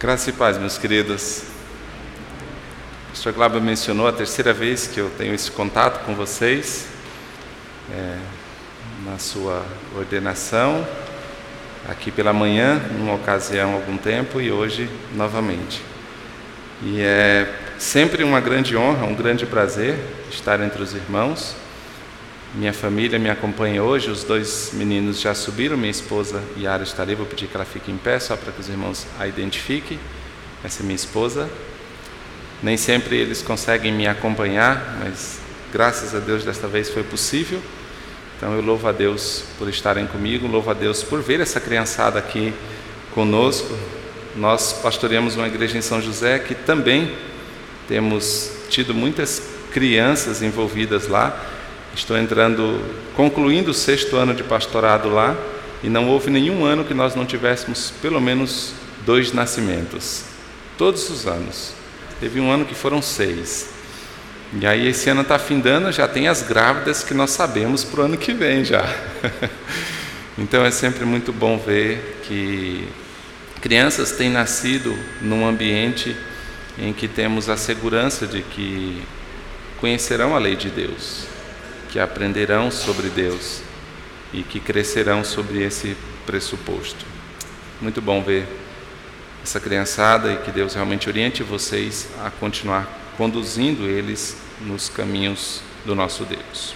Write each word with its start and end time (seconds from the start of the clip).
Graça 0.00 0.30
e 0.30 0.32
paz, 0.32 0.56
meus 0.56 0.78
queridos. 0.78 1.42
O 3.04 3.10
pastor 3.10 3.34
Glauber 3.34 3.60
mencionou 3.60 4.08
a 4.08 4.12
terceira 4.12 4.50
vez 4.50 4.86
que 4.86 4.98
eu 4.98 5.10
tenho 5.10 5.34
esse 5.34 5.50
contato 5.50 6.06
com 6.06 6.14
vocês, 6.14 6.86
é, 7.92 8.16
na 9.04 9.18
sua 9.18 9.62
ordenação, 9.94 10.88
aqui 11.86 12.10
pela 12.10 12.32
manhã, 12.32 12.80
numa 12.96 13.12
ocasião, 13.12 13.74
algum 13.74 13.98
tempo, 13.98 14.40
e 14.40 14.50
hoje 14.50 14.88
novamente. 15.14 15.82
E 16.82 17.02
é 17.02 17.54
sempre 17.78 18.24
uma 18.24 18.40
grande 18.40 18.74
honra, 18.74 19.04
um 19.04 19.14
grande 19.14 19.44
prazer 19.44 19.98
estar 20.30 20.62
entre 20.62 20.82
os 20.82 20.94
irmãos. 20.94 21.54
Minha 22.52 22.72
família 22.72 23.16
me 23.16 23.30
acompanha 23.30 23.80
hoje, 23.80 24.10
os 24.10 24.24
dois 24.24 24.70
meninos 24.72 25.20
já 25.20 25.32
subiram, 25.36 25.76
minha 25.76 25.90
esposa 25.90 26.42
Yara 26.58 26.82
está 26.82 27.04
ali, 27.04 27.14
vou 27.14 27.24
pedir 27.24 27.46
que 27.46 27.54
ela 27.54 27.64
fique 27.64 27.92
em 27.92 27.96
pé 27.96 28.18
só 28.18 28.36
para 28.36 28.50
que 28.50 28.60
os 28.60 28.68
irmãos 28.68 29.06
a 29.20 29.28
identifiquem. 29.28 30.00
Essa 30.64 30.82
é 30.82 30.84
minha 30.84 30.96
esposa. 30.96 31.48
Nem 32.60 32.76
sempre 32.76 33.16
eles 33.16 33.40
conseguem 33.40 33.92
me 33.92 34.08
acompanhar, 34.08 34.98
mas 34.98 35.38
graças 35.72 36.12
a 36.12 36.18
Deus 36.18 36.42
desta 36.42 36.66
vez 36.66 36.90
foi 36.90 37.04
possível. 37.04 37.62
Então 38.36 38.52
eu 38.52 38.60
louvo 38.60 38.88
a 38.88 38.92
Deus 38.92 39.44
por 39.56 39.68
estarem 39.68 40.08
comigo, 40.08 40.48
louvo 40.48 40.72
a 40.72 40.74
Deus 40.74 41.04
por 41.04 41.22
ver 41.22 41.38
essa 41.38 41.60
criançada 41.60 42.18
aqui 42.18 42.52
conosco. 43.14 43.78
Nós 44.34 44.72
pastoreamos 44.72 45.36
uma 45.36 45.46
igreja 45.46 45.78
em 45.78 45.82
São 45.82 46.02
José 46.02 46.40
que 46.40 46.56
também 46.56 47.14
temos 47.86 48.50
tido 48.68 48.92
muitas 48.92 49.40
crianças 49.70 50.42
envolvidas 50.42 51.06
lá 51.06 51.46
Estou 51.94 52.16
entrando, 52.16 52.80
concluindo 53.16 53.72
o 53.72 53.74
sexto 53.74 54.16
ano 54.16 54.32
de 54.32 54.44
pastorado 54.44 55.08
lá, 55.08 55.36
e 55.82 55.88
não 55.88 56.08
houve 56.08 56.30
nenhum 56.30 56.64
ano 56.64 56.84
que 56.84 56.94
nós 56.94 57.14
não 57.14 57.26
tivéssemos 57.26 57.92
pelo 58.02 58.20
menos 58.20 58.72
dois 59.04 59.32
nascimentos. 59.32 60.24
Todos 60.78 61.10
os 61.10 61.26
anos. 61.26 61.72
Teve 62.20 62.38
um 62.38 62.50
ano 62.50 62.64
que 62.64 62.74
foram 62.74 63.02
seis. 63.02 63.70
E 64.60 64.66
aí 64.66 64.86
esse 64.86 65.08
ano 65.08 65.22
está 65.22 65.38
findando, 65.38 65.90
já 65.90 66.06
tem 66.06 66.28
as 66.28 66.42
grávidas 66.42 67.02
que 67.02 67.14
nós 67.14 67.30
sabemos 67.30 67.82
para 67.82 68.00
o 68.00 68.04
ano 68.04 68.16
que 68.16 68.32
vem 68.32 68.64
já. 68.64 68.84
então 70.38 70.64
é 70.64 70.70
sempre 70.70 71.04
muito 71.04 71.32
bom 71.32 71.58
ver 71.58 72.20
que 72.24 72.86
crianças 73.60 74.12
têm 74.12 74.30
nascido 74.30 74.96
num 75.20 75.46
ambiente 75.46 76.16
em 76.78 76.92
que 76.92 77.08
temos 77.08 77.48
a 77.48 77.56
segurança 77.56 78.26
de 78.26 78.42
que 78.42 79.02
conhecerão 79.80 80.36
a 80.36 80.38
lei 80.38 80.56
de 80.56 80.68
Deus 80.68 81.39
que 81.90 81.98
aprenderão 81.98 82.70
sobre 82.70 83.08
Deus 83.08 83.62
e 84.32 84.42
que 84.42 84.60
crescerão 84.60 85.24
sobre 85.24 85.62
esse 85.62 85.96
pressuposto. 86.24 87.04
Muito 87.80 88.00
bom 88.00 88.22
ver 88.22 88.46
essa 89.42 89.58
criançada 89.58 90.32
e 90.32 90.36
que 90.38 90.50
Deus 90.50 90.74
realmente 90.74 91.08
oriente 91.08 91.42
vocês 91.42 92.08
a 92.24 92.30
continuar 92.30 92.88
conduzindo 93.16 93.84
eles 93.84 94.36
nos 94.60 94.88
caminhos 94.88 95.62
do 95.84 95.94
nosso 95.94 96.24
Deus. 96.24 96.74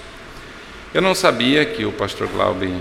Eu 0.93 1.03
não 1.03 1.15
sabia 1.15 1.65
que 1.65 1.85
o 1.85 1.93
pastor 1.93 2.29
Glauben 2.29 2.81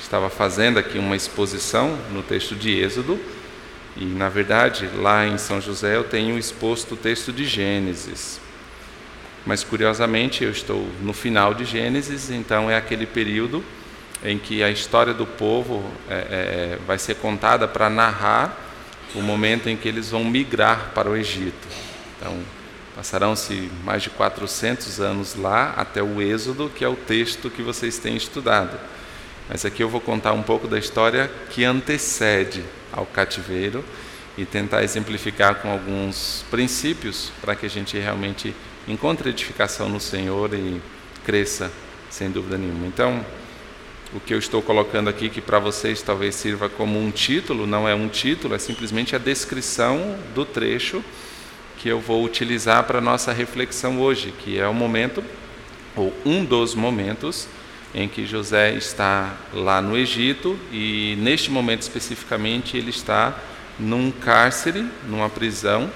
estava 0.00 0.28
fazendo 0.30 0.78
aqui 0.78 0.98
uma 0.98 1.16
exposição 1.16 1.96
no 2.12 2.22
texto 2.22 2.54
de 2.54 2.70
Êxodo, 2.70 3.18
e 3.96 4.04
na 4.04 4.28
verdade 4.28 4.88
lá 4.96 5.26
em 5.26 5.38
São 5.38 5.60
José 5.60 5.96
eu 5.96 6.04
tenho 6.04 6.38
exposto 6.38 6.94
o 6.94 6.96
texto 6.96 7.32
de 7.32 7.44
Gênesis. 7.44 8.40
Mas 9.46 9.62
curiosamente 9.62 10.42
eu 10.42 10.50
estou 10.50 10.88
no 11.02 11.12
final 11.12 11.52
de 11.52 11.64
Gênesis, 11.64 12.30
então 12.30 12.70
é 12.70 12.76
aquele 12.76 13.06
período 13.06 13.62
em 14.24 14.38
que 14.38 14.62
a 14.62 14.70
história 14.70 15.12
do 15.12 15.26
povo 15.26 15.84
é, 16.08 16.14
é, 16.14 16.78
vai 16.86 16.98
ser 16.98 17.16
contada 17.16 17.68
para 17.68 17.90
narrar 17.90 18.58
o 19.14 19.20
momento 19.20 19.68
em 19.68 19.76
que 19.76 19.86
eles 19.86 20.10
vão 20.10 20.24
migrar 20.24 20.92
para 20.94 21.10
o 21.10 21.16
Egito. 21.16 21.68
Então, 22.16 22.38
passarão-se 22.96 23.70
mais 23.84 24.02
de 24.02 24.10
400 24.10 24.98
anos 24.98 25.34
lá 25.34 25.74
até 25.76 26.02
o 26.02 26.22
Êxodo, 26.22 26.70
que 26.74 26.84
é 26.84 26.88
o 26.88 26.96
texto 26.96 27.50
que 27.50 27.62
vocês 27.62 27.98
têm 27.98 28.16
estudado. 28.16 28.78
Mas 29.48 29.64
aqui 29.64 29.82
eu 29.82 29.90
vou 29.90 30.00
contar 30.00 30.32
um 30.32 30.42
pouco 30.42 30.66
da 30.66 30.78
história 30.78 31.30
que 31.50 31.64
antecede 31.64 32.64
ao 32.90 33.04
cativeiro 33.04 33.84
e 34.38 34.44
tentar 34.46 34.82
exemplificar 34.82 35.56
com 35.56 35.70
alguns 35.70 36.44
princípios 36.50 37.30
para 37.40 37.54
que 37.54 37.66
a 37.66 37.70
gente 37.70 37.98
realmente 37.98 38.54
encontre 38.86 39.30
edificação 39.30 39.88
no 39.88 40.00
Senhor 40.00 40.52
e 40.54 40.80
cresça, 41.24 41.70
sem 42.10 42.30
dúvida 42.30 42.58
nenhuma. 42.58 42.86
Então, 42.86 43.24
o 44.12 44.20
que 44.20 44.32
eu 44.32 44.38
estou 44.38 44.62
colocando 44.62 45.08
aqui, 45.08 45.28
que 45.28 45.40
para 45.40 45.58
vocês 45.58 46.00
talvez 46.02 46.34
sirva 46.34 46.68
como 46.68 47.00
um 47.00 47.10
título, 47.10 47.66
não 47.66 47.88
é 47.88 47.94
um 47.94 48.08
título, 48.08 48.54
é 48.54 48.58
simplesmente 48.58 49.16
a 49.16 49.18
descrição 49.18 50.16
do 50.34 50.44
trecho 50.44 51.02
que 51.78 51.88
eu 51.88 52.00
vou 52.00 52.24
utilizar 52.24 52.84
para 52.84 52.98
a 52.98 53.02
nossa 53.02 53.32
reflexão 53.32 54.00
hoje, 54.00 54.32
que 54.38 54.58
é 54.58 54.66
o 54.66 54.72
momento, 54.72 55.22
ou 55.96 56.12
um 56.24 56.44
dos 56.44 56.74
momentos, 56.74 57.48
em 57.94 58.08
que 58.08 58.24
José 58.26 58.74
está 58.74 59.36
lá 59.52 59.82
no 59.82 59.96
Egito 59.96 60.58
e, 60.72 61.16
neste 61.18 61.50
momento 61.50 61.82
especificamente, 61.82 62.76
ele 62.76 62.90
está 62.90 63.36
num 63.78 64.10
cárcere, 64.10 64.86
numa 65.08 65.28
prisão, 65.28 65.90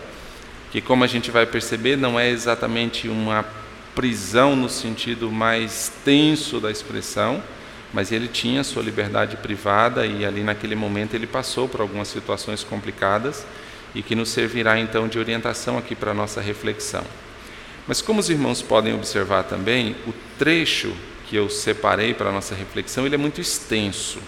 que, 0.70 0.80
como 0.80 1.04
a 1.04 1.06
gente 1.06 1.30
vai 1.30 1.46
perceber, 1.46 1.96
não 1.96 2.18
é 2.18 2.28
exatamente 2.28 3.08
uma 3.08 3.44
prisão 3.94 4.54
no 4.54 4.68
sentido 4.68 5.30
mais 5.30 5.92
tenso 6.04 6.60
da 6.60 6.70
expressão, 6.70 7.42
mas 7.92 8.12
ele 8.12 8.28
tinha 8.28 8.62
sua 8.62 8.82
liberdade 8.82 9.36
privada 9.36 10.06
e 10.06 10.24
ali 10.24 10.42
naquele 10.42 10.74
momento 10.74 11.14
ele 11.14 11.26
passou 11.26 11.68
por 11.68 11.80
algumas 11.80 12.08
situações 12.08 12.62
complicadas 12.62 13.46
e 13.94 14.02
que 14.02 14.14
nos 14.14 14.28
servirá 14.28 14.78
então 14.78 15.08
de 15.08 15.18
orientação 15.18 15.78
aqui 15.78 15.94
para 15.94 16.10
a 16.10 16.14
nossa 16.14 16.40
reflexão. 16.40 17.04
Mas 17.86 18.02
como 18.02 18.20
os 18.20 18.28
irmãos 18.28 18.60
podem 18.60 18.94
observar 18.94 19.44
também, 19.44 19.96
o 20.06 20.12
trecho 20.38 20.94
que 21.26 21.36
eu 21.36 21.48
separei 21.48 22.12
para 22.12 22.28
a 22.28 22.32
nossa 22.32 22.54
reflexão, 22.54 23.06
ele 23.06 23.14
é 23.14 23.18
muito 23.18 23.40
extenso. 23.40 24.18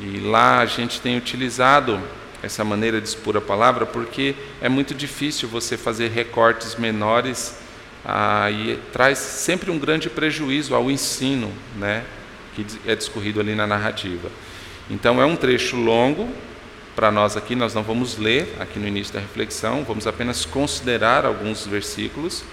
E 0.00 0.18
lá 0.18 0.58
a 0.58 0.66
gente 0.66 1.00
tem 1.00 1.16
utilizado 1.16 2.00
essa 2.44 2.64
maneira 2.64 3.00
de 3.00 3.08
expor 3.08 3.36
a 3.36 3.40
palavra, 3.40 3.86
porque 3.86 4.34
é 4.60 4.68
muito 4.68 4.94
difícil 4.94 5.48
você 5.48 5.76
fazer 5.76 6.10
recortes 6.10 6.76
menores 6.76 7.56
ah, 8.04 8.50
e 8.50 8.78
traz 8.92 9.18
sempre 9.18 9.70
um 9.70 9.78
grande 9.78 10.10
prejuízo 10.10 10.74
ao 10.74 10.90
ensino, 10.90 11.50
né, 11.76 12.04
que 12.54 12.66
é 12.86 12.94
discorrido 12.94 13.40
ali 13.40 13.54
na 13.54 13.66
narrativa. 13.66 14.30
Então 14.90 15.20
é 15.20 15.24
um 15.24 15.36
trecho 15.36 15.76
longo 15.76 16.28
para 16.94 17.10
nós 17.10 17.36
aqui, 17.36 17.56
nós 17.56 17.74
não 17.74 17.82
vamos 17.82 18.18
ler 18.18 18.54
aqui 18.60 18.78
no 18.78 18.86
início 18.86 19.12
da 19.12 19.20
reflexão, 19.20 19.82
vamos 19.82 20.06
apenas 20.06 20.44
considerar 20.44 21.24
alguns 21.24 21.66
versículos, 21.66 22.44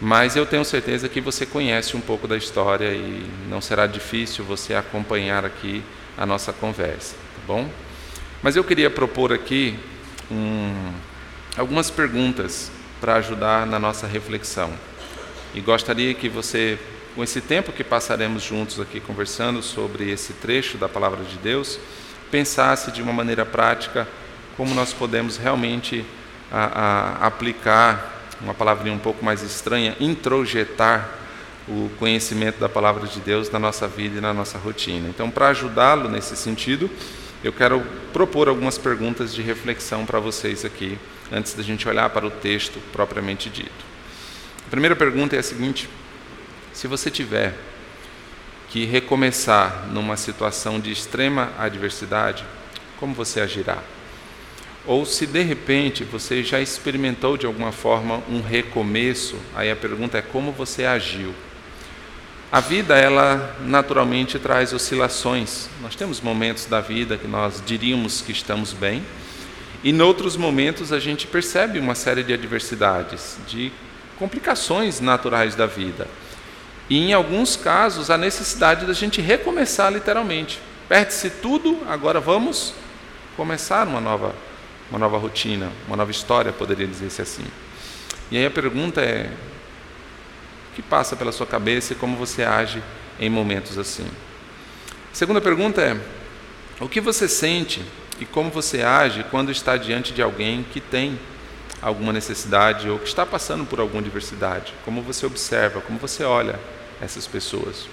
mas 0.00 0.36
eu 0.36 0.44
tenho 0.44 0.64
certeza 0.64 1.08
que 1.08 1.20
você 1.20 1.46
conhece 1.46 1.96
um 1.96 2.00
pouco 2.00 2.28
da 2.28 2.36
história 2.36 2.92
e 2.92 3.26
não 3.48 3.60
será 3.60 3.86
difícil 3.86 4.44
você 4.44 4.74
acompanhar 4.74 5.44
aqui 5.44 5.82
a 6.16 6.26
nossa 6.26 6.52
conversa, 6.52 7.14
tá 7.14 7.42
bom? 7.46 7.68
Mas 8.44 8.56
eu 8.56 8.62
queria 8.62 8.90
propor 8.90 9.32
aqui 9.32 9.74
um, 10.30 10.92
algumas 11.56 11.88
perguntas 11.88 12.70
para 13.00 13.14
ajudar 13.14 13.66
na 13.66 13.78
nossa 13.78 14.06
reflexão. 14.06 14.70
E 15.54 15.62
gostaria 15.62 16.12
que 16.12 16.28
você, 16.28 16.78
com 17.14 17.24
esse 17.24 17.40
tempo 17.40 17.72
que 17.72 17.82
passaremos 17.82 18.42
juntos 18.42 18.78
aqui 18.78 19.00
conversando 19.00 19.62
sobre 19.62 20.10
esse 20.10 20.34
trecho 20.34 20.76
da 20.76 20.90
palavra 20.90 21.24
de 21.24 21.38
Deus, 21.38 21.78
pensasse 22.30 22.92
de 22.92 23.00
uma 23.00 23.14
maneira 23.14 23.46
prática 23.46 24.06
como 24.58 24.74
nós 24.74 24.92
podemos 24.92 25.38
realmente 25.38 26.04
a, 26.52 27.22
a, 27.22 27.26
aplicar 27.26 28.28
uma 28.42 28.52
palavrinha 28.52 28.94
um 28.94 28.98
pouco 28.98 29.24
mais 29.24 29.42
estranha, 29.42 29.96
introjetar 29.98 31.08
o 31.66 31.88
conhecimento 31.98 32.60
da 32.60 32.68
palavra 32.68 33.08
de 33.08 33.20
Deus 33.20 33.50
na 33.50 33.58
nossa 33.58 33.88
vida 33.88 34.18
e 34.18 34.20
na 34.20 34.34
nossa 34.34 34.58
rotina. 34.58 35.08
Então, 35.08 35.30
para 35.30 35.48
ajudá-lo 35.48 36.10
nesse 36.10 36.36
sentido, 36.36 36.90
eu 37.44 37.52
quero 37.52 37.84
propor 38.10 38.48
algumas 38.48 38.78
perguntas 38.78 39.34
de 39.34 39.42
reflexão 39.42 40.06
para 40.06 40.18
vocês 40.18 40.64
aqui, 40.64 40.98
antes 41.30 41.52
da 41.52 41.62
gente 41.62 41.86
olhar 41.86 42.08
para 42.08 42.26
o 42.26 42.30
texto 42.30 42.80
propriamente 42.90 43.50
dito. 43.50 43.84
A 44.66 44.70
primeira 44.70 44.96
pergunta 44.96 45.36
é 45.36 45.40
a 45.40 45.42
seguinte: 45.42 45.86
se 46.72 46.88
você 46.88 47.10
tiver 47.10 47.54
que 48.70 48.86
recomeçar 48.86 49.86
numa 49.92 50.16
situação 50.16 50.80
de 50.80 50.90
extrema 50.90 51.52
adversidade, 51.58 52.46
como 52.98 53.12
você 53.12 53.42
agirá? 53.42 53.82
Ou 54.86 55.04
se 55.04 55.26
de 55.26 55.42
repente 55.42 56.02
você 56.02 56.42
já 56.42 56.62
experimentou 56.62 57.36
de 57.36 57.44
alguma 57.44 57.72
forma 57.72 58.22
um 58.26 58.40
recomeço, 58.40 59.36
aí 59.54 59.70
a 59.70 59.76
pergunta 59.76 60.16
é 60.16 60.22
como 60.22 60.50
você 60.50 60.86
agiu? 60.86 61.34
A 62.52 62.60
vida, 62.60 62.96
ela 62.96 63.56
naturalmente 63.60 64.38
traz 64.38 64.72
oscilações. 64.72 65.68
Nós 65.82 65.96
temos 65.96 66.20
momentos 66.20 66.66
da 66.66 66.80
vida 66.80 67.16
que 67.16 67.26
nós 67.26 67.62
diríamos 67.64 68.20
que 68.20 68.32
estamos 68.32 68.72
bem, 68.72 69.04
e 69.82 69.90
em 69.90 70.00
outros 70.00 70.36
momentos 70.36 70.92
a 70.92 70.98
gente 70.98 71.26
percebe 71.26 71.78
uma 71.78 71.94
série 71.94 72.22
de 72.22 72.32
adversidades, 72.32 73.36
de 73.46 73.72
complicações 74.18 75.00
naturais 75.00 75.54
da 75.54 75.66
vida. 75.66 76.06
E 76.88 76.98
em 76.98 77.12
alguns 77.12 77.56
casos 77.56 78.10
a 78.10 78.16
necessidade 78.16 78.86
da 78.86 78.92
gente 78.92 79.20
recomeçar 79.20 79.92
literalmente. 79.92 80.60
Perde-se 80.88 81.30
tudo, 81.30 81.78
agora 81.88 82.20
vamos 82.20 82.74
começar 83.36 83.86
uma 83.86 84.00
nova 84.00 84.34
uma 84.90 84.98
nova 84.98 85.18
rotina, 85.18 85.72
uma 85.88 85.96
nova 85.96 86.10
história, 86.10 86.52
poderia 86.52 86.86
dizer-se 86.86 87.22
assim. 87.22 87.44
E 88.30 88.36
aí 88.36 88.46
a 88.46 88.50
pergunta 88.50 89.00
é: 89.00 89.30
que 90.74 90.82
passa 90.82 91.16
pela 91.16 91.32
sua 91.32 91.46
cabeça 91.46 91.92
e 91.92 91.96
como 91.96 92.16
você 92.16 92.42
age 92.42 92.82
em 93.18 93.30
momentos 93.30 93.78
assim? 93.78 94.06
A 95.12 95.14
segunda 95.14 95.40
pergunta 95.40 95.80
é: 95.80 95.96
o 96.80 96.88
que 96.88 97.00
você 97.00 97.28
sente 97.28 97.82
e 98.20 98.24
como 98.24 98.50
você 98.50 98.82
age 98.82 99.24
quando 99.30 99.50
está 99.50 99.76
diante 99.76 100.12
de 100.12 100.22
alguém 100.22 100.64
que 100.72 100.80
tem 100.80 101.18
alguma 101.80 102.12
necessidade 102.12 102.88
ou 102.88 102.98
que 102.98 103.08
está 103.08 103.24
passando 103.24 103.64
por 103.64 103.78
alguma 103.78 104.02
diversidade? 104.02 104.74
Como 104.84 105.02
você 105.02 105.26
observa, 105.26 105.80
como 105.80 105.98
você 105.98 106.24
olha 106.24 106.58
essas 107.00 107.26
pessoas? 107.26 107.86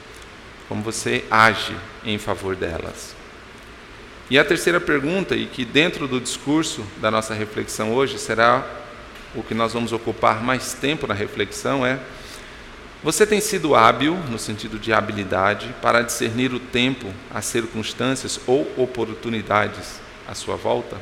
Como 0.67 0.81
você 0.81 1.25
age 1.29 1.75
em 2.05 2.17
favor 2.17 2.55
delas? 2.55 3.15
E 4.29 4.39
a 4.39 4.45
terceira 4.45 4.79
pergunta, 4.79 5.35
e 5.35 5.45
que 5.45 5.65
dentro 5.65 6.07
do 6.07 6.19
discurso 6.19 6.85
da 7.01 7.11
nossa 7.11 7.33
reflexão 7.33 7.93
hoje 7.93 8.17
será 8.17 8.65
o 9.35 9.43
que 9.43 9.53
nós 9.53 9.73
vamos 9.73 9.91
ocupar 9.91 10.41
mais 10.41 10.73
tempo 10.73 11.05
na 11.05 11.13
reflexão, 11.13 11.85
é: 11.85 11.99
você 13.03 13.25
tem 13.25 13.41
sido 13.41 13.73
hábil, 13.73 14.15
no 14.29 14.37
sentido 14.37 14.77
de 14.77 14.93
habilidade, 14.93 15.73
para 15.81 16.03
discernir 16.03 16.53
o 16.53 16.59
tempo, 16.59 17.07
as 17.33 17.45
circunstâncias 17.45 18.39
ou 18.45 18.71
oportunidades 18.77 19.99
à 20.27 20.35
sua 20.35 20.55
volta? 20.55 20.97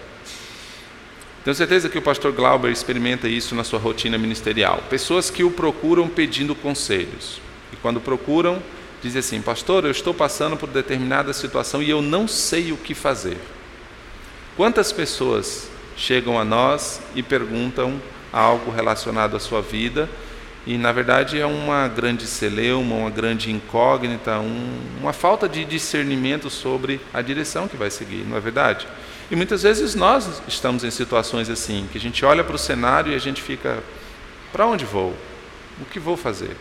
Tenho 1.44 1.56
certeza 1.56 1.90
que 1.90 1.98
o 1.98 2.02
pastor 2.02 2.32
Glauber 2.32 2.72
experimenta 2.72 3.28
isso 3.28 3.54
na 3.54 3.66
sua 3.66 3.80
rotina 3.80 4.18
ministerial. 4.18 4.82
Pessoas 4.90 5.30
que 5.30 5.44
o 5.44 5.52
procuram 5.52 6.08
pedindo 6.08 6.56
conselhos. 6.56 7.42
E 7.74 7.76
quando 7.76 8.00
procuram, 8.00 8.62
dizem 9.02 9.20
assim: 9.20 9.42
Pastor, 9.42 9.84
eu 9.84 9.92
estou 9.92 10.14
passando 10.14 10.56
por 10.56 10.70
determinada 10.70 11.34
situação 11.34 11.84
e 11.84 11.90
eu 11.90 12.02
não 12.02 12.30
sei 12.30 12.72
o 12.72 12.78
que 12.78 12.94
fazer. 12.94 13.38
Quantas 14.56 14.92
pessoas 14.94 15.70
chegam 15.98 16.40
a 16.40 16.46
nós 16.46 17.02
e 17.14 17.22
perguntam 17.22 18.02
algo 18.32 18.72
relacionado 18.72 19.36
à 19.36 19.40
sua 19.40 19.62
vida 19.62 20.10
e 20.68 20.78
na 20.78 20.92
verdade 20.92 21.40
é 21.40 21.46
uma 21.46 21.88
grande 21.88 22.28
celeuma, 22.28 22.96
uma 22.96 23.10
grande 23.10 23.52
incógnita, 23.52 24.40
um, 24.40 24.80
uma 25.02 25.14
falta 25.14 25.48
de 25.48 25.64
discernimento 25.66 26.50
sobre 26.50 27.00
a 27.14 27.22
direção 27.22 27.68
que 27.68 27.78
vai 27.78 27.90
seguir, 27.90 28.26
não 28.28 28.38
é 28.38 28.40
verdade? 28.40 28.88
E 29.32 29.36
muitas 29.36 29.64
vezes 29.64 29.96
nós 29.96 30.42
estamos 30.48 30.84
em 30.84 30.92
situações 30.92 31.50
assim, 31.50 31.88
que 31.92 31.98
a 31.98 32.02
gente 32.02 32.26
olha 32.26 32.44
para 32.44 32.56
o 32.56 32.60
cenário 32.60 33.12
e 33.12 33.16
a 33.16 33.20
gente 33.20 33.42
fica: 33.42 33.82
para 34.52 34.66
onde 34.66 34.86
vou? 34.86 35.16
O 35.80 35.86
que 35.86 36.00
vou 36.00 36.18
fazer? 36.18 36.56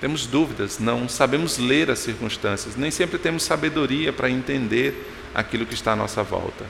Temos 0.00 0.26
dúvidas, 0.26 0.78
não 0.78 1.08
sabemos 1.08 1.58
ler 1.58 1.90
as 1.90 1.98
circunstâncias, 1.98 2.74
nem 2.74 2.90
sempre 2.90 3.18
temos 3.18 3.42
sabedoria 3.42 4.12
para 4.12 4.30
entender 4.30 5.12
aquilo 5.34 5.66
que 5.66 5.74
está 5.74 5.92
à 5.92 5.96
nossa 5.96 6.22
volta. 6.22 6.64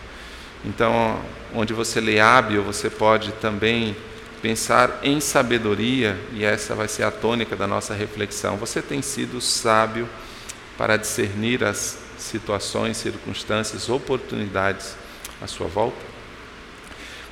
Então, 0.65 1.19
onde 1.55 1.73
você 1.73 2.01
lê 2.01 2.21
hábil, 2.21 2.63
você 2.63 2.91
pode 2.91 3.33
também 3.33 3.97
pensar 4.43 5.01
em 5.03 5.21
sabedoria, 5.21 6.19
e 6.33 6.45
essa 6.45 6.75
vai 6.75 6.89
ser 6.89 7.03
a 7.03 7.11
tônica 7.11 7.55
da 7.57 7.67
nossa 7.67 7.95
reflexão. 7.95 8.57
Você 8.57 8.81
tem 8.81 9.03
sido 9.03 9.41
sábio 9.41 10.09
para 10.79 10.97
discernir 10.97 11.63
as 11.63 11.99
situações, 12.19 12.97
circunstâncias, 12.97 13.89
oportunidades 13.89 14.97
à 15.43 15.47
sua 15.47 15.67
volta? 15.67 15.99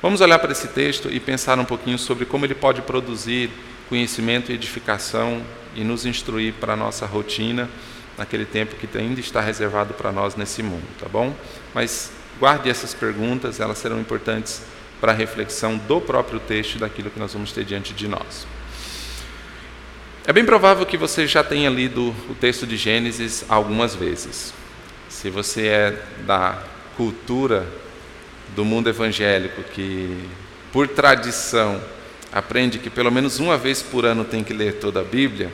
Vamos 0.01 0.21
olhar 0.21 0.39
para 0.39 0.51
esse 0.51 0.67
texto 0.69 1.09
e 1.11 1.19
pensar 1.19 1.59
um 1.59 1.65
pouquinho 1.65 1.97
sobre 1.97 2.25
como 2.25 2.45
ele 2.45 2.55
pode 2.55 2.81
produzir 2.81 3.49
conhecimento 3.89 4.51
e 4.51 4.55
edificação 4.55 5.41
e 5.75 5.83
nos 5.83 6.05
instruir 6.05 6.53
para 6.53 6.73
a 6.73 6.77
nossa 6.77 7.05
rotina 7.05 7.67
naquele 8.17 8.45
tempo 8.45 8.75
que 8.75 8.97
ainda 8.97 9.19
está 9.19 9.41
reservado 9.41 9.93
para 9.93 10.11
nós 10.11 10.35
nesse 10.35 10.61
mundo, 10.61 10.85
tá 10.99 11.07
bom? 11.07 11.35
Mas 11.73 12.11
guarde 12.39 12.69
essas 12.69 12.93
perguntas, 12.93 13.59
elas 13.59 13.77
serão 13.77 13.99
importantes 13.99 14.61
para 14.99 15.11
a 15.11 15.15
reflexão 15.15 15.77
do 15.77 16.01
próprio 16.01 16.39
texto 16.39 16.75
e 16.75 16.79
daquilo 16.79 17.09
que 17.09 17.19
nós 17.19 17.33
vamos 17.33 17.51
ter 17.51 17.63
diante 17.63 17.93
de 17.93 18.07
nós. 18.07 18.45
É 20.25 20.33
bem 20.33 20.45
provável 20.45 20.85
que 20.85 20.97
você 20.97 21.25
já 21.25 21.43
tenha 21.43 21.69
lido 21.69 22.13
o 22.29 22.35
texto 22.35 22.67
de 22.67 22.77
Gênesis 22.77 23.43
algumas 23.49 23.95
vezes. 23.95 24.53
Se 25.07 25.29
você 25.29 25.67
é 25.67 26.03
da 26.25 26.61
cultura 26.95 27.65
do 28.55 28.63
mundo 28.63 28.89
evangélico, 28.89 29.63
que 29.63 30.29
por 30.71 30.87
tradição 30.87 31.81
aprende 32.31 32.77
que 32.77 32.89
pelo 32.89 33.11
menos 33.11 33.39
uma 33.39 33.57
vez 33.57 33.81
por 33.81 34.05
ano 34.05 34.23
tem 34.23 34.43
que 34.43 34.53
ler 34.53 34.75
toda 34.75 34.99
a 34.99 35.03
Bíblia, 35.03 35.51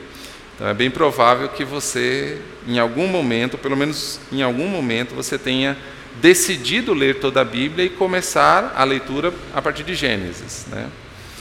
então 0.54 0.66
é 0.66 0.74
bem 0.74 0.90
provável 0.90 1.48
que 1.48 1.64
você, 1.64 2.38
em 2.66 2.78
algum 2.78 3.06
momento, 3.06 3.56
pelo 3.56 3.76
menos 3.76 4.18
em 4.32 4.42
algum 4.42 4.66
momento, 4.66 5.14
você 5.14 5.38
tenha 5.38 5.76
decidido 6.20 6.94
ler 6.94 7.20
toda 7.20 7.40
a 7.40 7.44
Bíblia 7.44 7.84
e 7.84 7.90
começar 7.90 8.72
a 8.76 8.84
leitura 8.84 9.32
a 9.54 9.60
partir 9.60 9.82
de 9.82 9.94
Gênesis. 9.94 10.66
Né? 10.68 10.88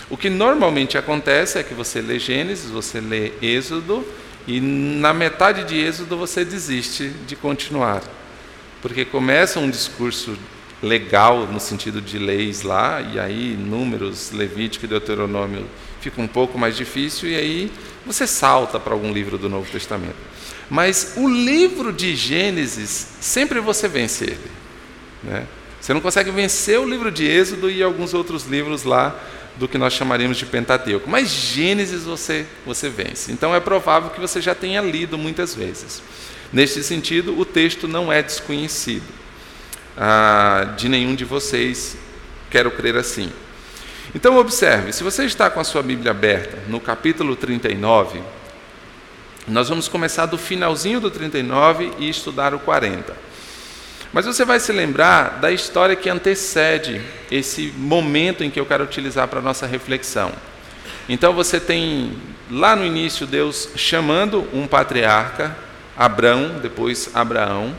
O 0.09 0.17
que 0.17 0.29
normalmente 0.29 0.97
acontece 0.97 1.57
é 1.57 1.63
que 1.63 1.73
você 1.73 2.01
lê 2.01 2.19
Gênesis, 2.19 2.69
você 2.69 2.99
lê 2.99 3.33
Êxodo, 3.41 4.05
e 4.47 4.59
na 4.59 5.13
metade 5.13 5.63
de 5.63 5.75
Êxodo 5.75 6.15
você 6.17 6.45
desiste 6.45 7.09
de 7.25 7.35
continuar. 7.35 8.03
Porque 8.81 9.03
começa 9.03 9.59
um 9.59 9.69
discurso 9.69 10.37
legal 10.83 11.47
no 11.47 11.59
sentido 11.59 12.01
de 12.01 12.19
leis 12.19 12.61
lá, 12.61 13.01
e 13.01 13.19
aí 13.19 13.57
Números, 13.57 14.31
Levítico 14.31 14.85
e 14.85 14.87
Deuteronômio 14.87 15.65
fica 15.99 16.21
um 16.21 16.27
pouco 16.27 16.59
mais 16.59 16.77
difícil, 16.77 17.29
e 17.29 17.35
aí 17.35 17.71
você 18.05 18.27
salta 18.27 18.79
para 18.79 18.93
algum 18.93 19.11
livro 19.11 19.37
do 19.39 19.49
Novo 19.49 19.71
Testamento. 19.71 20.15
Mas 20.69 21.13
o 21.17 21.27
livro 21.27 21.91
de 21.91 22.15
Gênesis, 22.15 23.07
sempre 23.19 23.59
você 23.59 23.87
vence 23.87 24.25
ele. 24.25 24.64
Né? 25.25 25.45
Você 25.79 25.93
não 25.93 26.01
consegue 26.01 26.31
vencer 26.31 26.79
o 26.79 26.87
livro 26.87 27.11
de 27.11 27.25
Êxodo 27.25 27.69
e 27.69 27.83
alguns 27.83 28.13
outros 28.13 28.45
livros 28.45 28.83
lá 28.83 29.15
do 29.57 29.67
que 29.67 29.77
nós 29.77 29.93
chamaríamos 29.93 30.37
de 30.37 30.45
Pentateuco. 30.45 31.09
Mas 31.09 31.29
Gênesis 31.29 32.03
você, 32.03 32.45
você 32.65 32.89
vence. 32.89 33.31
Então 33.31 33.53
é 33.53 33.59
provável 33.59 34.09
que 34.09 34.19
você 34.19 34.41
já 34.41 34.53
tenha 34.53 34.81
lido 34.81 35.17
muitas 35.17 35.55
vezes. 35.55 36.01
Neste 36.51 36.83
sentido, 36.83 37.37
o 37.37 37.45
texto 37.45 37.87
não 37.87 38.11
é 38.11 38.21
desconhecido 38.21 39.03
ah, 39.97 40.73
de 40.77 40.89
nenhum 40.89 41.15
de 41.15 41.25
vocês, 41.25 41.97
quero 42.49 42.71
crer 42.71 42.95
assim. 42.95 43.31
Então 44.13 44.37
observe, 44.37 44.93
se 44.93 45.03
você 45.03 45.25
está 45.25 45.49
com 45.49 45.59
a 45.59 45.63
sua 45.63 45.81
Bíblia 45.81 46.11
aberta 46.11 46.57
no 46.67 46.79
capítulo 46.79 47.35
39, 47.35 48.21
nós 49.47 49.69
vamos 49.69 49.87
começar 49.87 50.25
do 50.25 50.37
finalzinho 50.37 50.99
do 50.99 51.11
39 51.11 51.91
e 51.99 52.09
estudar 52.09 52.53
o 52.53 52.59
40. 52.59 53.24
Mas 54.15 54.25
você 54.25 54.45
vai 54.45 54.61
se 54.61 54.71
lembrar 54.71 55.39
da 55.41 55.51
história 55.51 55.93
que 55.93 56.09
antecede 56.09 57.01
esse 57.29 57.73
momento 57.75 58.45
em 58.45 58.49
que 58.49 58.57
eu 58.57 58.65
quero 58.65 58.85
utilizar 58.85 59.27
para 59.27 59.39
a 59.39 59.41
nossa 59.41 59.67
reflexão. 59.67 60.31
Então 61.09 61.33
você 61.33 61.59
tem 61.59 62.13
lá 62.49 62.77
no 62.77 62.85
início 62.85 63.27
Deus 63.27 63.67
chamando 63.75 64.47
um 64.53 64.67
patriarca, 64.67 65.53
Abrão, 65.97 66.59
depois 66.61 67.09
Abraão, 67.13 67.75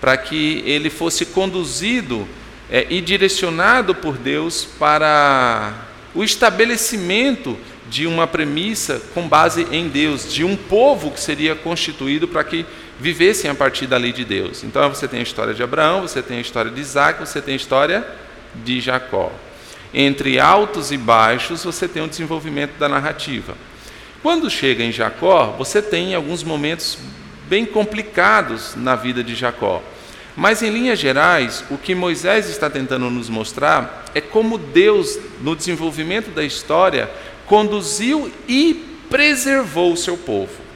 para 0.00 0.16
que 0.16 0.64
ele 0.66 0.90
fosse 0.90 1.26
conduzido 1.26 2.26
é, 2.68 2.88
e 2.90 3.00
direcionado 3.00 3.94
por 3.94 4.18
Deus 4.18 4.64
para 4.80 5.74
o 6.12 6.24
estabelecimento 6.24 7.56
de 7.88 8.04
uma 8.04 8.26
premissa 8.26 9.00
com 9.14 9.28
base 9.28 9.68
em 9.70 9.88
Deus, 9.88 10.32
de 10.32 10.42
um 10.42 10.56
povo 10.56 11.12
que 11.12 11.20
seria 11.20 11.54
constituído 11.54 12.26
para 12.26 12.42
que 12.42 12.66
vivessem 13.00 13.50
a 13.50 13.54
partir 13.54 13.86
da 13.86 13.96
lei 13.96 14.12
de 14.12 14.24
Deus. 14.24 14.64
Então 14.64 14.88
você 14.88 15.06
tem 15.06 15.20
a 15.20 15.22
história 15.22 15.54
de 15.54 15.62
Abraão, 15.62 16.02
você 16.02 16.22
tem 16.22 16.38
a 16.38 16.40
história 16.40 16.70
de 16.70 16.80
Isaac, 16.80 17.20
você 17.20 17.40
tem 17.40 17.54
a 17.54 17.56
história 17.56 18.06
de 18.64 18.80
Jacó. 18.80 19.32
Entre 19.92 20.38
altos 20.38 20.92
e 20.92 20.98
baixos, 20.98 21.64
você 21.64 21.88
tem 21.88 22.02
o 22.02 22.08
desenvolvimento 22.08 22.76
da 22.78 22.88
narrativa. 22.88 23.54
Quando 24.22 24.50
chega 24.50 24.82
em 24.82 24.92
Jacó, 24.92 25.54
você 25.56 25.80
tem 25.80 26.14
alguns 26.14 26.42
momentos 26.42 26.98
bem 27.48 27.64
complicados 27.64 28.74
na 28.76 28.94
vida 28.94 29.22
de 29.22 29.34
Jacó. 29.34 29.82
Mas, 30.36 30.62
em 30.62 30.70
linhas 30.70 30.98
gerais, 30.98 31.64
o 31.70 31.78
que 31.78 31.94
Moisés 31.94 32.48
está 32.48 32.68
tentando 32.68 33.10
nos 33.10 33.28
mostrar 33.28 34.04
é 34.14 34.20
como 34.20 34.58
Deus, 34.58 35.18
no 35.40 35.56
desenvolvimento 35.56 36.30
da 36.30 36.44
história, 36.44 37.10
conduziu 37.46 38.30
e 38.46 38.84
preservou 39.08 39.92
o 39.92 39.96
seu 39.96 40.16
povo. 40.16 40.67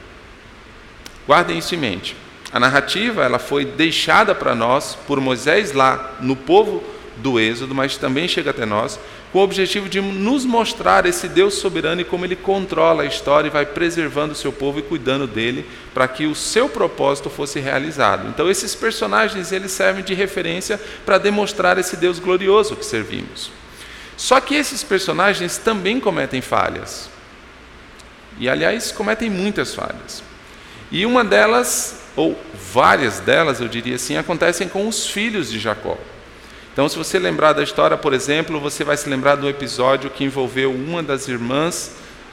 Guardem 1.27 1.59
isso 1.59 1.75
em 1.75 1.79
mente. 1.79 2.17
A 2.53 2.61
narrativa 2.61 3.25
ela 3.25 3.39
foi 3.39 3.65
deixada 3.65 4.35
para 4.35 4.55
nós 4.55 4.97
por 5.07 5.21
Moisés 5.21 5.73
lá 5.73 6.17
no 6.21 6.37
povo 6.37 6.83
do 7.17 7.39
Êxodo, 7.39 7.75
mas 7.75 7.97
também 7.97 8.29
chega 8.29 8.51
até 8.51 8.67
nós 8.67 8.99
com 9.33 9.39
o 9.39 9.43
objetivo 9.43 9.89
de 9.89 10.01
nos 10.01 10.45
mostrar 10.45 11.07
esse 11.07 11.27
Deus 11.27 11.55
soberano 11.55 12.03
e 12.03 12.05
como 12.05 12.27
ele 12.27 12.37
controla 12.37 13.03
a 13.03 13.07
história 13.07 13.49
e 13.49 13.51
vai 13.51 13.65
preservando 13.65 14.33
o 14.33 14.37
seu 14.37 14.53
povo 14.53 14.79
e 14.79 14.83
cuidando 14.83 15.27
dele 15.27 15.67
para 15.95 16.07
que 16.07 16.27
o 16.27 16.35
seu 16.35 16.69
propósito 16.69 17.31
fosse 17.31 17.59
realizado. 17.59 18.29
Então 18.29 18.51
esses 18.51 18.75
personagens 18.75 19.51
eles 19.51 19.73
servem 19.73 20.05
de 20.05 20.13
referência 20.13 20.79
para 21.07 21.17
demonstrar 21.17 21.79
esse 21.79 21.97
Deus 21.97 22.19
glorioso 22.19 22.77
que 22.77 22.85
servimos. 22.85 23.51
Só 24.19 24.39
que 24.39 24.55
esses 24.55 24.85
personagens 24.85 25.57
também 25.57 25.99
cometem 25.99 26.43
falhas. 26.43 27.09
E 28.39 28.49
aliás, 28.49 28.93
cometem 28.93 29.31
muitas 29.31 29.75
falhas. 29.75 30.23
E 30.93 31.07
uma 31.07 31.25
delas, 31.25 32.03
ou 32.15 32.39
várias 32.71 33.19
delas, 33.19 33.63
eu 33.63 33.67
diria 33.67 33.97
assim, 33.97 34.19
acontecem 34.19 34.69
com 34.69 34.87
os 34.87 35.07
filhos 35.07 35.51
de 35.51 35.59
Jacó. 35.59 35.97
Então, 36.71 36.87
se 36.87 36.99
você 36.99 37.19
lembrar 37.19 37.55
da 37.55 37.63
história, 37.63 37.97
por 37.97 38.13
exemplo, 38.13 38.61
você 38.61 38.85
vai 38.85 38.99
se 38.99 39.09
lembrar 39.09 39.37
do 39.37 39.49
episódio 39.49 40.11
que 40.11 40.23
envolveu 40.23 40.71
uma 40.71 41.03
das 41.03 41.29
irmãs 41.29 41.93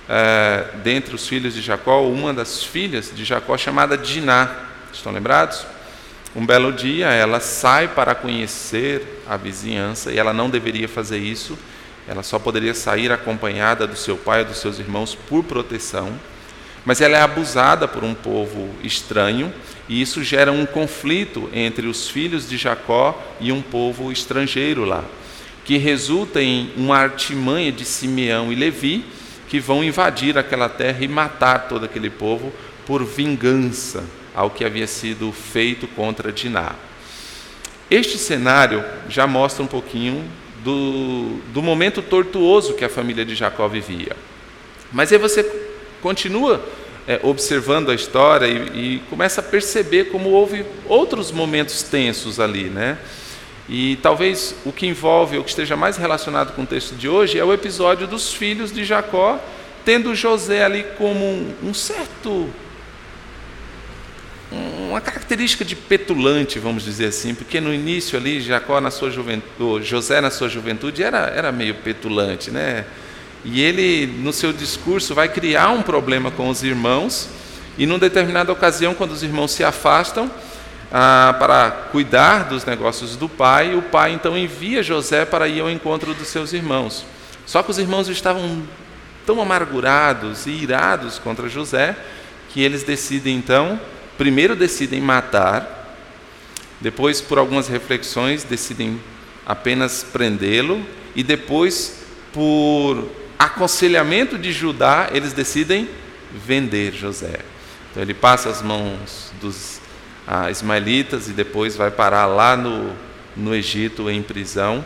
é, 0.09 0.65
dentre 0.83 1.15
os 1.15 1.25
filhos 1.25 1.53
de 1.53 1.61
Jacó, 1.61 2.03
uma 2.03 2.33
das 2.33 2.61
filhas 2.61 3.11
de 3.15 3.23
Jacó, 3.23 3.57
chamada 3.57 3.97
Diná. 3.97 4.49
Estão 4.91 5.13
lembrados? 5.13 5.65
Um 6.35 6.45
belo 6.45 6.73
dia, 6.73 7.07
ela 7.07 7.39
sai 7.39 7.87
para 7.87 8.13
conhecer 8.13 9.23
a 9.27 9.37
vizinhança 9.37 10.11
e 10.11 10.17
ela 10.17 10.33
não 10.33 10.49
deveria 10.49 10.89
fazer 10.89 11.17
isso. 11.17 11.57
Ela 12.05 12.23
só 12.23 12.37
poderia 12.37 12.73
sair 12.73 13.09
acompanhada 13.09 13.87
do 13.87 13.95
seu 13.95 14.17
pai 14.17 14.41
e 14.41 14.45
dos 14.45 14.57
seus 14.57 14.79
irmãos 14.79 15.15
por 15.15 15.45
proteção. 15.45 16.19
Mas 16.89 17.01
ela 17.01 17.19
é 17.19 17.21
abusada 17.21 17.87
por 17.87 18.03
um 18.03 18.15
povo 18.15 18.67
estranho 18.83 19.53
e 19.87 20.01
isso 20.01 20.23
gera 20.23 20.51
um 20.51 20.65
conflito 20.65 21.47
entre 21.53 21.85
os 21.85 22.09
filhos 22.09 22.49
de 22.49 22.57
Jacó 22.57 23.15
e 23.39 23.51
um 23.51 23.61
povo 23.61 24.11
estrangeiro 24.11 24.85
lá, 24.85 25.03
que 25.63 25.77
resulta 25.77 26.41
em 26.41 26.73
uma 26.75 26.97
artimanha 26.97 27.71
de 27.71 27.85
Simeão 27.85 28.51
e 28.51 28.55
Levi 28.55 29.05
que 29.47 29.59
vão 29.59 29.83
invadir 29.83 30.35
aquela 30.35 30.67
terra 30.67 30.97
e 31.01 31.07
matar 31.07 31.67
todo 31.67 31.85
aquele 31.85 32.09
povo 32.09 32.51
por 32.87 33.05
vingança 33.05 34.03
ao 34.33 34.49
que 34.49 34.65
havia 34.65 34.87
sido 34.87 35.31
feito 35.31 35.87
contra 35.89 36.31
Diná. 36.31 36.73
Este 37.91 38.17
cenário 38.17 38.83
já 39.07 39.27
mostra 39.27 39.63
um 39.63 39.67
pouquinho 39.67 40.27
do, 40.63 41.39
do 41.53 41.61
momento 41.61 42.01
tortuoso 42.01 42.73
que 42.73 42.83
a 42.83 42.89
família 42.89 43.23
de 43.23 43.35
Jacó 43.35 43.67
vivia. 43.67 44.17
Mas 44.91 45.13
aí 45.13 45.19
você 45.19 45.43
continua 46.01 46.65
é, 47.09 47.19
observando 47.23 47.89
a 47.89 47.95
história 47.95 48.45
e, 48.45 48.97
e, 48.97 48.99
começa 49.09 49.41
a 49.41 49.43
perceber 49.43 50.11
como 50.11 50.29
houve 50.29 50.63
outros 50.87 51.31
momentos 51.31 51.81
tensos 51.81 52.39
ali, 52.39 52.65
né? 52.65 52.99
E 53.67 53.95
talvez 53.95 54.53
o 54.63 54.71
que 54.71 54.85
envolve, 54.85 55.39
o 55.39 55.43
que 55.43 55.49
esteja 55.49 55.75
mais 55.75 55.97
relacionado 55.97 56.53
com 56.53 56.61
o 56.61 56.67
texto 56.67 56.93
de 56.93 57.09
hoje, 57.09 57.39
é 57.39 57.43
o 57.43 57.51
episódio 57.51 58.05
dos 58.05 58.31
filhos 58.31 58.71
de 58.71 58.83
Jacó, 58.85 59.39
tendo 59.83 60.13
José 60.13 60.63
ali 60.63 60.85
como 60.99 61.25
um, 61.25 61.51
um 61.63 61.73
certo 61.73 62.47
uma 64.51 65.01
característica 65.01 65.65
de 65.65 65.75
petulante, 65.75 66.59
vamos 66.59 66.83
dizer 66.83 67.07
assim, 67.07 67.33
porque 67.33 67.59
no 67.59 67.73
início 67.73 68.17
ali, 68.17 68.41
Jacó 68.41 68.79
na 68.81 68.91
sua 68.91 69.09
juventude, 69.09 69.85
José 69.85 70.21
na 70.21 70.31
sua 70.31 70.49
juventude 70.49 71.01
era, 71.03 71.27
era 71.27 71.51
meio 71.51 71.75
petulante, 71.75 72.51
né? 72.51 72.85
E 73.43 73.61
ele, 73.61 74.05
no 74.05 74.33
seu 74.33 74.51
discurso, 74.51 75.15
vai 75.15 75.29
criar 75.29 75.69
um 75.69 75.81
problema 75.81 76.29
com 76.31 76.49
os 76.49 76.63
irmãos, 76.63 77.29
e 77.77 77.85
numa 77.85 77.99
determinada 77.99 78.51
ocasião, 78.51 78.93
quando 78.93 79.11
os 79.11 79.23
irmãos 79.23 79.51
se 79.51 79.63
afastam 79.63 80.29
ah, 80.91 81.35
para 81.39 81.71
cuidar 81.91 82.49
dos 82.49 82.65
negócios 82.65 83.15
do 83.15 83.29
pai, 83.29 83.75
o 83.75 83.81
pai 83.81 84.11
então 84.11 84.37
envia 84.37 84.83
José 84.83 85.25
para 85.25 85.47
ir 85.47 85.61
ao 85.61 85.69
encontro 85.69 86.13
dos 86.13 86.27
seus 86.27 86.51
irmãos. 86.51 87.05
Só 87.45 87.63
que 87.63 87.71
os 87.71 87.79
irmãos 87.79 88.09
estavam 88.09 88.63
tão 89.25 89.41
amargurados 89.41 90.45
e 90.45 90.51
irados 90.51 91.19
contra 91.19 91.47
José 91.47 91.95
que 92.49 92.61
eles 92.61 92.83
decidem 92.83 93.35
então 93.35 93.79
primeiro 94.19 94.53
decidem 94.53 94.99
matar, 94.99 95.95
depois, 96.81 97.21
por 97.21 97.37
algumas 97.37 97.69
reflexões, 97.69 98.43
decidem 98.43 98.99
apenas 99.45 100.03
prendê-lo, 100.03 100.85
e 101.15 101.23
depois, 101.23 102.03
por 102.33 103.09
aconselhamento 103.39 104.37
de 104.37 104.51
Judá, 104.51 105.09
eles 105.13 105.31
decidem 105.31 105.89
vender 106.45 106.93
José. 106.93 107.39
Então 107.89 108.03
ele 108.03 108.13
passa 108.13 108.49
as 108.49 108.61
mãos 108.61 109.31
dos 109.41 109.79
ah, 110.27 110.51
ismaelitas 110.51 111.29
e 111.29 111.31
depois 111.31 111.77
vai 111.77 111.89
parar 111.89 112.25
lá 112.25 112.57
no, 112.57 112.93
no 113.37 113.55
Egito 113.55 114.09
em 114.09 114.21
prisão. 114.21 114.83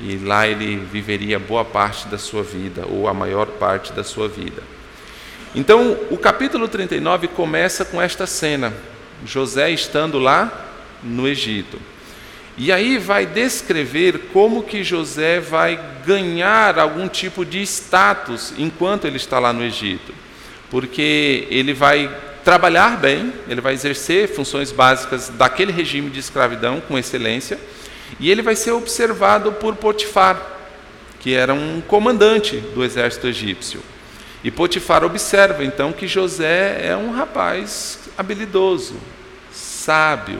E 0.00 0.16
lá 0.16 0.46
ele 0.46 0.76
viveria 0.76 1.38
boa 1.38 1.64
parte 1.64 2.08
da 2.08 2.18
sua 2.18 2.42
vida, 2.42 2.84
ou 2.86 3.08
a 3.08 3.14
maior 3.14 3.46
parte 3.46 3.94
da 3.94 4.04
sua 4.04 4.28
vida. 4.28 4.62
Então, 5.54 5.96
o 6.10 6.18
capítulo 6.18 6.68
39 6.68 7.28
começa 7.28 7.82
com 7.82 8.02
esta 8.02 8.26
cena: 8.26 8.74
José 9.24 9.70
estando 9.70 10.18
lá 10.18 10.66
no 11.02 11.26
Egito. 11.26 11.78
E 12.58 12.72
aí 12.72 12.96
vai 12.96 13.26
descrever 13.26 14.30
como 14.32 14.62
que 14.62 14.82
José 14.82 15.40
vai 15.40 15.78
ganhar 16.06 16.78
algum 16.78 17.06
tipo 17.06 17.44
de 17.44 17.60
status 17.62 18.54
enquanto 18.56 19.06
ele 19.06 19.16
está 19.16 19.38
lá 19.38 19.52
no 19.52 19.62
Egito. 19.62 20.14
Porque 20.70 21.46
ele 21.50 21.74
vai 21.74 22.10
trabalhar 22.42 22.96
bem, 22.96 23.32
ele 23.48 23.60
vai 23.60 23.74
exercer 23.74 24.28
funções 24.28 24.72
básicas 24.72 25.28
daquele 25.28 25.72
regime 25.72 26.08
de 26.08 26.20
escravidão 26.20 26.80
com 26.80 26.96
excelência, 26.96 27.58
e 28.20 28.30
ele 28.30 28.40
vai 28.40 28.56
ser 28.56 28.70
observado 28.70 29.52
por 29.52 29.74
Potifar, 29.76 30.40
que 31.20 31.34
era 31.34 31.52
um 31.52 31.80
comandante 31.80 32.56
do 32.56 32.84
exército 32.84 33.26
egípcio. 33.26 33.82
E 34.44 34.50
Potifar 34.50 35.02
observa 35.02 35.64
então 35.64 35.92
que 35.92 36.06
José 36.06 36.80
é 36.86 36.96
um 36.96 37.10
rapaz 37.10 37.98
habilidoso, 38.16 38.94
sábio, 39.52 40.38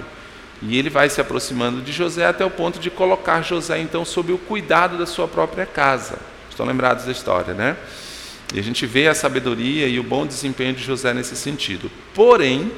e 0.63 0.79
ele 0.79 0.89
vai 0.89 1.09
se 1.11 1.21
aproximando 1.21 1.83
de 1.83 1.93
José 1.93 2.27
até 2.27 2.45
o 2.45 2.51
ponto 2.51 2.79
de 2.79 2.91
colocar 2.91 3.43
José 3.43 3.79
então 3.79 4.05
sob 4.05 4.33
o 4.33 4.39
cuidado 4.39 4.97
da 4.97 5.07
sua 5.07 5.29
própria 5.29 5.67
casa. 5.67 6.19
Estão 6.49 6.65
lembrados 6.65 7.05
da 7.05 7.13
história, 7.13 7.53
né? 7.53 7.77
E 8.55 8.59
a 8.59 8.63
gente 8.63 8.87
vê 8.87 9.09
a 9.09 9.15
sabedoria 9.15 9.87
e 9.87 9.99
o 9.99 10.03
bom 10.03 10.27
desempenho 10.27 10.73
de 10.73 10.83
José 10.83 11.13
nesse 11.13 11.37
sentido. 11.37 11.91
Porém, 12.15 12.73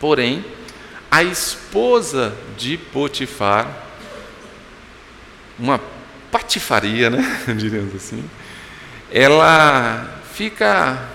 porém, 0.00 0.44
a 1.10 1.22
esposa 1.22 2.34
de 2.56 2.76
Potifar, 2.76 3.70
uma 5.58 5.78
patifaria, 6.30 7.10
né? 7.10 7.44
Diríamos 7.56 7.94
assim, 7.94 8.24
ela 9.10 10.18
fica 10.32 11.08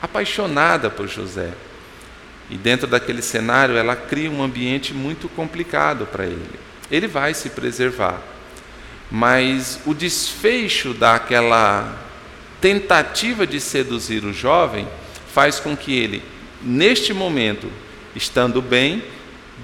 apaixonada 0.00 0.88
por 0.88 1.06
José. 1.06 1.52
E 2.50 2.56
dentro 2.56 2.86
daquele 2.86 3.22
cenário, 3.22 3.76
ela 3.76 3.96
cria 3.96 4.30
um 4.30 4.42
ambiente 4.42 4.94
muito 4.94 5.28
complicado 5.28 6.06
para 6.06 6.24
ele. 6.24 6.60
Ele 6.90 7.08
vai 7.08 7.34
se 7.34 7.50
preservar, 7.50 8.20
mas 9.10 9.80
o 9.84 9.92
desfecho 9.92 10.94
daquela 10.94 11.98
tentativa 12.60 13.46
de 13.46 13.60
seduzir 13.60 14.24
o 14.24 14.32
jovem 14.32 14.86
faz 15.32 15.58
com 15.58 15.76
que 15.76 15.92
ele, 15.92 16.22
neste 16.62 17.12
momento, 17.12 17.70
estando 18.14 18.62
bem, 18.62 19.02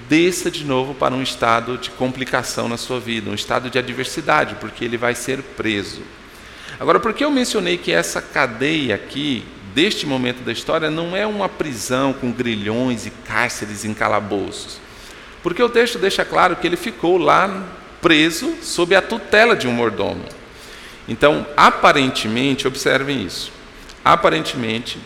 desça 0.07 0.51
de 0.51 0.63
novo 0.63 0.93
para 0.93 1.13
um 1.13 1.21
estado 1.21 1.77
de 1.77 1.89
complicação 1.91 2.67
na 2.67 2.77
sua 2.77 2.99
vida, 2.99 3.29
um 3.29 3.35
estado 3.35 3.69
de 3.69 3.79
adversidade, 3.79 4.55
porque 4.59 4.83
ele 4.83 4.97
vai 4.97 5.15
ser 5.15 5.41
preso. 5.41 6.01
Agora, 6.79 6.99
por 6.99 7.13
que 7.13 7.23
eu 7.23 7.31
mencionei 7.31 7.77
que 7.77 7.91
essa 7.91 8.21
cadeia 8.21 8.95
aqui, 8.95 9.45
deste 9.73 10.05
momento 10.05 10.43
da 10.43 10.51
história, 10.51 10.89
não 10.89 11.15
é 11.15 11.25
uma 11.25 11.49
prisão 11.49 12.13
com 12.13 12.31
grilhões 12.31 13.05
e 13.05 13.09
cárceres 13.09 13.83
em 13.83 13.93
calabouços? 13.93 14.79
Porque 15.41 15.61
o 15.61 15.69
texto 15.69 15.97
deixa 15.99 16.23
claro 16.23 16.55
que 16.55 16.65
ele 16.65 16.77
ficou 16.77 17.17
lá 17.17 17.65
preso 18.01 18.55
sob 18.61 18.95
a 18.95 19.01
tutela 19.01 19.55
de 19.55 19.67
um 19.67 19.71
mordomo. 19.71 20.23
Então, 21.07 21.45
aparentemente, 21.57 22.67
observem 22.67 23.23
isso. 23.25 23.51
Aparentemente, 24.03 24.97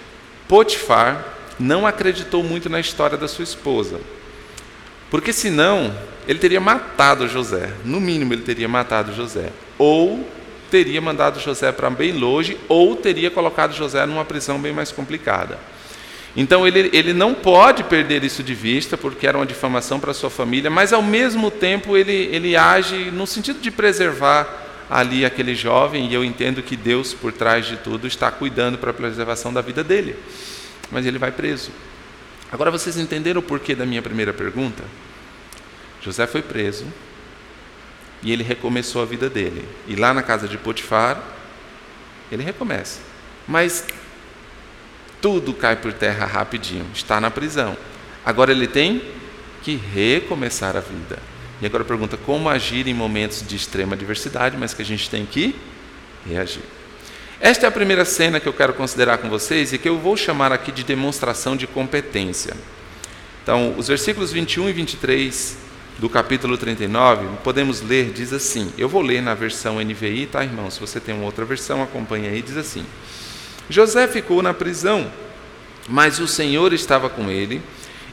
Potifar 0.48 1.24
não 1.60 1.88
acreditou 1.88 2.44
muito 2.44 2.70
na 2.70 2.80
história 2.80 3.18
da 3.18 3.28
sua 3.28 3.44
esposa. 3.44 4.00
Porque 5.10 5.34
senão, 5.34 5.96
ele 6.28 6.40
teria 6.40 6.60
matado 6.60 7.28
José. 7.28 7.72
No 7.84 8.00
mínimo, 8.00 8.34
ele 8.34 8.44
teria 8.44 8.68
matado 8.68 9.14
José. 9.14 9.52
Ou 9.78 10.28
teria 10.70 11.02
mandado 11.02 11.40
José 11.40 11.72
para 11.72 11.90
bem 11.90 12.12
longe 12.12 12.58
ou 12.68 12.96
teria 12.96 13.32
colocado 13.32 13.74
José 13.74 14.06
numa 14.06 14.26
prisão 14.26 14.60
bem 14.60 14.74
mais 14.74 14.92
complicada. 14.92 15.58
Então 16.36 16.68
ele, 16.68 16.90
ele 16.94 17.14
não 17.14 17.34
pode 17.34 17.84
perder 17.84 18.24
isso 18.24 18.44
de 18.44 18.54
vista, 18.54 18.96
porque 18.96 19.26
era 19.26 19.38
uma 19.38 19.46
difamação 19.46 20.00
para 20.00 20.14
sua 20.14 20.30
família, 20.30 20.70
mas 20.70 20.94
ao 20.94 21.02
mesmo 21.02 21.50
tempo 21.50 21.98
ele, 21.98 22.30
ele 22.32 22.56
age 22.56 23.10
no 23.12 23.26
sentido 23.26 23.60
de 23.60 23.72
preservar 23.72 24.66
ali 24.90 25.26
aquele 25.26 25.56
jovem, 25.56 26.08
e 26.08 26.14
eu 26.14 26.24
entendo 26.24 26.62
que 26.62 26.76
Deus, 26.76 27.14
por 27.14 27.34
trás 27.34 27.66
de 27.66 27.78
tudo, 27.78 28.08
está 28.08 28.32
cuidando 28.32 28.78
para 28.78 28.92
a 28.92 28.94
preservação 28.94 29.52
da 29.52 29.62
vida 29.62 29.84
dele. 29.84 30.16
Mas 30.92 31.06
ele 31.06 31.18
vai 31.18 31.32
preso. 31.32 31.72
Agora 32.52 32.72
vocês 32.72 32.98
entenderam 32.98 33.40
o 33.40 33.44
porquê 33.44 33.76
da 33.76 33.86
minha 33.86 34.02
primeira 34.02 34.32
pergunta? 34.32 34.84
José 36.02 36.26
foi 36.28 36.42
preso, 36.42 36.86
e 38.22 38.32
ele 38.32 38.44
recomeçou 38.44 39.02
a 39.02 39.06
vida 39.06 39.30
dele. 39.30 39.68
E 39.88 39.96
lá 39.96 40.14
na 40.14 40.24
casa 40.24 40.48
de 40.48 40.58
Potifar, 40.58 41.22
ele 42.32 42.44
recomeça. 42.44 43.00
Mas 43.48 43.86
tudo 45.22 45.54
cai 45.54 45.76
por 45.76 45.94
terra 45.94 46.26
rapidinho. 46.26 46.86
Está 46.94 47.22
na 47.22 47.32
prisão. 47.32 47.78
Agora 48.26 48.52
ele 48.52 48.68
tem 48.68 49.02
que 49.64 49.76
recomeçar 49.76 50.76
a 50.76 50.80
vida. 50.80 51.20
E 51.62 51.66
agora 51.66 51.84
pergunta 51.84 52.18
como 52.18 52.50
agir 52.50 52.88
em 52.88 52.94
momentos 52.94 53.44
de 53.46 53.56
extrema 53.56 53.96
adversidade, 53.96 54.58
mas 54.58 54.74
que 54.74 54.82
a 54.82 54.86
gente 54.86 55.10
tem 55.10 55.26
que 55.26 55.56
reagir. 56.28 56.64
Esta 57.40 57.66
é 57.66 57.70
a 57.70 57.72
primeira 57.72 58.04
cena 58.04 58.40
que 58.40 58.48
eu 58.48 58.54
quero 58.54 58.74
considerar 58.74 59.20
com 59.20 59.30
vocês 59.30 59.72
e 59.74 59.78
que 59.78 59.88
eu 59.88 59.98
vou 59.98 60.18
chamar 60.18 60.52
aqui 60.52 60.72
de 60.72 60.84
demonstração 60.84 61.56
de 61.56 61.68
competência. 61.68 62.56
Então, 63.44 63.76
os 63.78 63.88
versículos 63.88 64.32
21 64.32 64.70
e 64.70 64.74
23 64.74 65.58
do 66.00 66.08
capítulo 66.08 66.58
39, 66.58 67.28
podemos 67.44 67.82
ler, 67.82 68.12
diz 68.12 68.32
assim: 68.32 68.72
eu 68.78 68.88
vou 68.88 69.02
ler 69.02 69.22
na 69.22 69.34
versão 69.34 69.80
NVI, 69.80 70.28
tá, 70.28 70.44
irmão? 70.44 70.70
Se 70.70 70.80
você 70.80 71.00
tem 71.00 71.16
uma 71.16 71.26
outra 71.26 71.44
versão, 71.44 71.82
acompanha 71.82 72.30
aí, 72.30 72.42
diz 72.42 72.58
assim: 72.58 72.86
José 73.70 74.08
ficou 74.08 74.44
na 74.44 74.54
prisão, 74.54 75.12
mas 75.88 76.20
o 76.20 76.28
Senhor 76.28 76.72
estava 76.74 77.10
com 77.10 77.30
ele 77.30 77.62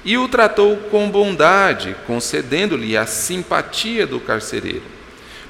e 0.05 0.19
o 0.19 0.29
tratou 0.29 0.77
com 0.91 1.11
bondade, 1.11 1.97
concedendo-lhe 2.07 2.97
a 2.97 3.07
simpatia 3.07 4.07
do 4.07 4.21
carcereiro. 4.21 4.83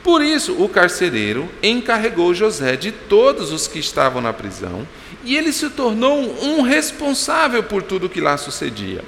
Por 0.03 0.23
isso, 0.23 0.63
o 0.63 0.69
carcereiro 0.69 1.49
encarregou 1.63 2.35
José 2.35 2.77
de 2.77 2.93
todos 2.93 3.53
os 3.53 3.67
que 3.67 3.79
estavam 3.79 4.21
na 4.21 4.33
prisão, 4.33 4.87
e 5.25 5.37
ele 5.37 5.53
se 5.53 5.71
tornou 5.71 6.21
um 6.45 6.61
responsável 6.61 7.63
por 7.63 7.83
tudo 7.83 8.09
que 8.09 8.21
lá 8.21 8.37
sucedia. 8.37 9.03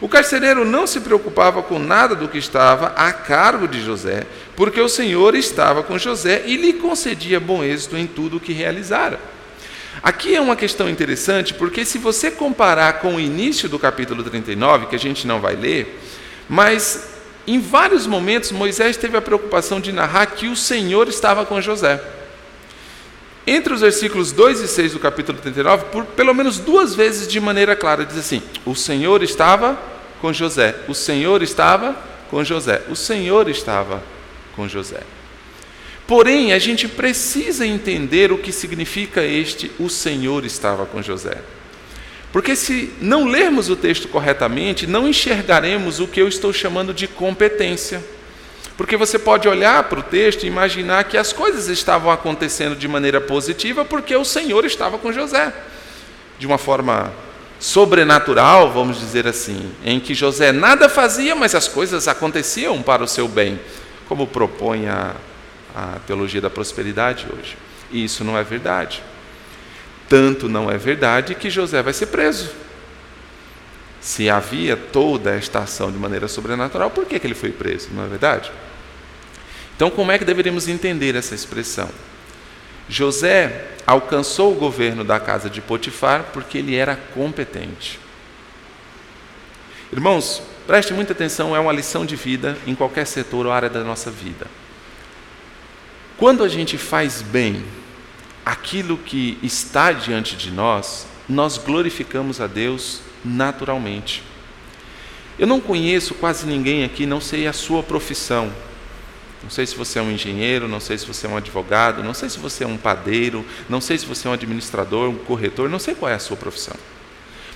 O 0.00 0.08
carcereiro 0.08 0.64
não 0.64 0.86
se 0.86 1.00
preocupava 1.00 1.62
com 1.62 1.78
nada 1.78 2.14
do 2.14 2.26
que 2.26 2.38
estava 2.38 2.86
a 2.96 3.12
cargo 3.12 3.68
de 3.68 3.82
José, 3.82 4.24
porque 4.56 4.80
o 4.80 4.88
Senhor 4.88 5.34
estava 5.34 5.82
com 5.82 5.98
José 5.98 6.44
e 6.46 6.56
lhe 6.56 6.72
concedia 6.72 7.38
bom 7.38 7.62
êxito 7.62 7.96
em 7.96 8.06
tudo 8.06 8.38
o 8.38 8.40
que 8.40 8.52
realizara. 8.52 9.20
Aqui 10.02 10.34
é 10.34 10.40
uma 10.40 10.56
questão 10.56 10.88
interessante, 10.88 11.52
porque 11.52 11.84
se 11.84 11.98
você 11.98 12.30
comparar 12.30 13.00
com 13.00 13.16
o 13.16 13.20
início 13.20 13.68
do 13.68 13.78
capítulo 13.78 14.22
39, 14.22 14.86
que 14.86 14.96
a 14.96 14.98
gente 14.98 15.26
não 15.26 15.40
vai 15.40 15.54
ler, 15.54 16.00
mas 16.48 17.10
em 17.46 17.60
vários 17.60 18.06
momentos 18.06 18.52
Moisés 18.52 18.96
teve 18.96 19.18
a 19.18 19.22
preocupação 19.22 19.80
de 19.80 19.92
narrar 19.92 20.26
que 20.26 20.48
o 20.48 20.56
Senhor 20.56 21.08
estava 21.08 21.44
com 21.44 21.60
José. 21.60 22.00
Entre 23.46 23.72
os 23.72 23.80
versículos 23.80 24.32
2 24.32 24.60
e 24.60 24.68
6 24.68 24.92
do 24.92 24.98
capítulo 24.98 25.38
39, 25.38 25.86
por 25.86 26.04
pelo 26.04 26.34
menos 26.34 26.58
duas 26.58 26.94
vezes 26.94 27.26
de 27.26 27.40
maneira 27.40 27.74
clara, 27.74 28.04
diz 28.04 28.18
assim: 28.18 28.42
O 28.66 28.74
Senhor 28.74 29.22
estava 29.22 29.80
com 30.20 30.32
José, 30.32 30.76
o 30.86 30.94
Senhor 30.94 31.42
estava 31.42 31.96
com 32.30 32.44
José, 32.44 32.82
o 32.88 32.96
Senhor 32.96 33.48
estava 33.48 34.02
com 34.54 34.68
José. 34.68 35.00
Porém, 36.06 36.52
a 36.52 36.58
gente 36.58 36.88
precisa 36.88 37.66
entender 37.66 38.32
o 38.32 38.38
que 38.38 38.52
significa 38.52 39.22
este 39.22 39.70
o 39.78 39.88
Senhor 39.88 40.44
estava 40.44 40.84
com 40.84 41.00
José. 41.00 41.38
Porque 42.32 42.54
se 42.54 42.92
não 43.00 43.26
lermos 43.26 43.68
o 43.68 43.76
texto 43.76 44.08
corretamente, 44.08 44.86
não 44.86 45.08
enxergaremos 45.08 45.98
o 45.98 46.06
que 46.06 46.20
eu 46.20 46.28
estou 46.28 46.52
chamando 46.52 46.94
de 46.94 47.08
competência. 47.08 48.02
Porque 48.80 48.96
você 48.96 49.18
pode 49.18 49.46
olhar 49.46 49.84
para 49.90 50.00
o 50.00 50.02
texto 50.02 50.44
e 50.44 50.46
imaginar 50.46 51.04
que 51.04 51.18
as 51.18 51.34
coisas 51.34 51.68
estavam 51.68 52.10
acontecendo 52.10 52.74
de 52.74 52.88
maneira 52.88 53.20
positiva 53.20 53.84
porque 53.84 54.16
o 54.16 54.24
Senhor 54.24 54.64
estava 54.64 54.96
com 54.96 55.12
José. 55.12 55.52
De 56.38 56.46
uma 56.46 56.56
forma 56.56 57.12
sobrenatural, 57.58 58.72
vamos 58.72 58.98
dizer 58.98 59.28
assim, 59.28 59.70
em 59.84 60.00
que 60.00 60.14
José 60.14 60.50
nada 60.50 60.88
fazia, 60.88 61.36
mas 61.36 61.54
as 61.54 61.68
coisas 61.68 62.08
aconteciam 62.08 62.80
para 62.80 63.04
o 63.04 63.06
seu 63.06 63.28
bem, 63.28 63.60
como 64.08 64.26
propõe 64.26 64.88
a 64.88 65.14
a 65.74 65.98
teologia 66.06 66.40
da 66.40 66.48
prosperidade 66.48 67.26
hoje. 67.30 67.58
E 67.90 68.02
isso 68.02 68.24
não 68.24 68.38
é 68.38 68.42
verdade. 68.42 69.02
Tanto 70.08 70.48
não 70.48 70.70
é 70.70 70.78
verdade 70.78 71.34
que 71.34 71.50
José 71.50 71.82
vai 71.82 71.92
ser 71.92 72.06
preso. 72.06 72.50
Se 74.00 74.30
havia 74.30 74.74
toda 74.74 75.34
esta 75.34 75.58
ação 75.58 75.92
de 75.92 75.98
maneira 75.98 76.26
sobrenatural, 76.26 76.88
por 76.90 77.04
que, 77.04 77.18
que 77.20 77.26
ele 77.26 77.34
foi 77.34 77.50
preso? 77.50 77.90
Não 77.92 78.04
é 78.04 78.08
verdade? 78.08 78.50
Então, 79.80 79.88
como 79.88 80.12
é 80.12 80.18
que 80.18 80.26
deveríamos 80.26 80.68
entender 80.68 81.14
essa 81.14 81.34
expressão? 81.34 81.88
José 82.86 83.68
alcançou 83.86 84.52
o 84.52 84.54
governo 84.54 85.02
da 85.02 85.18
casa 85.18 85.48
de 85.48 85.62
Potifar 85.62 86.24
porque 86.34 86.58
ele 86.58 86.76
era 86.76 86.96
competente. 87.14 87.98
Irmãos, 89.90 90.42
preste 90.66 90.92
muita 90.92 91.14
atenção, 91.14 91.56
é 91.56 91.58
uma 91.58 91.72
lição 91.72 92.04
de 92.04 92.14
vida 92.14 92.58
em 92.66 92.74
qualquer 92.74 93.06
setor 93.06 93.46
ou 93.46 93.52
área 93.52 93.70
da 93.70 93.82
nossa 93.82 94.10
vida. 94.10 94.46
Quando 96.18 96.44
a 96.44 96.48
gente 96.48 96.76
faz 96.76 97.22
bem 97.22 97.64
aquilo 98.44 98.98
que 98.98 99.38
está 99.42 99.92
diante 99.92 100.36
de 100.36 100.50
nós, 100.50 101.06
nós 101.26 101.56
glorificamos 101.56 102.38
a 102.38 102.46
Deus 102.46 103.00
naturalmente. 103.24 104.22
Eu 105.38 105.46
não 105.46 105.58
conheço 105.58 106.12
quase 106.16 106.44
ninguém 106.44 106.84
aqui, 106.84 107.06
não 107.06 107.18
sei 107.18 107.46
a 107.46 107.52
sua 107.54 107.82
profissão. 107.82 108.52
Não 109.42 109.50
sei 109.50 109.66
se 109.66 109.74
você 109.74 109.98
é 109.98 110.02
um 110.02 110.10
engenheiro, 110.10 110.68
não 110.68 110.80
sei 110.80 110.98
se 110.98 111.06
você 111.06 111.26
é 111.26 111.30
um 111.30 111.36
advogado, 111.36 112.02
não 112.04 112.12
sei 112.12 112.28
se 112.28 112.38
você 112.38 112.64
é 112.64 112.66
um 112.66 112.76
padeiro, 112.76 113.44
não 113.68 113.80
sei 113.80 113.96
se 113.96 114.04
você 114.04 114.28
é 114.28 114.30
um 114.30 114.34
administrador, 114.34 115.08
um 115.08 115.16
corretor, 115.16 115.68
não 115.68 115.78
sei 115.78 115.94
qual 115.94 116.10
é 116.10 116.14
a 116.14 116.18
sua 116.18 116.36
profissão. 116.36 116.76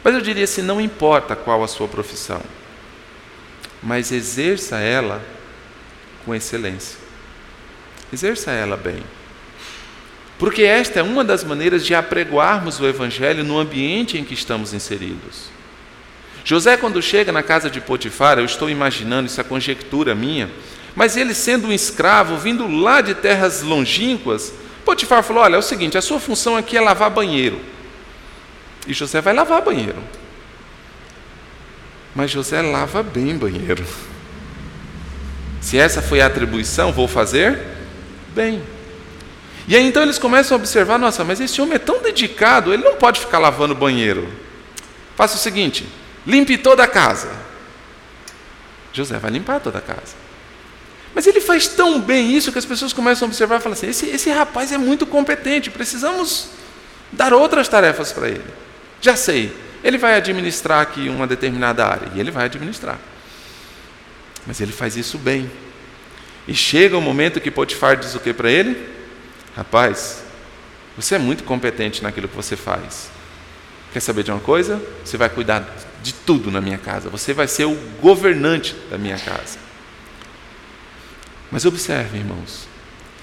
Mas 0.02 0.14
eu 0.14 0.20
diria 0.20 0.44
assim: 0.44 0.62
não 0.62 0.80
importa 0.80 1.36
qual 1.36 1.62
a 1.62 1.68
sua 1.68 1.86
profissão, 1.86 2.40
mas 3.82 4.12
exerça 4.12 4.78
ela 4.78 5.22
com 6.24 6.34
excelência. 6.34 6.98
Exerça 8.12 8.50
ela 8.50 8.76
bem. 8.76 9.02
Porque 10.38 10.62
esta 10.62 11.00
é 11.00 11.02
uma 11.02 11.22
das 11.22 11.44
maneiras 11.44 11.84
de 11.84 11.94
apregoarmos 11.94 12.80
o 12.80 12.86
Evangelho 12.86 13.44
no 13.44 13.58
ambiente 13.58 14.18
em 14.18 14.24
que 14.24 14.34
estamos 14.34 14.72
inseridos. 14.74 15.48
José, 16.44 16.76
quando 16.76 17.00
chega 17.00 17.32
na 17.32 17.42
casa 17.42 17.70
de 17.70 17.80
Potifar, 17.80 18.38
eu 18.38 18.44
estou 18.44 18.68
imaginando, 18.68 19.26
isso 19.26 19.40
é 19.40 19.44
conjectura 19.44 20.14
minha, 20.14 20.50
mas 20.94 21.16
ele 21.16 21.34
sendo 21.34 21.68
um 21.68 21.72
escravo, 21.72 22.36
vindo 22.36 22.68
lá 22.68 23.00
de 23.00 23.14
terras 23.14 23.62
longínquas, 23.62 24.52
Potifar 24.84 25.22
falou: 25.22 25.42
Olha, 25.42 25.56
é 25.56 25.58
o 25.58 25.62
seguinte, 25.62 25.98
a 25.98 26.02
sua 26.02 26.20
função 26.20 26.56
aqui 26.56 26.76
é 26.76 26.80
lavar 26.80 27.10
banheiro. 27.10 27.60
E 28.86 28.92
José 28.92 29.20
vai 29.20 29.32
lavar 29.32 29.62
banheiro. 29.62 30.02
Mas 32.14 32.30
José 32.30 32.62
lava 32.62 33.02
bem 33.02 33.36
banheiro. 33.36 33.84
Se 35.60 35.78
essa 35.78 36.02
foi 36.02 36.20
a 36.20 36.26
atribuição, 36.26 36.92
vou 36.92 37.08
fazer 37.08 37.58
bem. 38.28 38.62
E 39.66 39.74
aí 39.74 39.84
então 39.84 40.02
eles 40.02 40.18
começam 40.18 40.56
a 40.56 40.60
observar: 40.60 40.98
nossa, 40.98 41.24
mas 41.24 41.40
esse 41.40 41.60
homem 41.60 41.74
é 41.74 41.78
tão 41.78 42.02
dedicado, 42.02 42.72
ele 42.72 42.84
não 42.84 42.96
pode 42.96 43.18
ficar 43.18 43.38
lavando 43.38 43.74
banheiro. 43.74 44.28
Faça 45.16 45.36
o 45.36 45.40
seguinte: 45.40 45.88
limpe 46.26 46.58
toda 46.58 46.84
a 46.84 46.88
casa. 46.88 47.30
José 48.92 49.18
vai 49.18 49.30
limpar 49.30 49.58
toda 49.58 49.78
a 49.78 49.82
casa. 49.82 50.23
Mas 51.14 51.26
ele 51.26 51.40
faz 51.40 51.68
tão 51.68 52.00
bem 52.00 52.34
isso 52.34 52.50
que 52.50 52.58
as 52.58 52.64
pessoas 52.64 52.92
começam 52.92 53.26
a 53.26 53.28
observar 53.28 53.56
e 53.56 53.62
falam 53.62 53.76
assim: 53.76 53.88
esse, 53.88 54.06
esse 54.06 54.30
rapaz 54.30 54.72
é 54.72 54.78
muito 54.78 55.06
competente, 55.06 55.70
precisamos 55.70 56.48
dar 57.12 57.32
outras 57.32 57.68
tarefas 57.68 58.12
para 58.12 58.28
ele. 58.28 58.44
Já 59.00 59.14
sei, 59.14 59.54
ele 59.82 59.96
vai 59.96 60.16
administrar 60.16 60.80
aqui 60.80 61.08
uma 61.08 61.26
determinada 61.26 61.86
área, 61.86 62.08
e 62.14 62.20
ele 62.20 62.30
vai 62.30 62.46
administrar. 62.46 62.98
Mas 64.46 64.60
ele 64.60 64.72
faz 64.72 64.96
isso 64.96 65.16
bem. 65.16 65.50
E 66.46 66.54
chega 66.54 66.96
o 66.96 66.98
um 66.98 67.02
momento 67.02 67.40
que 67.40 67.50
Potifar 67.50 67.96
diz 67.96 68.14
o 68.14 68.20
que 68.20 68.32
para 68.32 68.50
ele? 68.50 68.88
Rapaz, 69.56 70.22
você 70.96 71.14
é 71.14 71.18
muito 71.18 71.44
competente 71.44 72.02
naquilo 72.02 72.28
que 72.28 72.36
você 72.36 72.56
faz. 72.56 73.08
Quer 73.92 74.00
saber 74.00 74.24
de 74.24 74.30
uma 74.30 74.40
coisa? 74.40 74.82
Você 75.04 75.16
vai 75.16 75.28
cuidar 75.28 75.64
de 76.02 76.12
tudo 76.12 76.50
na 76.50 76.60
minha 76.60 76.76
casa. 76.76 77.08
Você 77.08 77.32
vai 77.32 77.46
ser 77.46 77.64
o 77.64 77.74
governante 78.02 78.76
da 78.90 78.98
minha 78.98 79.18
casa. 79.18 79.63
Mas 81.54 81.64
observe, 81.64 82.18
irmãos. 82.18 82.66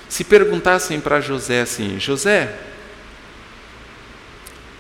Se 0.08 0.24
perguntassem 0.24 1.02
para 1.02 1.20
José 1.20 1.60
assim: 1.60 2.00
José, 2.00 2.58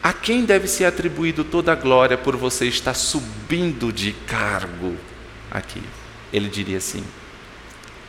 a 0.02 0.14
quem 0.14 0.46
deve 0.46 0.70
ser 0.70 0.86
atribuído 0.86 1.44
toda 1.44 1.74
a 1.74 1.76
glória 1.76 2.18
por 2.18 2.38
você 2.38 2.66
estar 2.68 2.94
subindo 2.94 3.92
de 3.92 4.14
cargo 4.14 4.96
aqui? 5.52 5.84
Ele 6.32 6.48
diria 6.48 6.78
assim: 6.78 7.04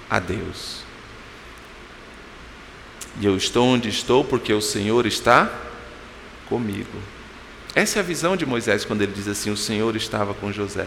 a 0.08 0.20
Deus. 0.20 0.84
E 3.20 3.26
eu 3.26 3.36
estou 3.36 3.66
onde 3.66 3.88
estou 3.88 4.22
porque 4.22 4.54
o 4.54 4.60
Senhor 4.60 5.06
está 5.06 5.52
comigo. 6.48 7.02
Essa 7.74 7.98
é 7.98 8.00
a 8.00 8.04
visão 8.04 8.36
de 8.36 8.46
Moisés 8.46 8.84
quando 8.84 9.02
ele 9.02 9.12
diz 9.12 9.26
assim: 9.26 9.50
O 9.50 9.56
Senhor 9.56 9.96
estava 9.96 10.34
com 10.34 10.52
José. 10.52 10.86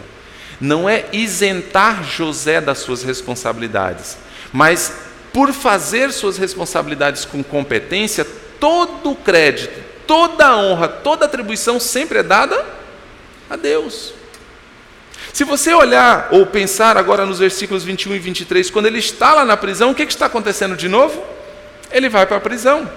Não 0.58 0.88
é 0.88 1.10
isentar 1.12 2.02
José 2.02 2.58
das 2.58 2.78
suas 2.78 3.02
responsabilidades, 3.02 4.16
mas 4.52 4.92
por 5.32 5.52
fazer 5.52 6.12
suas 6.12 6.38
responsabilidades 6.38 7.24
com 7.24 7.42
competência, 7.44 8.26
todo 8.58 9.10
o 9.10 9.16
crédito, 9.16 9.78
toda 10.06 10.46
a 10.46 10.56
honra, 10.56 10.88
toda 10.88 11.24
a 11.24 11.28
atribuição 11.28 11.78
sempre 11.78 12.20
é 12.20 12.22
dada 12.22 12.64
a 13.50 13.56
Deus. 13.56 14.14
Se 15.32 15.44
você 15.44 15.74
olhar 15.74 16.28
ou 16.30 16.46
pensar 16.46 16.96
agora 16.96 17.26
nos 17.26 17.38
versículos 17.38 17.84
21 17.84 18.14
e 18.14 18.18
23, 18.18 18.70
quando 18.70 18.86
ele 18.86 18.98
está 18.98 19.34
lá 19.34 19.44
na 19.44 19.56
prisão, 19.56 19.90
o 19.90 19.94
que, 19.94 20.06
que 20.06 20.12
está 20.12 20.26
acontecendo 20.26 20.74
de 20.74 20.88
novo? 20.88 21.22
Ele 21.90 22.08
vai 22.08 22.24
para 22.24 22.38
a 22.38 22.40
prisão. 22.40 22.90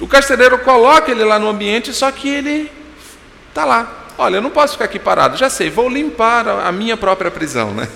O 0.00 0.08
carcereiro 0.08 0.58
coloca 0.60 1.10
ele 1.10 1.22
lá 1.24 1.38
no 1.38 1.48
ambiente, 1.48 1.92
só 1.92 2.10
que 2.10 2.28
ele 2.28 2.72
está 3.50 3.66
lá. 3.66 4.06
Olha, 4.16 4.36
eu 4.36 4.42
não 4.42 4.50
posso 4.50 4.72
ficar 4.72 4.86
aqui 4.86 4.98
parado, 4.98 5.36
já 5.36 5.50
sei, 5.50 5.68
vou 5.68 5.88
limpar 5.88 6.48
a 6.48 6.72
minha 6.72 6.96
própria 6.96 7.30
prisão. 7.30 7.72
Né? 7.72 7.86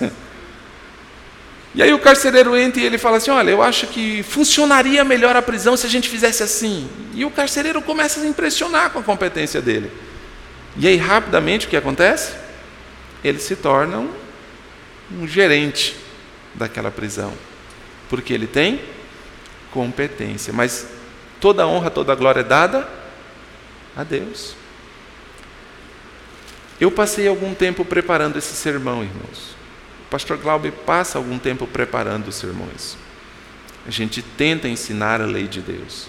E 1.75 1.83
aí 1.83 1.93
o 1.93 1.99
carcereiro 1.99 2.55
entra 2.55 2.81
e 2.81 2.85
ele 2.85 2.97
fala 2.97 3.17
assim: 3.17 3.31
Olha, 3.31 3.51
eu 3.51 3.61
acho 3.61 3.87
que 3.87 4.23
funcionaria 4.23 5.03
melhor 5.03 5.35
a 5.35 5.41
prisão 5.41 5.75
se 5.75 5.85
a 5.85 5.89
gente 5.89 6.09
fizesse 6.09 6.41
assim. 6.41 6.89
E 7.13 7.25
o 7.25 7.29
carcereiro 7.29 7.81
começa 7.81 8.19
a 8.19 8.23
se 8.23 8.27
impressionar 8.27 8.89
com 8.89 8.99
a 8.99 9.03
competência 9.03 9.61
dele. 9.61 9.91
E 10.77 10.87
aí, 10.87 10.97
rapidamente, 10.97 11.67
o 11.67 11.69
que 11.69 11.77
acontece? 11.77 12.45
ele 13.27 13.39
se 13.39 13.55
torna 13.55 13.97
um, 13.97 14.13
um 15.11 15.27
gerente 15.27 15.95
daquela 16.53 16.91
prisão, 16.91 17.33
porque 18.07 18.31
ele 18.31 18.45
tem 18.45 18.79
competência. 19.71 20.53
Mas 20.53 20.87
toda 21.41 21.63
a 21.63 21.67
honra, 21.67 21.89
toda 21.89 22.13
a 22.13 22.15
glória 22.15 22.41
é 22.41 22.43
dada 22.43 22.87
a 23.97 24.03
Deus. 24.03 24.55
Eu 26.79 26.91
passei 26.91 27.27
algum 27.27 27.55
tempo 27.55 27.83
preparando 27.83 28.37
esse 28.37 28.53
sermão, 28.53 29.03
irmãos. 29.03 29.54
Pastor 30.15 30.37
Glauber 30.37 30.71
passa 30.71 31.17
algum 31.17 31.37
tempo 31.37 31.67
preparando 31.67 32.29
os 32.29 32.35
sermões. 32.35 32.95
A 33.85 33.91
gente 33.91 34.21
tenta 34.21 34.65
ensinar 34.65 35.19
a 35.19 35.25
lei 35.25 35.45
de 35.45 35.59
Deus. 35.59 36.07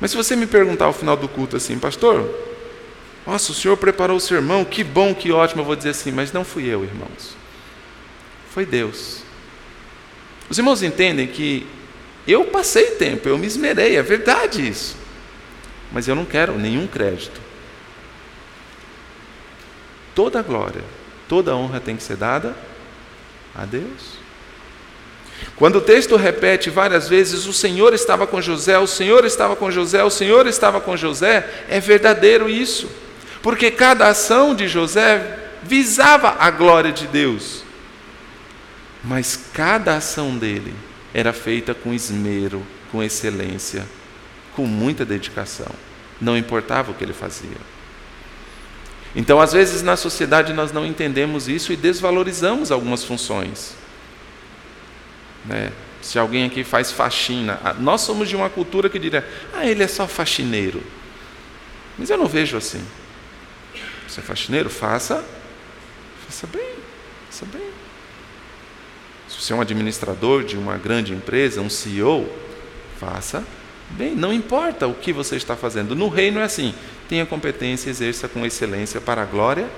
Mas 0.00 0.12
se 0.12 0.16
você 0.16 0.36
me 0.36 0.46
perguntar 0.46 0.84
ao 0.84 0.92
final 0.92 1.16
do 1.16 1.26
culto 1.26 1.56
assim, 1.56 1.80
pastor, 1.80 2.32
nossa, 3.26 3.50
o 3.50 3.54
senhor 3.56 3.76
preparou 3.76 4.18
o 4.18 4.20
sermão, 4.20 4.64
que 4.64 4.84
bom, 4.84 5.12
que 5.12 5.32
ótimo, 5.32 5.62
eu 5.62 5.64
vou 5.64 5.74
dizer 5.74 5.88
assim, 5.88 6.12
mas 6.12 6.32
não 6.32 6.44
fui 6.44 6.64
eu, 6.64 6.84
irmãos. 6.84 7.34
Foi 8.52 8.64
Deus. 8.64 9.24
Os 10.48 10.56
irmãos 10.56 10.80
entendem 10.80 11.26
que 11.26 11.66
eu 12.24 12.44
passei 12.44 12.92
tempo, 12.92 13.28
eu 13.28 13.36
me 13.36 13.48
esmerei, 13.48 13.96
é 13.96 14.02
verdade 14.02 14.64
isso. 14.64 14.96
Mas 15.90 16.06
eu 16.06 16.14
não 16.14 16.24
quero 16.24 16.56
nenhum 16.56 16.86
crédito. 16.86 17.40
Toda 20.14 20.38
a 20.38 20.42
glória, 20.42 20.84
toda 21.30 21.54
honra 21.54 21.78
tem 21.78 21.96
que 21.96 22.02
ser 22.02 22.16
dada 22.16 22.56
a 23.54 23.64
Deus. 23.64 24.18
Quando 25.54 25.76
o 25.76 25.80
texto 25.80 26.16
repete 26.16 26.68
várias 26.68 27.08
vezes: 27.08 27.46
o 27.46 27.52
Senhor 27.52 27.94
estava 27.94 28.26
com 28.26 28.42
José, 28.42 28.76
o 28.78 28.86
Senhor 28.86 29.24
estava 29.24 29.54
com 29.54 29.70
José, 29.70 30.02
o 30.02 30.10
Senhor 30.10 30.48
estava 30.48 30.80
com 30.80 30.96
José, 30.96 31.48
é 31.68 31.78
verdadeiro 31.78 32.50
isso. 32.50 32.90
Porque 33.40 33.70
cada 33.70 34.08
ação 34.08 34.56
de 34.56 34.66
José 34.66 35.38
visava 35.62 36.36
a 36.40 36.50
glória 36.50 36.90
de 36.90 37.06
Deus. 37.06 37.62
Mas 39.04 39.38
cada 39.54 39.96
ação 39.96 40.36
dele 40.36 40.74
era 41.14 41.32
feita 41.32 41.72
com 41.72 41.94
esmero, 41.94 42.66
com 42.90 43.02
excelência, 43.02 43.86
com 44.54 44.66
muita 44.66 45.04
dedicação. 45.06 45.70
Não 46.20 46.36
importava 46.36 46.90
o 46.90 46.94
que 46.94 47.04
ele 47.04 47.14
fazia. 47.14 47.79
Então, 49.14 49.40
às 49.40 49.52
vezes, 49.52 49.82
na 49.82 49.96
sociedade 49.96 50.52
nós 50.52 50.72
não 50.72 50.86
entendemos 50.86 51.48
isso 51.48 51.72
e 51.72 51.76
desvalorizamos 51.76 52.70
algumas 52.70 53.04
funções. 53.04 53.74
Né? 55.44 55.72
Se 56.00 56.18
alguém 56.18 56.46
aqui 56.46 56.62
faz 56.62 56.92
faxina, 56.92 57.60
nós 57.78 58.02
somos 58.02 58.28
de 58.28 58.36
uma 58.36 58.48
cultura 58.48 58.88
que 58.88 58.98
diria: 58.98 59.26
ah, 59.52 59.66
ele 59.66 59.82
é 59.82 59.88
só 59.88 60.06
faxineiro. 60.06 60.82
Mas 61.98 62.08
eu 62.08 62.16
não 62.16 62.26
vejo 62.26 62.56
assim. 62.56 62.82
Você 64.08 64.20
é 64.20 64.22
faxineiro? 64.22 64.70
Faça, 64.70 65.24
faça 66.26 66.46
bem, 66.46 66.70
faça 67.28 67.44
bem. 67.46 67.68
Se 69.28 69.40
você 69.40 69.52
é 69.52 69.56
um 69.56 69.60
administrador 69.60 70.44
de 70.44 70.56
uma 70.56 70.76
grande 70.76 71.12
empresa, 71.12 71.60
um 71.60 71.70
CEO, 71.70 72.28
faça 72.98 73.44
bem. 73.90 74.14
Não 74.14 74.32
importa 74.32 74.86
o 74.86 74.94
que 74.94 75.12
você 75.12 75.36
está 75.36 75.54
fazendo. 75.54 75.94
No 75.94 76.08
reino 76.08 76.40
é 76.40 76.44
assim: 76.44 76.74
tenha 77.10 77.26
competência, 77.26 77.90
exerça 77.90 78.28
com 78.28 78.46
excelência 78.46 79.00
para 79.00 79.22
a 79.22 79.24
glória 79.24 79.68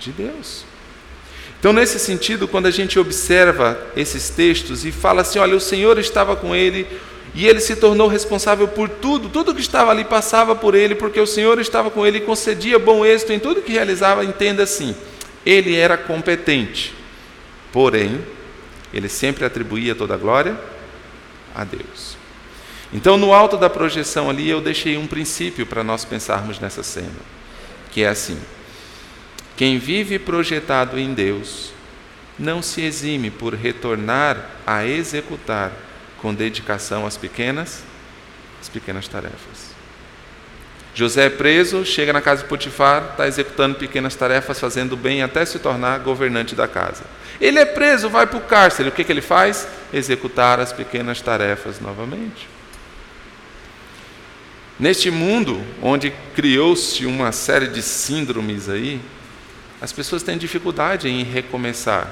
de 0.00 0.10
Deus. 0.10 0.64
Então, 1.58 1.70
nesse 1.70 1.98
sentido, 1.98 2.48
quando 2.48 2.64
a 2.64 2.70
gente 2.70 2.98
observa 2.98 3.78
esses 3.94 4.30
textos 4.30 4.86
e 4.86 4.90
fala 4.90 5.20
assim: 5.20 5.38
olha, 5.38 5.54
o 5.54 5.60
Senhor 5.60 5.98
estava 5.98 6.34
com 6.34 6.56
ele 6.56 6.86
e 7.34 7.46
ele 7.46 7.60
se 7.60 7.76
tornou 7.76 8.08
responsável 8.08 8.66
por 8.66 8.88
tudo, 8.88 9.28
tudo 9.28 9.54
que 9.54 9.60
estava 9.60 9.90
ali 9.90 10.02
passava 10.02 10.56
por 10.56 10.74
ele, 10.74 10.94
porque 10.94 11.20
o 11.20 11.26
Senhor 11.26 11.60
estava 11.60 11.90
com 11.90 12.06
ele 12.06 12.16
e 12.16 12.22
concedia 12.22 12.78
bom 12.78 13.04
êxito 13.04 13.34
em 13.34 13.38
tudo 13.38 13.60
que 13.60 13.72
realizava. 13.72 14.24
Entenda 14.24 14.62
assim: 14.62 14.96
ele 15.44 15.76
era 15.76 15.98
competente, 15.98 16.94
porém, 17.70 18.18
ele 18.94 19.10
sempre 19.10 19.44
atribuía 19.44 19.94
toda 19.94 20.14
a 20.14 20.16
glória 20.16 20.58
a 21.54 21.64
Deus. 21.64 22.19
Então, 22.92 23.16
no 23.16 23.32
alto 23.32 23.56
da 23.56 23.70
projeção 23.70 24.28
ali, 24.28 24.48
eu 24.48 24.60
deixei 24.60 24.96
um 24.96 25.06
princípio 25.06 25.64
para 25.64 25.84
nós 25.84 26.04
pensarmos 26.04 26.58
nessa 26.58 26.82
cena, 26.82 27.10
que 27.92 28.02
é 28.02 28.08
assim. 28.08 28.38
Quem 29.56 29.78
vive 29.78 30.18
projetado 30.18 30.98
em 30.98 31.14
Deus 31.14 31.72
não 32.38 32.62
se 32.62 32.82
exime 32.82 33.30
por 33.30 33.54
retornar 33.54 34.50
a 34.66 34.84
executar 34.84 35.72
com 36.20 36.34
dedicação 36.34 37.06
as 37.06 37.16
pequenas, 37.16 37.82
as 38.60 38.68
pequenas 38.68 39.06
tarefas. 39.06 39.70
José 40.94 41.26
é 41.26 41.30
preso, 41.30 41.84
chega 41.84 42.12
na 42.12 42.20
casa 42.20 42.42
de 42.42 42.48
Potifar, 42.48 43.10
está 43.12 43.28
executando 43.28 43.76
pequenas 43.76 44.16
tarefas, 44.16 44.58
fazendo 44.58 44.96
bem 44.96 45.22
até 45.22 45.44
se 45.44 45.58
tornar 45.58 46.00
governante 46.00 46.54
da 46.54 46.66
casa. 46.66 47.04
Ele 47.40 47.58
é 47.58 47.64
preso, 47.64 48.10
vai 48.10 48.26
para 48.26 48.38
o 48.38 48.42
cárcere, 48.42 48.88
o 48.88 48.92
que, 48.92 49.04
que 49.04 49.12
ele 49.12 49.20
faz? 49.20 49.68
Executar 49.92 50.58
as 50.58 50.72
pequenas 50.72 51.20
tarefas 51.20 51.80
novamente. 51.80 52.48
Neste 54.80 55.10
mundo 55.10 55.62
onde 55.82 56.10
criou-se 56.34 57.04
uma 57.04 57.32
série 57.32 57.66
de 57.66 57.82
síndromes 57.82 58.66
aí, 58.66 58.98
as 59.78 59.92
pessoas 59.92 60.22
têm 60.22 60.38
dificuldade 60.38 61.06
em 61.06 61.22
recomeçar. 61.22 62.10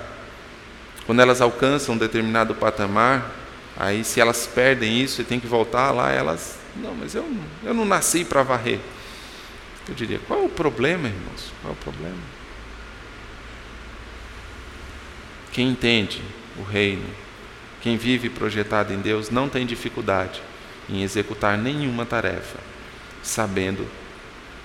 Quando 1.06 1.22
elas 1.22 1.40
alcançam 1.40 1.94
um 1.94 1.98
determinado 1.98 2.54
patamar, 2.54 3.34
aí 3.74 4.04
se 4.04 4.20
elas 4.20 4.46
perdem 4.46 5.00
isso 5.00 5.22
e 5.22 5.24
têm 5.24 5.40
que 5.40 5.46
voltar 5.46 5.90
lá, 5.92 6.12
elas, 6.12 6.58
não, 6.76 6.94
mas 6.94 7.14
eu, 7.14 7.26
eu 7.64 7.72
não 7.72 7.86
nasci 7.86 8.22
para 8.22 8.42
varrer. 8.42 8.80
Eu 9.88 9.94
diria, 9.94 10.20
qual 10.28 10.42
é 10.42 10.44
o 10.44 10.50
problema, 10.50 11.08
irmãos? 11.08 11.50
Qual 11.62 11.72
é 11.72 11.74
o 11.74 11.82
problema? 11.82 12.18
Quem 15.52 15.70
entende 15.70 16.20
o 16.58 16.62
reino, 16.62 17.06
quem 17.80 17.96
vive 17.96 18.28
projetado 18.28 18.92
em 18.92 18.98
Deus, 18.98 19.30
não 19.30 19.48
tem 19.48 19.64
dificuldade 19.64 20.42
em 20.88 21.02
executar 21.02 21.58
nenhuma 21.58 22.06
tarefa, 22.06 22.58
sabendo 23.22 23.86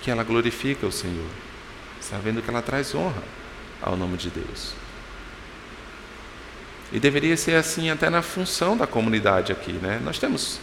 que 0.02 0.10
ela 0.10 0.22
glorifica 0.22 0.86
o 0.86 0.92
Senhor 0.92 1.44
sabendo 2.04 2.42
que 2.42 2.50
ela 2.50 2.62
traz 2.62 2.94
honra 2.94 3.22
ao 3.80 3.96
nome 3.96 4.16
de 4.16 4.30
Deus. 4.30 4.74
E 6.92 7.00
deveria 7.00 7.36
ser 7.36 7.54
assim 7.54 7.90
até 7.90 8.10
na 8.10 8.22
função 8.22 8.76
da 8.76 8.86
comunidade 8.86 9.50
aqui, 9.50 9.72
né? 9.72 10.00
Nós 10.04 10.18
temos 10.18 10.60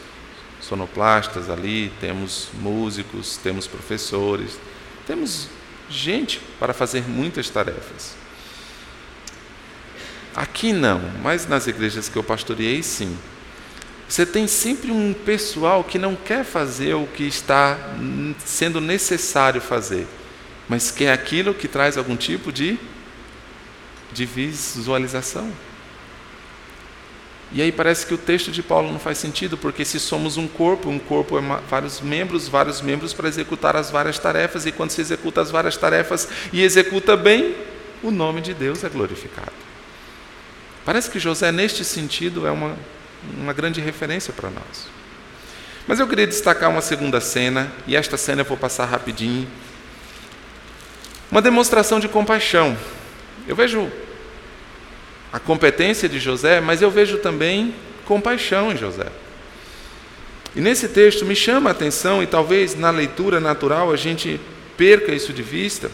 sonoplastas 0.61 1.49
ali, 1.49 1.91
temos 1.99 2.49
músicos, 2.53 3.37
temos 3.37 3.67
professores, 3.67 4.59
temos 5.07 5.49
gente 5.89 6.39
para 6.59 6.73
fazer 6.73 7.03
muitas 7.09 7.49
tarefas. 7.49 8.15
Aqui 10.33 10.71
não, 10.71 11.01
mas 11.21 11.47
nas 11.47 11.67
igrejas 11.67 12.07
que 12.07 12.15
eu 12.15 12.23
pastoreei, 12.23 12.81
sim. 12.81 13.17
Você 14.11 14.25
tem 14.25 14.45
sempre 14.45 14.91
um 14.91 15.13
pessoal 15.13 15.83
que 15.83 15.97
não 15.97 16.15
quer 16.15 16.43
fazer 16.43 16.93
o 16.95 17.07
que 17.07 17.23
está 17.23 17.77
sendo 18.45 18.81
necessário 18.81 19.61
fazer 19.61 20.05
mas 20.71 20.89
que 20.89 21.03
é 21.03 21.11
aquilo 21.11 21.53
que 21.53 21.67
traz 21.67 21.97
algum 21.97 22.15
tipo 22.15 22.49
de, 22.49 22.79
de 24.13 24.25
visualização. 24.25 25.51
E 27.51 27.61
aí 27.61 27.73
parece 27.73 28.05
que 28.05 28.13
o 28.13 28.17
texto 28.17 28.49
de 28.53 28.63
Paulo 28.63 28.89
não 28.89 28.97
faz 28.97 29.17
sentido, 29.17 29.57
porque 29.57 29.83
se 29.83 29.99
somos 29.99 30.37
um 30.37 30.47
corpo, 30.47 30.89
um 30.89 30.97
corpo 30.97 31.37
é 31.37 31.41
vários 31.69 31.99
membros, 31.99 32.47
vários 32.47 32.81
membros 32.81 33.11
para 33.11 33.27
executar 33.27 33.75
as 33.75 33.91
várias 33.91 34.17
tarefas, 34.17 34.65
e 34.65 34.71
quando 34.71 34.91
se 34.91 35.01
executa 35.01 35.41
as 35.41 35.51
várias 35.51 35.75
tarefas 35.75 36.29
e 36.53 36.63
executa 36.63 37.17
bem, 37.17 37.53
o 38.01 38.09
nome 38.09 38.39
de 38.39 38.53
Deus 38.53 38.81
é 38.85 38.87
glorificado. 38.87 39.51
Parece 40.85 41.11
que 41.11 41.19
José, 41.19 41.51
neste 41.51 41.83
sentido, 41.83 42.47
é 42.47 42.51
uma, 42.51 42.77
uma 43.37 43.53
grande 43.53 43.81
referência 43.81 44.33
para 44.33 44.49
nós. 44.49 44.87
Mas 45.87 45.99
eu 45.99 46.07
queria 46.07 46.27
destacar 46.27 46.69
uma 46.69 46.81
segunda 46.81 47.19
cena, 47.19 47.71
e 47.87 47.95
esta 47.95 48.17
cena 48.17 48.41
eu 48.41 48.45
vou 48.45 48.57
passar 48.57 48.85
rapidinho, 48.85 49.47
uma 51.31 51.41
demonstração 51.41 51.99
de 51.99 52.07
compaixão. 52.07 52.77
Eu 53.47 53.55
vejo 53.55 53.91
a 55.31 55.39
competência 55.39 56.07
de 56.07 56.19
José, 56.19 56.59
mas 56.59 56.81
eu 56.81 56.91
vejo 56.91 57.17
também 57.17 57.73
compaixão 58.05 58.71
em 58.71 58.77
José. 58.77 59.07
E 60.55 60.59
nesse 60.59 60.89
texto 60.89 61.25
me 61.25 61.35
chama 61.35 61.69
a 61.69 61.71
atenção, 61.71 62.21
e 62.21 62.27
talvez 62.27 62.75
na 62.75 62.91
leitura 62.91 63.39
natural 63.39 63.91
a 63.91 63.95
gente 63.95 64.39
perca 64.77 65.13
isso 65.13 65.31
de 65.31 65.41
vista. 65.41 65.89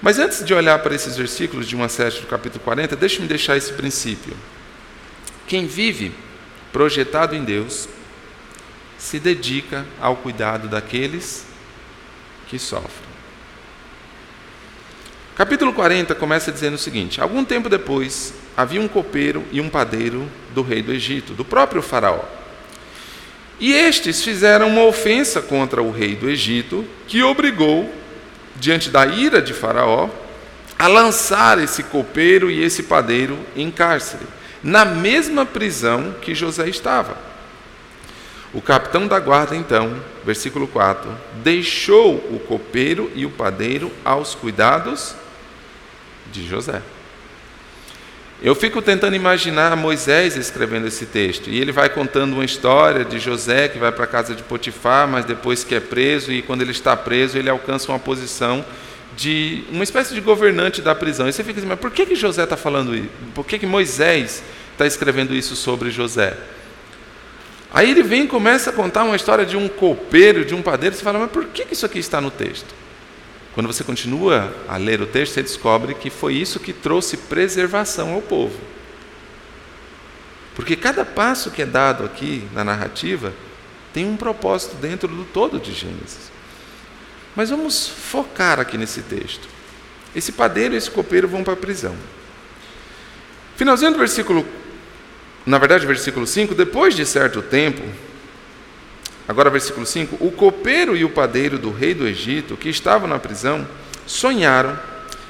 Mas 0.00 0.18
antes 0.18 0.44
de 0.44 0.54
olhar 0.54 0.78
para 0.80 0.94
esses 0.94 1.16
versículos 1.16 1.66
de 1.66 1.76
1 1.76 1.82
a 1.82 1.88
7 1.88 2.20
do 2.22 2.26
capítulo 2.26 2.62
40, 2.64 2.96
deixe-me 2.96 3.26
deixar 3.26 3.56
esse 3.56 3.72
princípio. 3.72 4.34
Quem 5.46 5.66
vive 5.66 6.12
projetado 6.76 7.34
em 7.34 7.42
Deus 7.42 7.88
se 8.98 9.18
dedica 9.18 9.86
ao 9.98 10.14
cuidado 10.14 10.68
daqueles 10.68 11.46
que 12.48 12.58
sofrem. 12.58 13.08
Capítulo 15.34 15.72
40 15.72 16.14
começa 16.14 16.52
dizendo 16.52 16.74
o 16.74 16.78
seguinte: 16.78 17.18
Algum 17.18 17.46
tempo 17.46 17.70
depois, 17.70 18.34
havia 18.54 18.78
um 18.78 18.88
copeiro 18.88 19.42
e 19.50 19.58
um 19.58 19.70
padeiro 19.70 20.30
do 20.54 20.60
rei 20.60 20.82
do 20.82 20.92
Egito, 20.92 21.32
do 21.32 21.46
próprio 21.46 21.80
Faraó. 21.80 22.20
E 23.58 23.72
estes 23.72 24.22
fizeram 24.22 24.68
uma 24.68 24.84
ofensa 24.84 25.40
contra 25.40 25.82
o 25.82 25.90
rei 25.90 26.14
do 26.14 26.28
Egito, 26.28 26.84
que 27.08 27.22
obrigou, 27.22 27.90
diante 28.54 28.90
da 28.90 29.06
ira 29.06 29.40
de 29.40 29.54
Faraó, 29.54 30.10
a 30.78 30.86
lançar 30.88 31.58
esse 31.58 31.84
copeiro 31.84 32.50
e 32.50 32.62
esse 32.62 32.82
padeiro 32.82 33.38
em 33.56 33.70
cárcere, 33.70 34.26
na 34.66 34.84
mesma 34.84 35.46
prisão 35.46 36.12
que 36.20 36.34
José 36.34 36.68
estava. 36.68 37.16
O 38.52 38.60
capitão 38.60 39.06
da 39.06 39.20
guarda, 39.20 39.54
então, 39.54 39.94
versículo 40.24 40.66
4, 40.66 41.08
deixou 41.36 42.16
o 42.16 42.40
copeiro 42.40 43.08
e 43.14 43.24
o 43.24 43.30
padeiro 43.30 43.92
aos 44.04 44.34
cuidados 44.34 45.14
de 46.32 46.44
José. 46.48 46.82
Eu 48.42 48.56
fico 48.56 48.82
tentando 48.82 49.14
imaginar 49.14 49.76
Moisés 49.76 50.36
escrevendo 50.36 50.88
esse 50.88 51.06
texto, 51.06 51.48
e 51.48 51.60
ele 51.60 51.70
vai 51.70 51.88
contando 51.88 52.32
uma 52.32 52.44
história 52.44 53.04
de 53.04 53.20
José 53.20 53.68
que 53.68 53.78
vai 53.78 53.92
para 53.92 54.02
a 54.02 54.08
casa 54.08 54.34
de 54.34 54.42
Potifar, 54.42 55.06
mas 55.06 55.24
depois 55.24 55.62
que 55.62 55.76
é 55.76 55.80
preso, 55.80 56.32
e 56.32 56.42
quando 56.42 56.62
ele 56.62 56.72
está 56.72 56.96
preso, 56.96 57.38
ele 57.38 57.48
alcança 57.48 57.92
uma 57.92 58.00
posição 58.00 58.64
de 59.14 59.64
uma 59.70 59.84
espécie 59.84 60.14
de 60.14 60.20
governante 60.20 60.82
da 60.82 60.94
prisão. 60.94 61.28
E 61.28 61.32
você 61.32 61.44
fica 61.44 61.58
assim, 61.58 61.68
mas 61.68 61.78
por 61.78 61.90
que, 61.90 62.06
que 62.06 62.14
José 62.14 62.44
está 62.44 62.56
falando 62.56 62.94
isso? 62.94 63.10
Por 63.34 63.44
que, 63.44 63.58
que 63.58 63.66
Moisés 63.66 64.42
está 64.72 64.86
escrevendo 64.86 65.34
isso 65.34 65.54
sobre 65.54 65.90
José? 65.90 66.36
Aí 67.72 67.90
ele 67.90 68.02
vem 68.02 68.24
e 68.24 68.26
começa 68.26 68.70
a 68.70 68.72
contar 68.72 69.04
uma 69.04 69.16
história 69.16 69.44
de 69.44 69.56
um 69.56 69.68
copeiro, 69.68 70.44
de 70.44 70.54
um 70.54 70.62
padeiro, 70.62 70.94
você 70.94 71.02
fala, 71.02 71.18
mas 71.18 71.30
por 71.30 71.44
que, 71.46 71.64
que 71.64 71.74
isso 71.74 71.84
aqui 71.84 71.98
está 71.98 72.20
no 72.20 72.30
texto? 72.30 72.74
Quando 73.54 73.66
você 73.66 73.82
continua 73.82 74.54
a 74.68 74.76
ler 74.76 75.00
o 75.00 75.06
texto, 75.06 75.34
você 75.34 75.42
descobre 75.42 75.94
que 75.94 76.10
foi 76.10 76.34
isso 76.34 76.60
que 76.60 76.72
trouxe 76.72 77.16
preservação 77.16 78.12
ao 78.12 78.22
povo. 78.22 78.58
Porque 80.54 80.76
cada 80.76 81.04
passo 81.04 81.50
que 81.50 81.62
é 81.62 81.66
dado 81.66 82.04
aqui 82.04 82.46
na 82.52 82.64
narrativa 82.64 83.32
tem 83.92 84.06
um 84.06 84.16
propósito 84.16 84.76
dentro 84.76 85.08
do 85.08 85.24
todo 85.24 85.58
de 85.58 85.72
Gênesis. 85.72 86.30
Mas 87.36 87.50
vamos 87.50 87.86
focar 87.86 88.58
aqui 88.58 88.76
nesse 88.76 89.02
texto. 89.02 89.46
Esse 90.14 90.32
padeiro 90.32 90.74
e 90.74 90.78
esse 90.78 90.90
copeiro 90.90 91.28
vão 91.28 91.44
para 91.44 91.52
a 91.52 91.56
prisão. 91.56 91.94
Finalzinho 93.54 93.92
do 93.92 93.98
versículo, 93.98 94.44
na 95.44 95.58
verdade, 95.58 95.86
versículo 95.86 96.26
5, 96.26 96.54
depois 96.54 96.96
de 96.96 97.06
certo 97.06 97.42
tempo, 97.42 97.82
Agora, 99.28 99.50
versículo 99.50 99.84
5: 99.84 100.24
O 100.24 100.30
copeiro 100.30 100.96
e 100.96 101.04
o 101.04 101.10
padeiro 101.10 101.58
do 101.58 101.72
rei 101.72 101.94
do 101.94 102.06
Egito, 102.06 102.56
que 102.56 102.68
estavam 102.68 103.08
na 103.08 103.18
prisão, 103.18 103.66
sonharam. 104.06 104.78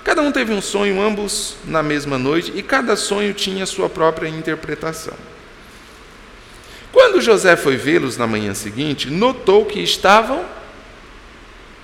Cada 0.04 0.22
um 0.22 0.30
teve 0.30 0.52
um 0.52 0.60
sonho, 0.60 1.00
ambos 1.00 1.56
na 1.64 1.82
mesma 1.82 2.18
noite, 2.18 2.52
e 2.54 2.62
cada 2.62 2.94
sonho 2.94 3.34
tinha 3.34 3.66
sua 3.66 3.88
própria 3.88 4.28
interpretação. 4.28 5.14
Quando 6.92 7.20
José 7.20 7.56
foi 7.56 7.76
vê-los 7.76 8.16
na 8.16 8.26
manhã 8.26 8.54
seguinte, 8.54 9.10
notou 9.10 9.64
que 9.64 9.80
estavam 9.80 10.44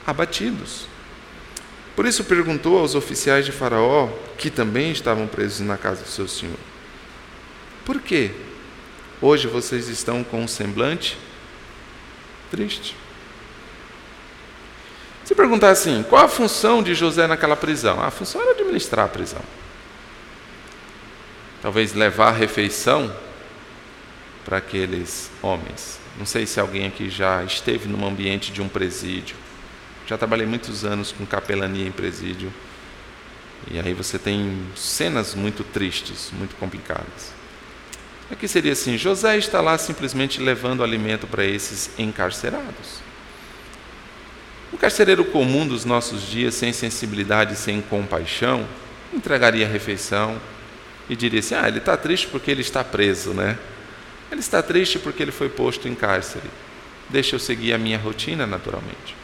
abatidos. 0.07 0.87
Por 1.95 2.07
isso 2.07 2.25
perguntou 2.25 2.79
aos 2.79 2.95
oficiais 2.95 3.45
de 3.45 3.53
Faraó, 3.53 4.09
que 4.39 4.51
também 4.51 4.93
estavam 4.93 5.27
presos 5.27 5.61
na 5.61 5.77
casa 5.77 6.03
do 6.03 6.09
seu 6.09 6.27
senhor: 6.27 6.59
Por 7.85 8.01
que 8.01 8.31
hoje 9.21 9.47
vocês 9.47 9.89
estão 9.89 10.25
com 10.25 10.43
um 10.43 10.49
semblante 10.49 11.19
Triste. 12.53 12.95
Se 15.25 15.35
perguntar 15.35 15.71
assim, 15.71 16.03
qual 16.03 16.23
a 16.23 16.29
função 16.29 16.83
de 16.83 16.95
José 16.95 17.27
naquela 17.27 17.57
prisão? 17.57 17.99
a 17.99 18.11
função 18.11 18.43
era 18.43 18.51
administrar 18.51 19.07
a 19.07 19.09
prisão. 19.09 19.41
Talvez 21.63 21.95
levar 21.95 22.29
a 22.29 22.33
refeição 22.33 23.11
para 24.45 24.59
aqueles 24.59 25.31
homens. 25.41 25.99
Não 26.19 26.27
sei 26.27 26.45
se 26.45 26.61
alguém 26.61 26.87
aqui 26.87 27.09
já 27.09 27.43
esteve 27.43 27.89
num 27.89 28.07
ambiente 28.07 28.53
de 28.53 28.61
um 28.61 28.69
presídio. 28.69 29.35
Já 30.07 30.19
trabalhei 30.19 30.47
muitos 30.47 30.85
anos 30.85 31.13
com 31.13 31.25
capelania 31.25 31.87
em 31.87 31.93
presídio. 31.93 32.53
E 33.71 33.79
aí 33.79 33.95
você 33.95 34.19
tem 34.19 34.59
cenas 34.75 35.35
muito 35.35 35.63
tristes, 35.63 36.31
muito 36.33 36.57
complicadas. 36.57 37.33
Aqui 38.31 38.49
seria 38.49 38.73
assim: 38.73 38.97
José 38.97 39.37
está 39.37 39.61
lá 39.61 39.77
simplesmente 39.79 40.41
levando 40.41 40.83
alimento 40.83 41.27
para 41.27 41.45
esses 41.45 41.91
encarcerados. 41.99 43.03
Um 44.73 44.77
carcereiro 44.77 45.25
comum 45.27 45.67
dos 45.67 45.85
nossos 45.85 46.23
dias, 46.23 46.55
sem 46.55 46.73
sensibilidade, 46.73 47.57
sem 47.57 47.83
compaixão, 47.83 48.67
entregaria 49.13 49.67
a 49.67 49.69
refeição 49.69 50.41
e 51.09 51.15
diria 51.15 51.41
assim: 51.41 51.55
Ah, 51.55 51.69
ele 51.69 51.79
está 51.79 51.97
triste 51.97 52.27
porque 52.29 52.51
ele 52.51 52.63
está 52.63 52.83
preso, 52.83 53.33
né? 53.33 53.59
Ele 54.31 54.41
está 54.41 54.63
triste 54.63 54.99
porque 54.99 55.23
ele 55.23 55.33
foi 55.33 55.51
posto 55.51 55.87
em 55.87 55.95
cárcere. 55.95 56.49
Deixa 57.11 57.37
eu 57.37 57.39
seguir 57.39 57.75
a 57.75 57.79
minha 57.79 57.99
rotina 57.99 58.47
naturalmente. 58.47 59.22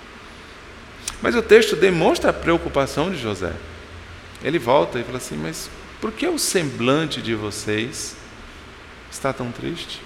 Mas 1.21 1.35
o 1.35 1.43
texto 1.43 1.75
demonstra 1.75 2.31
a 2.31 2.33
preocupação 2.33 3.11
de 3.11 3.19
José. 3.19 3.53
Ele 4.43 4.59
volta 4.59 4.99
e 4.99 5.05
fala 5.05 5.19
assim: 5.19 5.37
Mas 5.37 5.69
por 6.01 6.13
que 6.13 6.27
o 6.27 6.39
semblante 6.39 7.21
de 7.21 7.35
vocês 7.35 8.17
está 9.11 9.33
tão 9.33 9.51
triste? 9.51 10.01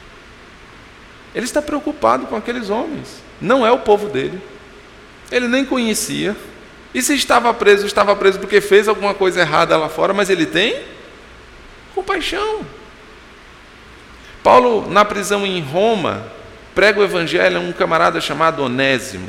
Ele 1.35 1.45
está 1.45 1.61
preocupado 1.61 2.27
com 2.27 2.37
aqueles 2.37 2.71
homens. 2.71 3.23
Não 3.41 3.67
é 3.67 3.71
o 3.71 3.79
povo 3.79 4.09
dele. 4.09 4.41
Ele 5.31 5.49
nem 5.49 5.65
conhecia. 5.65 6.37
E 6.95 7.01
se 7.01 7.15
estava 7.15 7.53
preso, 7.55 7.87
estava 7.87 8.15
preso 8.15 8.39
porque 8.39 8.61
fez 8.61 8.87
alguma 8.87 9.15
coisa 9.15 9.41
errada 9.41 9.77
lá 9.79 9.89
fora, 9.89 10.13
mas 10.13 10.29
ele 10.29 10.45
tem 10.45 10.83
compaixão. 11.95 12.61
Paulo, 14.43 14.91
na 14.91 15.05
prisão 15.05 15.47
em 15.47 15.61
Roma, 15.63 16.27
prega 16.75 17.01
o 17.01 17.05
evangelho 17.05 17.59
a 17.59 17.61
um 17.61 17.73
camarada 17.73 18.21
chamado 18.21 18.63
Onésimo. 18.63 19.29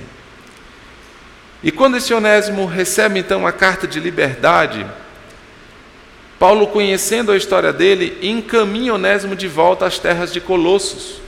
E 1.63 1.71
quando 1.71 1.95
esse 1.95 2.13
Onésimo 2.13 2.65
recebe 2.65 3.19
então 3.19 3.47
a 3.47 3.51
carta 3.51 3.87
de 3.87 3.99
liberdade, 3.99 4.85
Paulo, 6.37 6.67
conhecendo 6.67 7.31
a 7.31 7.37
história 7.37 7.71
dele, 7.71 8.17
encaminha 8.21 8.95
Onésimo 8.95 9.33
de 9.33 9.47
volta 9.47 9.85
às 9.85 9.97
terras 9.97 10.33
de 10.33 10.41
Colossos. 10.41 11.21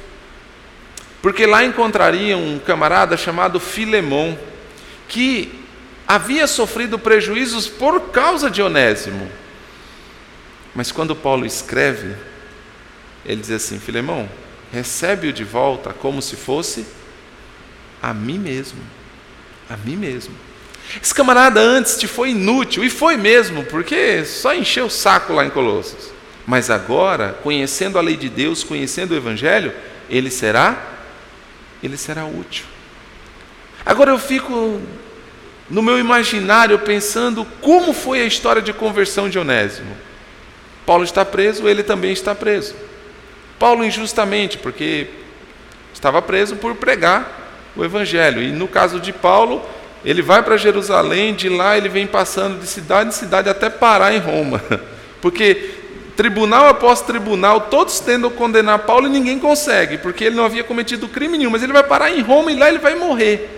Porque 1.22 1.46
lá 1.46 1.64
encontraria 1.64 2.38
um 2.38 2.60
camarada 2.60 3.16
chamado 3.16 3.60
Filemão, 3.60 4.38
que 5.08 5.64
havia 6.06 6.48
sofrido 6.48 7.00
prejuízos 7.00 7.68
por 7.68 8.10
causa 8.10 8.52
de 8.52 8.62
Onésimo. 8.62 9.32
Mas 10.76 10.92
quando 10.92 11.16
Paulo 11.16 11.46
escreve, 11.46 12.14
ele 13.26 13.40
diz 13.40 13.52
assim: 13.52 13.80
Filemão, 13.80 14.30
recebe-o 14.74 15.32
de 15.32 15.46
volta 15.46 15.94
como 15.94 16.22
se 16.22 16.36
fosse 16.36 16.86
a 18.02 18.14
mim 18.14 18.38
mesmo. 18.38 18.95
A 19.70 19.78
mim 19.78 19.96
mesmo. 19.96 20.34
Esse 21.02 21.14
camarada 21.14 21.60
antes 21.60 21.98
te 21.98 22.08
foi 22.08 22.32
inútil, 22.32 22.84
e 22.84 22.90
foi 22.90 23.18
mesmo, 23.18 23.64
porque 23.66 24.24
só 24.26 24.54
encheu 24.54 24.86
o 24.86 24.90
saco 24.90 25.34
lá 25.34 25.46
em 25.46 25.50
Colossos. 25.50 26.12
Mas 26.46 26.70
agora, 26.70 27.38
conhecendo 27.42 27.98
a 27.98 28.02
lei 28.02 28.16
de 28.16 28.30
Deus, 28.30 28.64
conhecendo 28.64 29.12
o 29.12 29.18
Evangelho, 29.18 29.74
ele 30.10 30.30
será, 30.30 31.00
ele 31.82 31.98
será 31.98 32.26
útil. 32.26 32.66
Agora 33.84 34.12
eu 34.12 34.20
fico 34.20 34.80
no 35.70 35.82
meu 35.82 35.98
imaginário 35.98 36.78
pensando 36.80 37.46
como 37.62 37.94
foi 37.94 38.22
a 38.22 38.26
história 38.26 38.62
de 38.62 38.72
conversão 38.72 39.28
de 39.28 39.40
Onésimo. 39.40 39.96
Paulo 40.86 41.04
está 41.04 41.26
preso, 41.26 41.68
ele 41.68 41.82
também 41.82 42.14
está 42.14 42.36
preso. 42.36 42.76
Paulo 43.58 43.84
injustamente, 43.84 44.58
porque 44.60 45.08
estava 45.94 46.22
preso 46.22 46.56
por 46.56 46.76
pregar 46.76 47.45
o 47.76 47.84
Evangelho. 47.84 48.42
E 48.42 48.52
no 48.52 48.68
caso 48.68 49.00
de 49.00 49.12
Paulo, 49.12 49.62
ele 50.04 50.22
vai 50.22 50.44
para 50.44 50.58
Jerusalém, 50.58 51.34
de 51.34 51.50
lá 51.50 51.78
ele 51.78 51.90
vem 51.90 52.06
passando 52.06 52.60
de 52.60 52.68
cidade 52.68 53.10
em 53.10 53.12
cidade 53.12 53.50
até 53.50 53.70
parar 53.70 54.14
em 54.14 54.20
Roma. 54.20 54.62
Porque 55.22 55.72
tribunal 56.16 56.68
após 56.68 57.02
tribunal, 57.02 57.62
todos 57.62 58.00
tendem 58.00 58.30
a 58.30 58.34
condenar 58.34 58.80
Paulo 58.80 59.08
e 59.08 59.10
ninguém 59.10 59.38
consegue, 59.38 59.98
porque 59.98 60.24
ele 60.24 60.36
não 60.36 60.46
havia 60.46 60.64
cometido 60.64 61.10
crime 61.10 61.38
nenhum, 61.38 61.50
mas 61.50 61.62
ele 61.62 61.74
vai 61.74 61.84
parar 61.84 62.10
em 62.10 62.22
Roma 62.22 62.52
e 62.52 62.56
lá 62.56 62.70
ele 62.70 62.78
vai 62.78 62.96
morrer. 62.96 63.50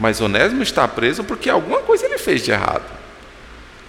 Mas 0.00 0.20
Onésimo 0.20 0.62
está 0.62 0.88
preso 0.88 1.24
porque 1.24 1.50
alguma 1.50 1.80
coisa 1.80 2.06
ele 2.06 2.16
fez 2.16 2.42
de 2.42 2.52
errado. 2.52 2.84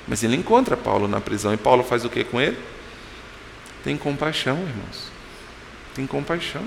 Mas 0.08 0.23
ele 0.23 0.36
encontra 0.36 0.75
Paulo 0.75 1.08
na 1.08 1.21
prisão 1.21 1.54
e 1.54 1.58
Paulo 1.58 1.84
faz 1.84 2.04
o 2.04 2.10
que 2.10 2.23
com 2.23 2.41
ele? 2.41 2.58
Tem 3.84 3.95
compaixão, 3.95 4.56
irmãos. 4.56 5.12
Tem 5.95 6.08
compaixão. 6.08 6.63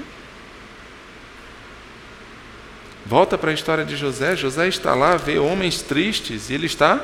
Volta 3.05 3.37
para 3.37 3.51
a 3.51 3.55
história 3.55 3.85
de 3.85 3.97
José. 3.97 4.37
José 4.37 4.69
está 4.69 4.95
lá, 4.95 5.17
vê 5.17 5.39
homens 5.39 5.83
tristes 5.83 6.51
e 6.51 6.55
ele 6.55 6.67
está 6.67 7.01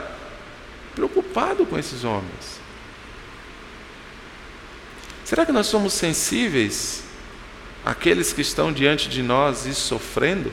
preocupado 0.95 1.67
com 1.67 1.79
esses 1.79 2.05
homens. 2.05 2.61
Será 5.25 5.45
que 5.45 5.53
nós 5.53 5.67
somos 5.67 5.93
sensíveis 5.93 7.05
àqueles 7.85 8.33
que 8.33 8.41
estão 8.41 8.73
diante 8.73 9.09
de 9.09 9.23
nós 9.23 9.67
e 9.67 9.75
sofrendo? 9.75 10.51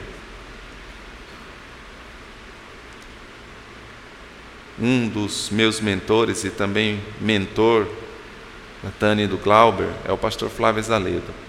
Um 4.77 5.08
dos 5.08 5.49
meus 5.49 5.79
mentores 5.79 6.43
e 6.43 6.49
também 6.49 7.01
mentor 7.21 7.88
da 8.84 8.89
Tânia 8.91 9.23
e 9.23 9.27
do 9.27 9.38
Glauber 9.38 9.89
é 10.03 10.12
o 10.12 10.17
pastor 10.17 10.49
Flávio 10.49 10.84
Zaledo. 10.84 11.44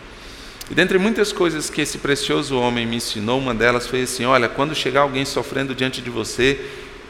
E 0.70 0.74
dentre 0.74 0.98
muitas 0.98 1.32
coisas 1.32 1.70
que 1.70 1.80
esse 1.80 1.98
precioso 1.98 2.58
homem 2.58 2.86
me 2.86 2.96
ensinou, 2.96 3.38
uma 3.38 3.54
delas 3.54 3.86
foi 3.86 4.02
assim: 4.02 4.24
olha, 4.24 4.48
quando 4.48 4.74
chegar 4.74 5.02
alguém 5.02 5.24
sofrendo 5.24 5.74
diante 5.74 6.00
de 6.02 6.10
você, 6.10 6.60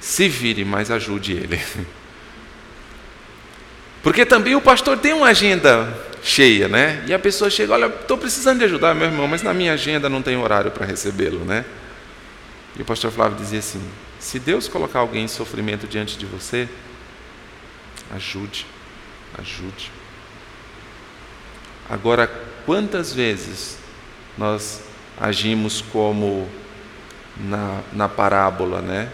se 0.01 0.29
vire, 0.29 0.65
mas 0.65 0.91
ajude 0.91 1.33
ele. 1.33 1.61
Porque 4.03 4.25
também 4.25 4.55
o 4.55 4.61
pastor 4.61 4.99
tem 4.99 5.13
uma 5.13 5.29
agenda 5.29 5.93
cheia, 6.23 6.69
né? 6.69 7.05
E 7.09 7.15
a 7.15 7.19
pessoa 7.19 7.51
chega, 7.51 7.73
olha, 7.73 7.87
estou 7.87 8.17
precisando 8.17 8.59
de 8.59 8.65
ajudar 8.65 8.95
meu 8.95 9.07
irmão, 9.07 9.27
mas 9.27 9.43
na 9.43 9.53
minha 9.55 9.73
agenda 9.73 10.09
não 10.09 10.23
tem 10.23 10.37
horário 10.37 10.71
para 10.71 10.87
recebê-lo, 10.87 11.45
né? 11.45 11.65
E 12.79 12.83
o 12.83 12.85
pastor 12.85 13.11
Flávio 13.11 13.39
dizia 13.39 13.59
assim: 13.59 13.83
se 14.21 14.39
Deus 14.39 14.69
colocar 14.69 14.99
alguém 14.99 15.25
em 15.25 15.29
sofrimento 15.29 15.87
diante 15.87 16.19
de 16.19 16.27
você, 16.27 16.69
ajude, 18.15 18.67
ajude. 19.39 19.91
Agora, 21.89 22.31
quantas 22.67 23.13
vezes 23.13 23.79
nós 24.37 24.83
agimos 25.19 25.81
como 25.81 26.47
na, 27.37 27.81
na 27.93 28.09
parábola, 28.09 28.83
né? 28.83 29.11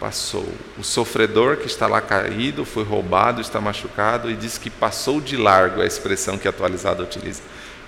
Passou. 0.00 0.46
O 0.76 0.82
sofredor 0.82 1.56
que 1.58 1.66
está 1.66 1.86
lá 1.86 2.00
caído, 2.00 2.64
foi 2.64 2.84
roubado, 2.84 3.40
está 3.40 3.60
machucado 3.60 4.30
e 4.30 4.36
diz 4.36 4.58
que 4.58 4.68
passou 4.68 5.20
de 5.20 5.36
largo, 5.36 5.80
é 5.80 5.84
a 5.84 5.86
expressão 5.86 6.36
que 6.36 6.48
a 6.48 6.50
atualizada 6.50 7.02
utiliza. 7.02 7.40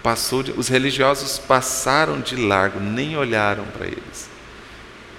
Passou 0.02 0.42
de, 0.42 0.52
os 0.52 0.68
religiosos 0.68 1.38
passaram 1.38 2.20
de 2.20 2.36
largo, 2.36 2.78
nem 2.80 3.16
olharam 3.16 3.64
para 3.64 3.86
eles. 3.86 4.30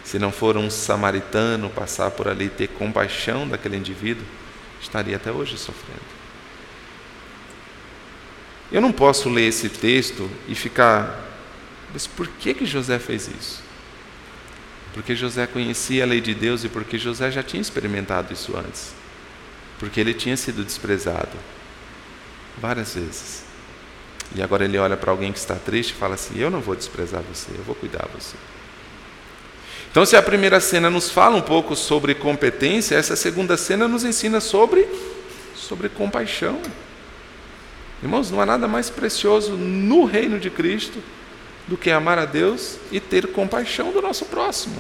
Se 0.04 0.18
não 0.18 0.32
for 0.32 0.56
um 0.56 0.70
samaritano 0.70 1.70
passar 1.70 2.12
por 2.12 2.30
ali 2.30 2.46
e 2.46 2.50
ter 2.50 2.68
compaixão 2.70 3.48
daquele 3.48 3.76
indivíduo, 3.76 4.24
estaria 4.82 5.18
até 5.18 5.32
hoje 5.32 5.58
sofrendo. 5.58 6.17
Eu 8.72 8.82
não 8.82 8.92
posso 8.92 9.30
ler 9.30 9.48
esse 9.48 9.70
texto 9.70 10.30
e 10.48 10.56
ficar, 10.56 11.20
mas 11.94 12.06
por 12.06 12.28
que 12.28 12.54
que 12.54 12.66
José 12.66 13.00
fez 13.00 13.28
isso? 13.28 13.64
Porque 14.94 15.16
José 15.16 15.46
conhecia 15.48 16.04
a 16.04 16.08
lei 16.08 16.20
de 16.20 16.34
Deus 16.34 16.64
e 16.64 16.70
porque 16.70 16.98
José 16.98 17.32
já 17.32 17.44
tinha 17.44 17.62
experimentado 17.62 18.34
isso 18.34 18.58
antes. 18.58 18.94
Porque 19.80 20.00
ele 20.00 20.14
tinha 20.14 20.36
sido 20.36 20.64
desprezado 20.64 21.38
várias 22.58 22.96
vezes. 22.96 23.44
E 24.36 24.42
agora 24.42 24.66
ele 24.66 24.78
olha 24.78 24.98
para 24.98 25.12
alguém 25.12 25.32
que 25.32 25.38
está 25.38 25.56
triste 25.56 25.92
e 25.92 25.94
fala 25.94 26.16
assim: 26.16 26.40
Eu 26.40 26.50
não 26.50 26.60
vou 26.60 26.76
desprezar 26.76 27.22
você, 27.22 27.52
eu 27.52 27.64
vou 27.64 27.76
cuidar 27.76 28.08
você. 28.14 28.36
Então, 29.90 30.06
se 30.06 30.16
a 30.16 30.22
primeira 30.22 30.60
cena 30.60 30.90
nos 30.90 31.10
fala 31.10 31.36
um 31.36 31.42
pouco 31.42 31.76
sobre 31.76 32.14
competência, 32.14 32.96
essa 32.96 33.16
segunda 33.16 33.56
cena 33.56 33.88
nos 33.88 34.04
ensina 34.04 34.40
sobre, 34.40 34.88
sobre 35.56 35.90
compaixão. 35.90 36.62
Irmãos, 38.02 38.30
não 38.30 38.40
há 38.40 38.46
nada 38.46 38.68
mais 38.68 38.90
precioso 38.90 39.54
no 39.54 40.06
reino 40.06 40.40
de 40.40 40.50
Cristo 40.50 41.02
do 41.68 41.76
que 41.76 41.90
amar 41.90 42.20
a 42.20 42.26
Deus 42.26 42.78
e 42.92 43.00
ter 43.00 43.28
compaixão 43.28 43.92
do 43.92 44.02
nosso 44.02 44.26
próximo, 44.26 44.78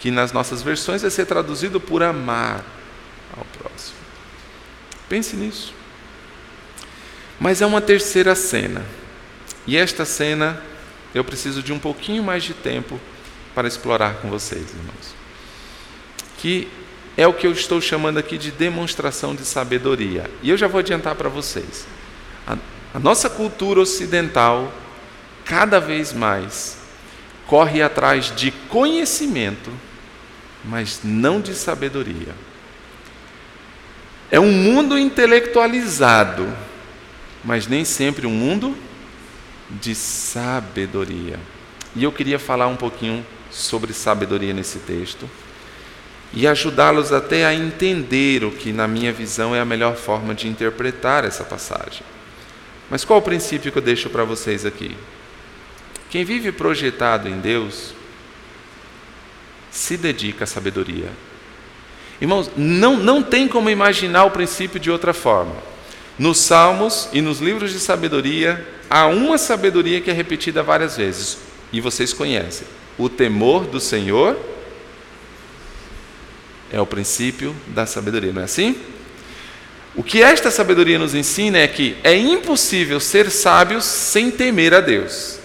que 0.00 0.10
nas 0.10 0.32
nossas 0.32 0.62
versões 0.62 1.02
vai 1.02 1.10
ser 1.10 1.26
traduzido 1.26 1.80
por 1.80 2.02
amar 2.02 2.64
ao 3.36 3.44
próximo. 3.44 3.98
Pense 5.08 5.36
nisso. 5.36 5.74
Mas 7.40 7.60
é 7.60 7.66
uma 7.66 7.80
terceira 7.80 8.34
cena. 8.34 8.84
E 9.66 9.76
esta 9.76 10.04
cena 10.04 10.62
eu 11.14 11.24
preciso 11.24 11.62
de 11.62 11.72
um 11.72 11.78
pouquinho 11.78 12.22
mais 12.22 12.42
de 12.42 12.54
tempo 12.54 13.00
para 13.54 13.68
explorar 13.68 14.14
com 14.16 14.28
vocês, 14.30 14.62
irmãos. 14.70 15.14
Que 16.38 16.68
é 17.16 17.26
o 17.26 17.34
que 17.34 17.46
eu 17.46 17.52
estou 17.52 17.80
chamando 17.80 18.18
aqui 18.18 18.38
de 18.38 18.50
demonstração 18.50 19.34
de 19.34 19.44
sabedoria. 19.44 20.30
E 20.42 20.50
eu 20.50 20.56
já 20.56 20.68
vou 20.68 20.78
adiantar 20.78 21.14
para 21.16 21.28
vocês. 21.28 21.86
A, 22.48 22.56
a 22.94 22.98
nossa 22.98 23.28
cultura 23.28 23.80
ocidental, 23.80 24.72
cada 25.44 25.78
vez 25.78 26.12
mais, 26.12 26.78
corre 27.46 27.82
atrás 27.82 28.34
de 28.34 28.50
conhecimento, 28.50 29.70
mas 30.64 31.00
não 31.04 31.40
de 31.40 31.54
sabedoria. 31.54 32.34
É 34.30 34.40
um 34.40 34.52
mundo 34.52 34.98
intelectualizado, 34.98 36.52
mas 37.44 37.66
nem 37.66 37.84
sempre 37.84 38.26
um 38.26 38.30
mundo 38.30 38.76
de 39.70 39.94
sabedoria. 39.94 41.38
E 41.94 42.04
eu 42.04 42.12
queria 42.12 42.38
falar 42.38 42.66
um 42.66 42.76
pouquinho 42.76 43.24
sobre 43.50 43.92
sabedoria 43.92 44.52
nesse 44.52 44.78
texto 44.80 45.28
e 46.32 46.46
ajudá-los 46.46 47.12
até 47.12 47.46
a 47.46 47.54
entender 47.54 48.44
o 48.44 48.50
que, 48.50 48.72
na 48.72 48.86
minha 48.86 49.12
visão, 49.12 49.54
é 49.54 49.60
a 49.60 49.64
melhor 49.64 49.96
forma 49.96 50.34
de 50.34 50.46
interpretar 50.46 51.24
essa 51.24 51.44
passagem. 51.44 52.02
Mas 52.90 53.04
qual 53.04 53.18
o 53.18 53.22
princípio 53.22 53.70
que 53.70 53.78
eu 53.78 53.82
deixo 53.82 54.08
para 54.08 54.24
vocês 54.24 54.64
aqui? 54.64 54.96
Quem 56.10 56.24
vive 56.24 56.50
projetado 56.50 57.28
em 57.28 57.38
Deus 57.38 57.92
se 59.70 59.96
dedica 59.96 60.44
à 60.44 60.46
sabedoria. 60.46 61.10
Irmãos, 62.20 62.50
não, 62.56 62.96
não 62.96 63.22
tem 63.22 63.46
como 63.46 63.70
imaginar 63.70 64.24
o 64.24 64.30
princípio 64.30 64.80
de 64.80 64.90
outra 64.90 65.12
forma. 65.12 65.54
Nos 66.18 66.38
Salmos 66.38 67.08
e 67.12 67.20
nos 67.20 67.38
livros 67.40 67.72
de 67.72 67.78
sabedoria, 67.78 68.66
há 68.90 69.06
uma 69.06 69.38
sabedoria 69.38 70.00
que 70.00 70.10
é 70.10 70.12
repetida 70.12 70.62
várias 70.62 70.96
vezes, 70.96 71.38
e 71.72 71.80
vocês 71.80 72.12
conhecem. 72.12 72.66
O 72.96 73.08
temor 73.08 73.66
do 73.66 73.78
Senhor 73.78 74.36
é 76.72 76.80
o 76.80 76.86
princípio 76.86 77.54
da 77.68 77.86
sabedoria, 77.86 78.32
não 78.32 78.42
é 78.42 78.46
assim? 78.46 78.76
O 79.98 80.02
que 80.04 80.22
esta 80.22 80.48
sabedoria 80.48 80.96
nos 80.96 81.12
ensina 81.12 81.58
é 81.58 81.66
que 81.66 81.96
é 82.04 82.16
impossível 82.16 83.00
ser 83.00 83.32
sábio 83.32 83.82
sem 83.82 84.30
temer 84.30 84.72
a 84.72 84.80
Deus. 84.80 85.40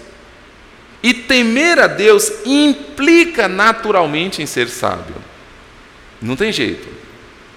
E 1.02 1.12
temer 1.12 1.80
a 1.80 1.88
Deus 1.88 2.30
implica 2.46 3.48
naturalmente 3.48 4.40
em 4.40 4.46
ser 4.46 4.68
sábio. 4.68 5.16
Não 6.22 6.36
tem 6.36 6.52
jeito. 6.52 6.86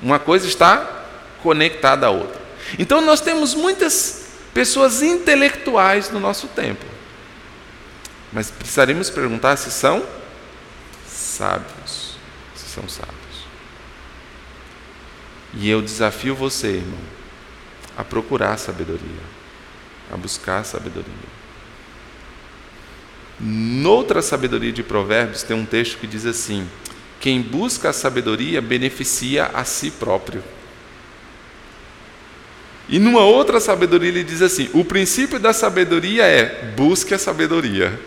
Uma 0.01 0.17
coisa 0.17 0.47
está 0.47 1.05
conectada 1.43 2.07
à 2.07 2.09
outra. 2.09 2.41
Então 2.79 2.99
nós 2.99 3.21
temos 3.21 3.53
muitas 3.53 4.29
pessoas 4.51 5.03
intelectuais 5.03 6.09
no 6.09 6.19
nosso 6.19 6.47
tempo. 6.47 6.83
Mas 8.33 8.49
precisaremos 8.49 9.11
perguntar 9.11 9.55
se 9.57 9.69
são 9.69 10.03
sábios. 11.07 12.17
Se 12.55 12.67
são 12.67 12.89
sábios. 12.89 13.26
E 15.53 15.69
eu 15.69 15.81
desafio 15.81 16.35
você, 16.35 16.67
irmão, 16.67 16.99
a 17.97 18.03
procurar 18.03 18.57
sabedoria, 18.57 19.23
a 20.11 20.17
buscar 20.17 20.63
sabedoria. 20.63 21.37
Noutra 23.39 24.21
sabedoria 24.21 24.71
de 24.71 24.83
Provérbios 24.83 25.43
tem 25.43 25.55
um 25.55 25.65
texto 25.65 25.97
que 25.97 26.07
diz 26.07 26.25
assim: 26.25 26.67
Quem 27.19 27.41
busca 27.41 27.89
a 27.89 27.93
sabedoria 27.93 28.61
beneficia 28.61 29.45
a 29.53 29.63
si 29.63 29.91
próprio. 29.91 30.43
E 32.89 32.99
numa 32.99 33.21
outra 33.21 33.59
sabedoria 33.59 34.09
ele 34.09 34.23
diz 34.23 34.41
assim: 34.41 34.69
O 34.73 34.83
princípio 34.83 35.39
da 35.39 35.53
sabedoria 35.53 36.23
é 36.23 36.73
busque 36.75 37.13
a 37.13 37.19
sabedoria. 37.19 37.99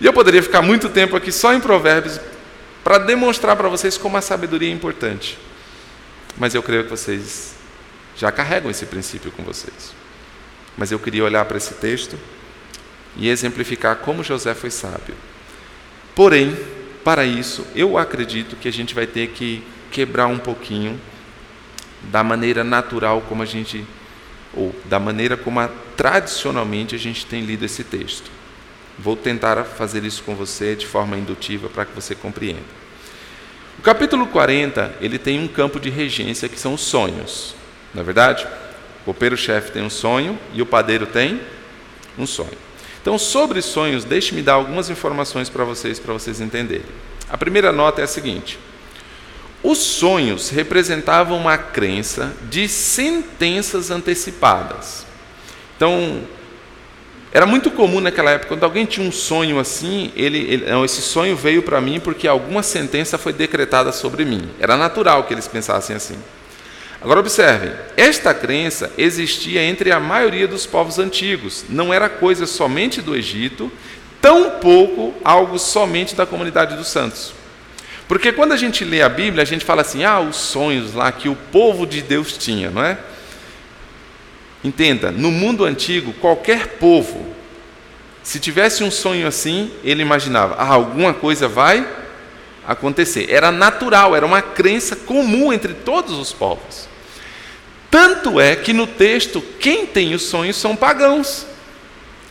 E 0.00 0.06
eu 0.06 0.12
poderia 0.12 0.42
ficar 0.42 0.60
muito 0.60 0.88
tempo 0.88 1.16
aqui 1.16 1.30
só 1.30 1.54
em 1.54 1.60
Provérbios 1.60 2.20
para 2.82 2.98
demonstrar 2.98 3.56
para 3.56 3.68
vocês 3.68 3.96
como 3.96 4.16
a 4.16 4.20
sabedoria 4.20 4.68
é 4.68 4.72
importante. 4.72 5.38
Mas 6.36 6.54
eu 6.54 6.62
creio 6.62 6.84
que 6.84 6.90
vocês 6.90 7.54
já 8.16 8.30
carregam 8.30 8.70
esse 8.70 8.86
princípio 8.86 9.30
com 9.32 9.42
vocês. 9.42 9.94
Mas 10.76 10.90
eu 10.90 10.98
queria 10.98 11.24
olhar 11.24 11.44
para 11.44 11.56
esse 11.56 11.74
texto 11.74 12.18
e 13.16 13.28
exemplificar 13.28 13.96
como 13.96 14.24
José 14.24 14.54
foi 14.54 14.70
sábio. 14.70 15.14
Porém, 16.14 16.56
para 17.04 17.24
isso, 17.24 17.66
eu 17.74 17.98
acredito 17.98 18.56
que 18.56 18.68
a 18.68 18.72
gente 18.72 18.94
vai 18.94 19.06
ter 19.06 19.28
que 19.28 19.62
quebrar 19.90 20.26
um 20.26 20.38
pouquinho 20.38 21.00
da 22.02 22.24
maneira 22.24 22.64
natural 22.64 23.20
como 23.22 23.42
a 23.42 23.46
gente, 23.46 23.86
ou 24.52 24.74
da 24.86 24.98
maneira 24.98 25.36
como 25.36 25.60
a, 25.60 25.68
tradicionalmente 25.96 26.94
a 26.94 26.98
gente 26.98 27.26
tem 27.26 27.44
lido 27.44 27.64
esse 27.64 27.84
texto. 27.84 28.30
Vou 28.98 29.16
tentar 29.16 29.62
fazer 29.64 30.04
isso 30.04 30.22
com 30.22 30.34
você 30.34 30.74
de 30.76 30.86
forma 30.86 31.16
indutiva 31.16 31.68
para 31.68 31.84
que 31.84 31.94
você 31.94 32.14
compreenda. 32.14 32.83
O 33.78 33.82
capítulo 33.82 34.26
40, 34.26 34.94
ele 35.00 35.18
tem 35.18 35.38
um 35.38 35.48
campo 35.48 35.78
de 35.78 35.90
regência 35.90 36.48
que 36.48 36.58
são 36.58 36.74
os 36.74 36.80
sonhos. 36.80 37.54
Não 37.92 38.02
é 38.02 38.04
verdade? 38.04 38.46
O 39.02 39.04
copeiro-chefe 39.04 39.72
tem 39.72 39.82
um 39.82 39.90
sonho 39.90 40.38
e 40.52 40.62
o 40.62 40.66
padeiro 40.66 41.06
tem 41.06 41.40
um 42.18 42.26
sonho. 42.26 42.56
Então, 43.02 43.18
sobre 43.18 43.60
sonhos, 43.60 44.04
deixe-me 44.04 44.40
dar 44.40 44.54
algumas 44.54 44.88
informações 44.88 45.50
para 45.50 45.64
vocês, 45.64 45.98
para 45.98 46.14
vocês 46.14 46.40
entenderem. 46.40 46.86
A 47.28 47.36
primeira 47.36 47.70
nota 47.70 48.00
é 48.00 48.04
a 48.04 48.06
seguinte: 48.06 48.58
os 49.62 49.78
sonhos 49.78 50.48
representavam 50.48 51.36
uma 51.36 51.58
crença 51.58 52.34
de 52.48 52.68
sentenças 52.68 53.90
antecipadas. 53.90 55.04
Então, 55.76 56.22
era 57.34 57.46
muito 57.46 57.68
comum 57.68 58.00
naquela 58.00 58.30
época, 58.30 58.50
quando 58.50 58.62
alguém 58.62 58.86
tinha 58.86 59.04
um 59.04 59.10
sonho 59.10 59.58
assim, 59.58 60.12
ele, 60.14 60.38
ele 60.38 60.70
não, 60.70 60.84
esse 60.84 61.02
sonho 61.02 61.34
veio 61.34 61.64
para 61.64 61.80
mim 61.80 61.98
porque 61.98 62.28
alguma 62.28 62.62
sentença 62.62 63.18
foi 63.18 63.32
decretada 63.32 63.90
sobre 63.90 64.24
mim. 64.24 64.48
Era 64.60 64.76
natural 64.76 65.24
que 65.24 65.34
eles 65.34 65.48
pensassem 65.48 65.96
assim. 65.96 66.14
Agora 67.02 67.18
observem, 67.18 67.72
esta 67.96 68.32
crença 68.32 68.92
existia 68.96 69.60
entre 69.64 69.90
a 69.90 69.98
maioria 69.98 70.46
dos 70.46 70.64
povos 70.64 71.00
antigos, 71.00 71.64
não 71.68 71.92
era 71.92 72.08
coisa 72.08 72.46
somente 72.46 73.02
do 73.02 73.16
Egito, 73.16 73.70
tampouco 74.22 75.12
algo 75.24 75.58
somente 75.58 76.14
da 76.14 76.24
comunidade 76.24 76.76
dos 76.76 76.86
santos. 76.86 77.34
Porque 78.06 78.30
quando 78.30 78.52
a 78.52 78.56
gente 78.56 78.84
lê 78.84 79.02
a 79.02 79.08
Bíblia, 79.08 79.42
a 79.42 79.46
gente 79.46 79.64
fala 79.64 79.82
assim: 79.82 80.04
ah, 80.04 80.20
os 80.20 80.36
sonhos 80.36 80.94
lá 80.94 81.10
que 81.10 81.28
o 81.28 81.34
povo 81.34 81.84
de 81.84 82.00
Deus 82.00 82.38
tinha, 82.38 82.70
não 82.70 82.84
é? 82.84 82.96
Entenda, 84.64 85.10
no 85.10 85.30
mundo 85.30 85.66
antigo, 85.66 86.14
qualquer 86.14 86.78
povo, 86.78 87.34
se 88.22 88.40
tivesse 88.40 88.82
um 88.82 88.90
sonho 88.90 89.28
assim, 89.28 89.70
ele 89.84 90.00
imaginava: 90.00 90.54
ah, 90.54 90.68
alguma 90.68 91.12
coisa 91.12 91.46
vai 91.46 91.86
acontecer. 92.66 93.30
Era 93.30 93.52
natural, 93.52 94.16
era 94.16 94.24
uma 94.24 94.40
crença 94.40 94.96
comum 94.96 95.52
entre 95.52 95.74
todos 95.74 96.18
os 96.18 96.32
povos. 96.32 96.88
Tanto 97.90 98.40
é 98.40 98.56
que 98.56 98.72
no 98.72 98.86
texto, 98.86 99.42
quem 99.60 99.86
tem 99.86 100.14
os 100.14 100.22
sonhos 100.22 100.56
são 100.56 100.74
pagãos. 100.74 101.46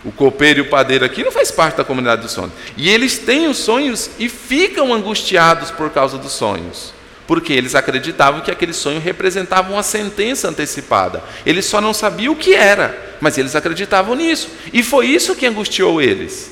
O 0.04 0.12
copeiro 0.12 0.60
e 0.60 0.62
o 0.64 0.70
padeiro 0.70 1.06
aqui 1.06 1.24
não 1.24 1.32
faz 1.32 1.52
parte 1.52 1.78
da 1.78 1.86
comunidade 1.86 2.24
dos 2.24 2.32
sonhos. 2.32 2.52
E 2.76 2.90
eles 2.90 3.20
têm 3.20 3.48
os 3.48 3.58
sonhos 3.58 4.10
e 4.20 4.28
ficam 4.28 4.92
angustiados 4.92 5.72
por 5.72 5.92
causa 5.92 6.18
dos 6.18 6.34
sonhos. 6.34 6.94
Porque 7.26 7.54
eles 7.54 7.74
acreditavam 7.74 8.42
que 8.42 8.52
aquele 8.52 8.74
sonho 8.74 9.00
representava 9.00 9.72
uma 9.72 9.84
sentença 9.84 10.50
antecipada. 10.50 11.24
Eles 11.46 11.66
só 11.66 11.80
não 11.80 11.94
sabiam 11.94 12.34
o 12.34 12.38
que 12.38 12.54
era, 12.54 13.18
mas 13.22 13.38
eles 13.38 13.56
acreditavam 13.56 14.16
nisso. 14.16 14.50
E 14.74 14.84
foi 14.84 15.08
isso 15.08 15.36
que 15.36 15.46
angustiou 15.46 16.02
eles. 16.02 16.52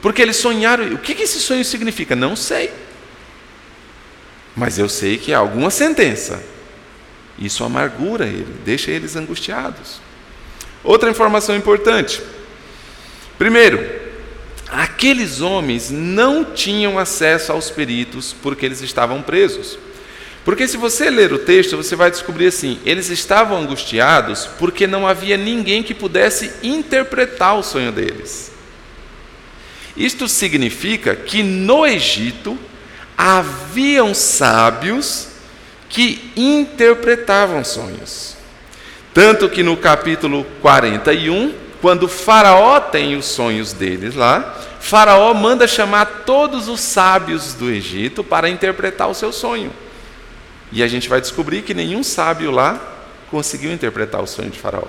Porque 0.00 0.22
eles 0.22 0.36
sonharam. 0.36 0.92
O 0.94 0.98
que 0.98 1.20
esse 1.20 1.40
sonho 1.40 1.64
significa? 1.64 2.14
Não 2.14 2.36
sei. 2.36 2.70
Mas 4.54 4.78
eu 4.78 4.88
sei 4.88 5.18
que 5.18 5.32
é 5.32 5.34
alguma 5.34 5.70
sentença. 5.70 6.40
Isso 7.38 7.64
amargura 7.64 8.26
ele, 8.26 8.54
deixa 8.64 8.90
eles 8.90 9.16
angustiados. 9.16 10.00
Outra 10.84 11.10
informação 11.10 11.56
importante. 11.56 12.22
Primeiro, 13.36 13.84
aqueles 14.68 15.40
homens 15.40 15.90
não 15.90 16.44
tinham 16.44 16.98
acesso 16.98 17.50
aos 17.50 17.70
peritos 17.70 18.34
porque 18.42 18.64
eles 18.64 18.80
estavam 18.80 19.20
presos. 19.20 19.78
Porque 20.44 20.68
se 20.68 20.76
você 20.76 21.08
ler 21.08 21.32
o 21.32 21.38
texto, 21.38 21.76
você 21.76 21.96
vai 21.96 22.10
descobrir 22.10 22.48
assim: 22.48 22.78
eles 22.84 23.08
estavam 23.08 23.58
angustiados 23.58 24.46
porque 24.58 24.86
não 24.86 25.06
havia 25.06 25.36
ninguém 25.36 25.82
que 25.82 25.94
pudesse 25.94 26.52
interpretar 26.62 27.56
o 27.56 27.62
sonho 27.62 27.90
deles. 27.90 28.52
Isto 29.96 30.28
significa 30.28 31.14
que 31.14 31.42
no 31.42 31.86
Egito 31.86 32.58
haviam 33.16 34.12
sábios 34.12 35.28
que 35.88 36.30
interpretavam 36.36 37.64
sonhos. 37.64 38.36
Tanto 39.14 39.48
que 39.48 39.62
no 39.62 39.76
capítulo 39.76 40.44
41, 40.60 41.54
quando 41.80 42.08
Faraó 42.08 42.80
tem 42.80 43.16
os 43.16 43.26
sonhos 43.26 43.72
deles 43.72 44.16
lá, 44.16 44.60
Faraó 44.80 45.32
manda 45.32 45.68
chamar 45.68 46.24
todos 46.26 46.68
os 46.68 46.80
sábios 46.80 47.54
do 47.54 47.70
Egito 47.70 48.24
para 48.24 48.48
interpretar 48.48 49.08
o 49.08 49.14
seu 49.14 49.32
sonho. 49.32 49.70
E 50.74 50.82
a 50.82 50.88
gente 50.88 51.08
vai 51.08 51.20
descobrir 51.20 51.62
que 51.62 51.72
nenhum 51.72 52.02
sábio 52.02 52.50
lá 52.50 52.80
conseguiu 53.30 53.72
interpretar 53.72 54.20
o 54.20 54.26
sonho 54.26 54.50
de 54.50 54.58
Faraó. 54.58 54.88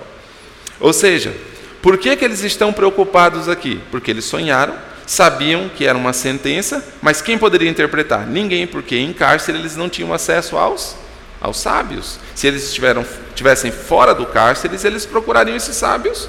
Ou 0.79 0.91
seja, 0.91 1.31
por 1.79 1.99
que, 1.99 2.15
que 2.15 2.25
eles 2.25 2.43
estão 2.43 2.73
preocupados 2.73 3.47
aqui? 3.47 3.79
Porque 3.91 4.09
eles 4.09 4.25
sonharam, 4.25 4.75
sabiam 5.05 5.69
que 5.69 5.85
era 5.85 5.95
uma 5.95 6.11
sentença, 6.11 6.83
mas 7.03 7.21
quem 7.21 7.37
poderia 7.37 7.69
interpretar? 7.69 8.25
Ninguém, 8.25 8.65
porque 8.65 8.97
em 8.97 9.13
cárcere 9.13 9.59
eles 9.59 9.75
não 9.75 9.87
tinham 9.87 10.11
acesso 10.11 10.57
aos, 10.57 10.95
aos 11.39 11.57
sábios. 11.57 12.19
Se 12.33 12.47
eles 12.47 12.63
estiveram, 12.63 13.05
estivessem 13.29 13.71
fora 13.71 14.15
do 14.15 14.25
cárcere, 14.25 14.75
eles 14.83 15.05
procurariam 15.05 15.55
esses 15.55 15.75
sábios 15.75 16.27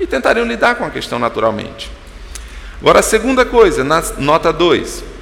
e 0.00 0.06
tentariam 0.06 0.44
lidar 0.44 0.74
com 0.74 0.84
a 0.84 0.90
questão 0.90 1.20
naturalmente. 1.20 1.88
Agora, 2.80 2.98
a 2.98 3.04
segunda 3.04 3.44
coisa, 3.44 3.84
na 3.84 4.02
nota 4.18 4.52
2. 4.52 5.13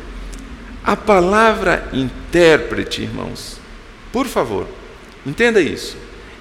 A 0.84 0.96
palavra 0.96 1.88
intérprete, 1.92 3.02
irmãos, 3.02 3.60
por 4.12 4.26
favor, 4.26 4.66
entenda 5.24 5.60
isso. 5.60 5.96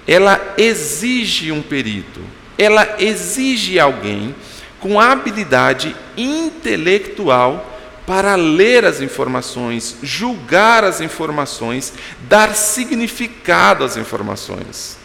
Ela 0.06 0.54
exige 0.58 1.52
um 1.52 1.62
perito, 1.62 2.20
ela 2.58 2.96
exige 2.98 3.78
alguém 3.78 4.34
com 4.80 5.00
habilidade 5.00 5.94
intelectual 6.16 7.72
para 8.04 8.34
ler 8.34 8.84
as 8.84 9.00
informações, 9.00 9.96
julgar 10.02 10.82
as 10.82 11.00
informações, 11.00 11.92
dar 12.22 12.54
significado 12.54 13.84
às 13.84 13.96
informações. 13.96 14.98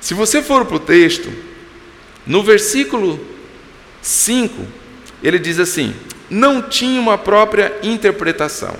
Se 0.00 0.14
você 0.14 0.42
for 0.42 0.64
para 0.64 0.76
o 0.76 0.80
texto, 0.80 1.30
no 2.26 2.42
versículo 2.42 3.20
5, 4.00 4.66
ele 5.22 5.38
diz 5.38 5.58
assim: 5.58 5.94
não 6.32 6.62
tinha 6.62 7.00
uma 7.00 7.18
própria 7.18 7.72
interpretação. 7.82 8.74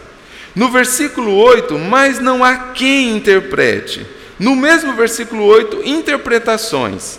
No 0.55 0.71
versículo 0.71 1.35
8, 1.35 1.79
mas 1.79 2.19
não 2.19 2.43
há 2.43 2.57
quem 2.57 3.17
interprete. 3.17 4.07
No 4.39 4.57
mesmo 4.57 4.95
versículo 4.95 5.45
8, 5.45 5.83
interpretações. 5.85 7.19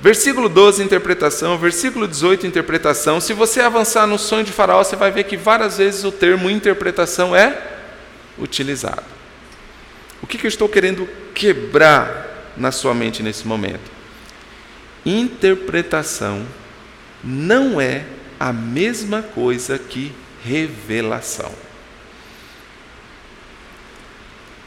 Versículo 0.00 0.48
12, 0.48 0.82
interpretação. 0.82 1.58
Versículo 1.58 2.06
18, 2.06 2.46
interpretação. 2.46 3.20
Se 3.20 3.32
você 3.32 3.60
avançar 3.60 4.06
no 4.06 4.18
sonho 4.18 4.44
de 4.44 4.52
Faraó, 4.52 4.84
você 4.84 4.96
vai 4.96 5.10
ver 5.10 5.24
que 5.24 5.36
várias 5.36 5.78
vezes 5.78 6.04
o 6.04 6.12
termo 6.12 6.50
interpretação 6.50 7.34
é 7.34 7.58
utilizado. 8.38 9.02
O 10.22 10.26
que, 10.26 10.38
que 10.38 10.46
eu 10.46 10.48
estou 10.48 10.68
querendo 10.68 11.08
quebrar 11.34 12.34
na 12.56 12.70
sua 12.70 12.94
mente 12.94 13.22
nesse 13.22 13.46
momento. 13.46 13.90
Interpretação 15.04 16.46
não 17.22 17.80
é 17.80 18.04
a 18.44 18.52
mesma 18.52 19.22
coisa 19.22 19.78
que 19.78 20.12
revelação. 20.44 21.50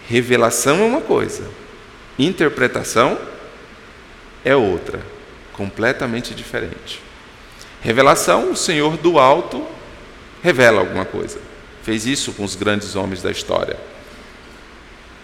Revelação 0.09 0.79
é 0.79 0.83
uma 0.83 1.01
coisa, 1.01 1.47
interpretação 2.17 3.19
é 4.43 4.55
outra, 4.55 4.99
completamente 5.53 6.33
diferente. 6.33 6.99
Revelação, 7.79 8.49
o 8.49 8.55
Senhor 8.55 8.97
do 8.97 9.19
alto 9.19 9.63
revela 10.41 10.79
alguma 10.79 11.05
coisa. 11.05 11.37
Fez 11.83 12.07
isso 12.07 12.33
com 12.33 12.43
os 12.43 12.55
grandes 12.55 12.95
homens 12.95 13.21
da 13.21 13.29
história 13.29 13.77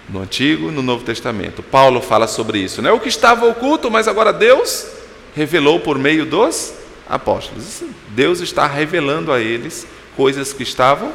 no 0.07 0.21
Antigo 0.21 0.67
e 0.67 0.71
no 0.71 0.83
Novo 0.83 1.03
Testamento. 1.03 1.63
Paulo 1.63 1.99
fala 2.01 2.27
sobre 2.27 2.59
isso, 2.59 2.83
né? 2.83 2.91
O 2.91 2.99
que 2.99 3.09
estava 3.09 3.47
oculto, 3.47 3.89
mas 3.89 4.07
agora 4.07 4.31
Deus 4.31 4.85
revelou 5.33 5.79
por 5.79 5.97
meio 5.97 6.23
dos 6.23 6.82
apóstolos. 7.07 7.83
Deus 8.09 8.39
está 8.39 8.67
revelando 8.67 9.31
a 9.31 9.39
eles 9.39 9.87
coisas 10.15 10.53
que 10.53 10.63
estavam 10.63 11.13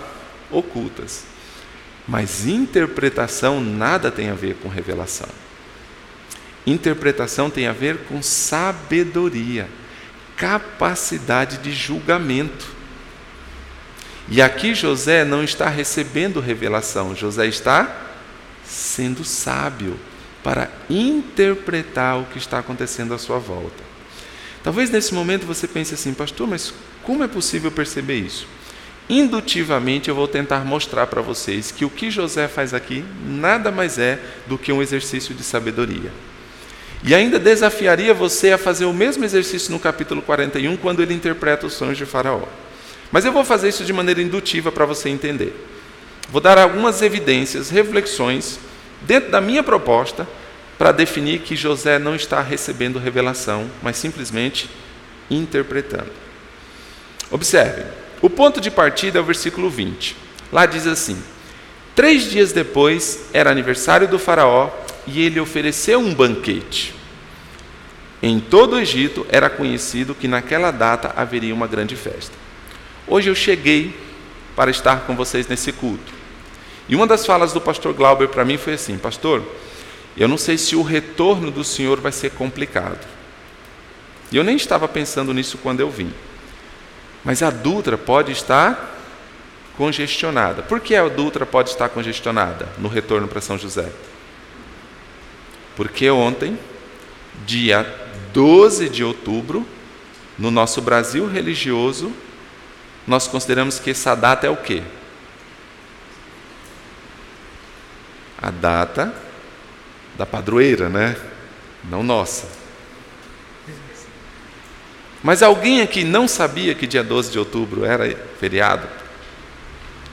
ocultas. 0.50 1.24
Mas 2.06 2.46
interpretação 2.46 3.60
nada 3.60 4.10
tem 4.10 4.30
a 4.30 4.34
ver 4.34 4.54
com 4.56 4.68
revelação. 4.68 5.28
Interpretação 6.66 7.50
tem 7.50 7.66
a 7.66 7.72
ver 7.72 7.98
com 8.08 8.22
sabedoria, 8.22 9.68
capacidade 10.36 11.58
de 11.58 11.72
julgamento. 11.72 12.66
E 14.28 14.42
aqui 14.42 14.74
José 14.74 15.24
não 15.24 15.42
está 15.42 15.68
recebendo 15.68 16.40
revelação, 16.40 17.14
José 17.14 17.46
está 17.46 18.08
sendo 18.64 19.24
sábio 19.24 19.98
para 20.42 20.70
interpretar 20.88 22.18
o 22.18 22.26
que 22.26 22.38
está 22.38 22.58
acontecendo 22.58 23.14
à 23.14 23.18
sua 23.18 23.38
volta. 23.38 23.82
Talvez 24.62 24.90
nesse 24.90 25.14
momento 25.14 25.46
você 25.46 25.66
pense 25.66 25.94
assim, 25.94 26.12
pastor, 26.12 26.46
mas 26.46 26.72
como 27.02 27.24
é 27.24 27.28
possível 27.28 27.70
perceber 27.70 28.16
isso? 28.16 28.46
Indutivamente 29.08 30.08
eu 30.08 30.14
vou 30.14 30.28
tentar 30.28 30.64
mostrar 30.64 31.06
para 31.06 31.22
vocês 31.22 31.72
que 31.72 31.84
o 31.84 31.90
que 31.90 32.10
José 32.10 32.46
faz 32.46 32.74
aqui 32.74 33.04
nada 33.26 33.70
mais 33.70 33.98
é 33.98 34.18
do 34.46 34.58
que 34.58 34.70
um 34.70 34.82
exercício 34.82 35.34
de 35.34 35.42
sabedoria. 35.42 36.12
E 37.02 37.14
ainda 37.14 37.38
desafiaria 37.38 38.12
você 38.12 38.52
a 38.52 38.58
fazer 38.58 38.84
o 38.84 38.92
mesmo 38.92 39.24
exercício 39.24 39.70
no 39.70 39.78
capítulo 39.78 40.20
41, 40.20 40.76
quando 40.76 41.00
ele 41.00 41.14
interpreta 41.14 41.66
os 41.66 41.74
sonhos 41.74 41.96
de 41.96 42.04
Faraó. 42.04 42.42
Mas 43.10 43.24
eu 43.24 43.32
vou 43.32 43.44
fazer 43.44 43.68
isso 43.68 43.84
de 43.84 43.92
maneira 43.92 44.20
indutiva 44.20 44.70
para 44.70 44.84
você 44.84 45.08
entender. 45.08 45.54
Vou 46.30 46.40
dar 46.40 46.58
algumas 46.58 47.00
evidências, 47.00 47.70
reflexões, 47.70 48.58
dentro 49.02 49.30
da 49.30 49.40
minha 49.40 49.62
proposta, 49.62 50.28
para 50.78 50.92
definir 50.92 51.40
que 51.40 51.56
José 51.56 51.98
não 51.98 52.14
está 52.14 52.40
recebendo 52.40 53.00
revelação, 53.00 53.68
mas 53.82 53.96
simplesmente 53.96 54.70
interpretando. 55.28 56.12
Observe, 57.30 57.82
o 58.22 58.30
ponto 58.30 58.60
de 58.60 58.70
partida 58.70 59.18
é 59.18 59.20
o 59.20 59.24
versículo 59.24 59.68
20. 59.68 60.16
Lá 60.52 60.64
diz 60.64 60.86
assim: 60.86 61.20
Três 61.94 62.30
dias 62.30 62.52
depois 62.52 63.28
era 63.32 63.50
aniversário 63.50 64.06
do 64.06 64.18
Faraó 64.18 64.70
e 65.06 65.20
ele 65.20 65.40
ofereceu 65.40 65.98
um 65.98 66.14
banquete. 66.14 66.94
Em 68.22 68.40
todo 68.40 68.74
o 68.74 68.80
Egito 68.80 69.26
era 69.28 69.50
conhecido 69.50 70.14
que 70.14 70.26
naquela 70.26 70.70
data 70.70 71.12
haveria 71.16 71.54
uma 71.54 71.66
grande 71.66 71.96
festa. 71.96 72.34
Hoje 73.06 73.30
eu 73.30 73.34
cheguei 73.34 73.94
para 74.56 74.70
estar 74.70 75.00
com 75.00 75.14
vocês 75.14 75.46
nesse 75.46 75.72
culto. 75.72 76.12
E 76.88 76.96
uma 76.96 77.06
das 77.06 77.24
falas 77.24 77.52
do 77.52 77.60
pastor 77.60 77.92
Glauber 77.94 78.28
para 78.28 78.44
mim 78.44 78.56
foi 78.56 78.74
assim: 78.74 78.96
Pastor, 78.96 79.42
eu 80.18 80.26
não 80.26 80.36
sei 80.36 80.58
se 80.58 80.74
o 80.74 80.82
retorno 80.82 81.50
do 81.50 81.62
senhor 81.62 82.00
vai 82.00 82.10
ser 82.10 82.32
complicado. 82.32 83.06
E 84.32 84.36
eu 84.36 84.42
nem 84.42 84.56
estava 84.56 84.88
pensando 84.88 85.32
nisso 85.32 85.56
quando 85.58 85.80
eu 85.80 85.88
vim. 85.88 86.12
Mas 87.24 87.42
a 87.42 87.50
Dutra 87.50 87.96
pode 87.96 88.32
estar 88.32 88.96
congestionada. 89.76 90.62
Por 90.62 90.80
que 90.80 90.96
a 90.96 91.08
Dutra 91.08 91.46
pode 91.46 91.70
estar 91.70 91.88
congestionada 91.88 92.68
no 92.78 92.88
retorno 92.88 93.28
para 93.28 93.40
São 93.40 93.56
José? 93.56 93.90
Porque 95.76 96.10
ontem, 96.10 96.58
dia 97.46 97.86
12 98.32 98.88
de 98.88 99.04
outubro, 99.04 99.64
no 100.36 100.50
nosso 100.50 100.82
Brasil 100.82 101.28
religioso, 101.28 102.12
nós 103.06 103.28
consideramos 103.28 103.78
que 103.78 103.90
essa 103.90 104.16
data 104.16 104.46
é 104.46 104.50
o 104.50 104.56
quê? 104.56 104.82
A 108.42 108.50
data 108.50 109.27
da 110.18 110.26
padroeira, 110.26 110.88
né? 110.88 111.16
Não 111.88 112.02
nossa. 112.02 112.48
Mas 115.22 115.42
alguém 115.42 115.80
aqui 115.80 116.02
não 116.04 116.26
sabia 116.26 116.74
que 116.74 116.86
dia 116.86 117.04
12 117.04 117.30
de 117.30 117.38
outubro 117.38 117.84
era 117.84 118.14
feriado? 118.40 118.86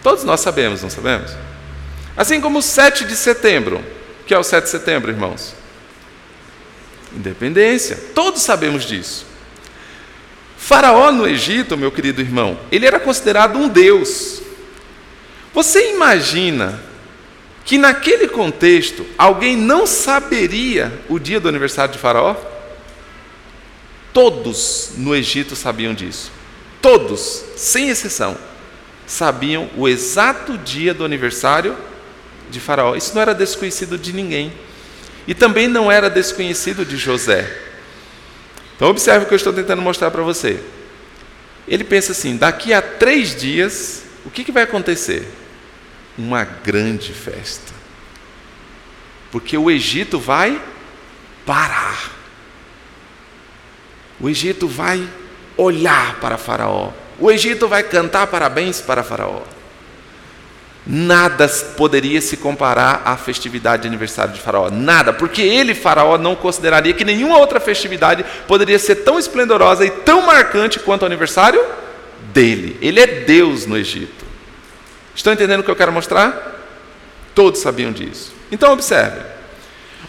Todos 0.03 0.24
nós 0.24 0.39
sabemos, 0.39 0.84
não 0.84 0.89
sabemos? 0.89 1.36
Assim 2.16 2.39
como 2.39 2.60
o 2.60 2.62
7 2.62 3.06
de 3.06 3.16
setembro. 3.16 3.84
Que 4.28 4.34
é 4.34 4.38
o 4.38 4.43
7 4.43 4.64
de 4.66 4.70
setembro, 4.70 5.12
irmãos? 5.12 5.56
Independência. 7.16 7.97
Todos 8.14 8.41
sabemos 8.41 8.86
disso. 8.86 9.26
Faraó 10.58 11.12
no 11.12 11.28
Egito, 11.28 11.78
meu 11.78 11.91
querido 11.91 12.22
irmão, 12.22 12.60
ele 12.72 12.88
era 12.88 12.99
considerado 12.99 13.58
um 13.58 13.68
deus. 13.68 14.41
Você 15.53 15.91
imagina 15.93 16.82
que 17.66 17.78
naquele 17.78 18.28
contexto 18.28 19.05
alguém 19.18 19.57
não 19.57 19.88
saberia 19.88 20.93
o 21.09 21.20
dia 21.20 21.39
do 21.39 21.49
aniversário 21.49 21.91
de 21.91 21.99
Faraó? 21.99 22.36
Todos 24.13 24.91
no 24.95 25.13
Egito 25.16 25.55
sabiam 25.55 25.93
disso. 25.93 26.32
Todos, 26.82 27.43
sem 27.57 27.89
exceção 27.89 28.38
sabiam 29.07 29.70
o 29.76 29.88
exato 29.88 30.57
dia 30.57 30.93
do 30.93 31.03
aniversário 31.03 31.76
de 32.49 32.59
Faraó. 32.59 32.95
Isso 32.95 33.13
não 33.13 33.22
era 33.22 33.34
desconhecido 33.34 33.97
de 33.97 34.13
ninguém. 34.13 34.53
E 35.28 35.34
também 35.34 35.68
não 35.68 35.91
era 35.91 36.09
desconhecido 36.09 36.86
de 36.86 36.97
José. 36.97 37.51
Então, 38.76 38.89
observe 38.89 39.26
o 39.26 39.28
que 39.28 39.34
eu 39.34 39.38
estou 39.38 39.53
tentando 39.53 39.82
mostrar 39.82 40.11
para 40.11 40.22
você. 40.22 40.59
Ele 41.68 41.84
pensa 41.84 42.11
assim: 42.11 42.38
daqui 42.38 42.74
a 42.74 42.82
três 42.82 43.36
dias, 43.36 44.03
o 44.26 44.30
que, 44.30 44.43
que 44.43 44.51
vai 44.51 44.63
acontecer? 44.63 45.28
Uma 46.18 46.43
grande 46.43 47.13
festa. 47.13 47.74
Porque 49.32 49.57
o 49.57 49.70
Egito 49.70 50.20
vai 50.20 50.61
parar. 51.45 52.11
O 54.20 54.30
Egito 54.30 54.68
vai 54.68 55.07
olhar 55.57 56.20
para 56.20 56.38
Faraó 56.38 56.91
o 57.20 57.32
Egito 57.32 57.68
vai 57.68 57.84
cantar 57.84 58.28
parabéns 58.28 58.82
para 58.82 59.03
Faraó. 59.03 59.41
Nada 60.86 61.47
poderia 61.47 62.22
se 62.22 62.38
comparar 62.38 63.01
à 63.05 63.18
festividade 63.18 63.84
de 63.84 63.88
aniversário 63.88 64.34
de 64.34 64.41
Faraó. 64.41 64.70
Nada, 64.70 65.13
porque 65.13 65.41
ele, 65.41 65.74
Faraó, 65.74 66.18
não 66.18 66.36
consideraria 66.36 66.93
que 66.93 67.05
nenhuma 67.05 67.39
outra 67.39 67.59
festividade 67.59 68.24
poderia 68.47 68.78
ser 68.78 68.97
tão 68.97 69.18
esplendorosa 69.18 69.86
e 69.86 69.89
tão 69.89 70.24
marcante 70.24 70.78
quanto 70.80 71.03
o 71.03 71.05
aniversário 71.05 71.63
dele. 72.34 72.78
Ele 72.82 72.99
é 72.99 73.07
Deus 73.07 73.66
no 73.66 73.78
Egito. 73.78 74.24
Estão 75.16 75.34
entendendo 75.34 75.61
o 75.61 75.63
que 75.63 75.72
eu 75.72 75.76
quero 75.76 75.91
mostrar? 75.91 76.61
Todos 77.34 77.61
sabiam 77.61 77.91
disso. 77.91 78.34
Então, 78.51 78.74
observe. 78.74 79.20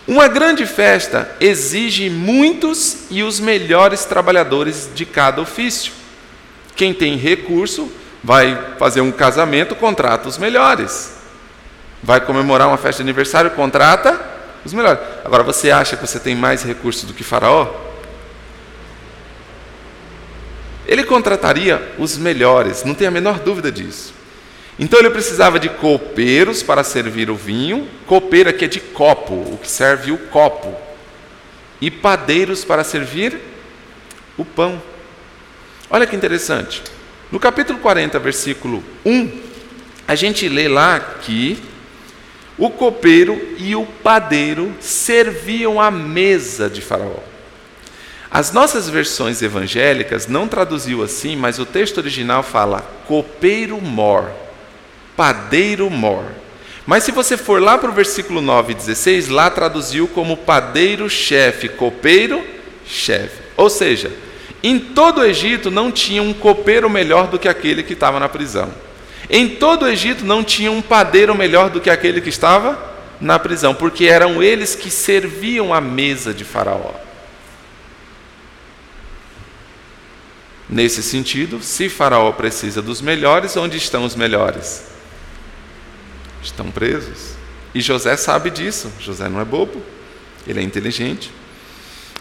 Uma 0.06 0.28
grande 0.28 0.66
festa 0.66 1.30
exige 1.40 2.10
muitos 2.10 3.06
e 3.10 3.22
os 3.22 3.40
melhores 3.40 4.04
trabalhadores 4.04 4.90
de 4.94 5.06
cada 5.06 5.40
ofício. 5.40 5.92
Quem 6.74 6.92
tem 6.92 7.16
recurso 7.16 7.90
vai 8.22 8.74
fazer 8.78 9.00
um 9.00 9.10
casamento, 9.10 9.74
contrata 9.74 10.28
os 10.28 10.38
melhores. 10.38 11.16
Vai 12.02 12.20
comemorar 12.20 12.68
uma 12.68 12.76
festa 12.76 13.02
de 13.02 13.08
aniversário, 13.08 13.50
contrata 13.52 14.20
os 14.64 14.72
melhores. 14.72 15.00
Agora, 15.24 15.42
você 15.42 15.70
acha 15.70 15.96
que 15.96 16.06
você 16.06 16.20
tem 16.20 16.34
mais 16.34 16.62
recursos 16.62 17.04
do 17.04 17.14
que 17.14 17.24
Faraó? 17.24 17.72
Ele 20.86 21.02
contrataria 21.02 21.94
os 21.98 22.16
melhores, 22.16 22.84
não 22.84 22.94
tem 22.94 23.08
a 23.08 23.10
menor 23.10 23.40
dúvida 23.40 23.72
disso. 23.72 24.15
Então 24.78 24.98
ele 24.98 25.10
precisava 25.10 25.58
de 25.58 25.68
copeiros 25.68 26.62
para 26.62 26.84
servir 26.84 27.30
o 27.30 27.34
vinho, 27.34 27.88
copeiro 28.06 28.50
aqui 28.50 28.66
é 28.66 28.68
de 28.68 28.80
copo, 28.80 29.34
o 29.34 29.58
que 29.62 29.70
serve 29.70 30.12
o 30.12 30.18
copo, 30.18 30.74
e 31.80 31.90
padeiros 31.90 32.64
para 32.64 32.84
servir 32.84 33.38
o 34.36 34.44
pão. 34.44 34.80
Olha 35.88 36.06
que 36.06 36.14
interessante. 36.14 36.82
No 37.32 37.40
capítulo 37.40 37.78
40, 37.78 38.18
versículo 38.18 38.84
1, 39.04 39.40
a 40.06 40.14
gente 40.14 40.48
lê 40.48 40.68
lá 40.68 41.00
que 41.00 41.58
o 42.58 42.70
copeiro 42.70 43.54
e 43.58 43.74
o 43.74 43.84
padeiro 43.84 44.74
serviam 44.80 45.80
à 45.80 45.90
mesa 45.90 46.68
de 46.68 46.80
Faraó. 46.80 47.20
As 48.30 48.52
nossas 48.52 48.88
versões 48.88 49.40
evangélicas 49.40 50.26
não 50.26 50.46
traduziu 50.48 51.02
assim, 51.02 51.36
mas 51.36 51.58
o 51.58 51.66
texto 51.66 51.98
original 51.98 52.42
fala 52.42 52.82
copeiro 53.06 53.80
mor, 53.80 54.30
padeiro 55.16 55.88
mor. 55.88 56.24
Mas 56.86 57.02
se 57.02 57.10
você 57.10 57.36
for 57.36 57.60
lá 57.60 57.76
para 57.76 57.90
o 57.90 57.94
versículo 57.94 58.40
9 58.40 58.72
e 58.72 58.76
16, 58.76 59.28
lá 59.28 59.50
traduziu 59.50 60.06
como 60.06 60.36
padeiro-chefe, 60.36 61.68
copeiro-chefe. 61.68 63.42
Ou 63.56 63.68
seja, 63.68 64.12
em 64.62 64.78
todo 64.78 65.20
o 65.20 65.24
Egito 65.24 65.70
não 65.70 65.90
tinha 65.90 66.22
um 66.22 66.32
copeiro 66.32 66.88
melhor 66.88 67.26
do 67.26 67.38
que 67.38 67.48
aquele 67.48 67.82
que 67.82 67.94
estava 67.94 68.20
na 68.20 68.28
prisão. 68.28 68.72
Em 69.28 69.48
todo 69.48 69.84
o 69.84 69.88
Egito 69.88 70.24
não 70.24 70.44
tinha 70.44 70.70
um 70.70 70.80
padeiro 70.80 71.34
melhor 71.34 71.70
do 71.70 71.80
que 71.80 71.90
aquele 71.90 72.20
que 72.20 72.28
estava 72.28 72.94
na 73.20 73.38
prisão, 73.38 73.74
porque 73.74 74.04
eram 74.04 74.40
eles 74.42 74.76
que 74.76 74.90
serviam 74.90 75.74
a 75.74 75.80
mesa 75.80 76.32
de 76.32 76.44
Faraó. 76.44 76.94
Nesse 80.68 81.02
sentido, 81.02 81.62
se 81.62 81.88
Faraó 81.88 82.30
precisa 82.32 82.82
dos 82.82 83.00
melhores, 83.00 83.56
onde 83.56 83.76
estão 83.76 84.04
os 84.04 84.14
melhores? 84.14 84.95
Estão 86.46 86.70
presos. 86.70 87.34
E 87.74 87.80
José 87.80 88.16
sabe 88.16 88.50
disso. 88.50 88.90
José 89.00 89.28
não 89.28 89.40
é 89.40 89.44
bobo, 89.44 89.82
ele 90.46 90.60
é 90.60 90.62
inteligente. 90.62 91.30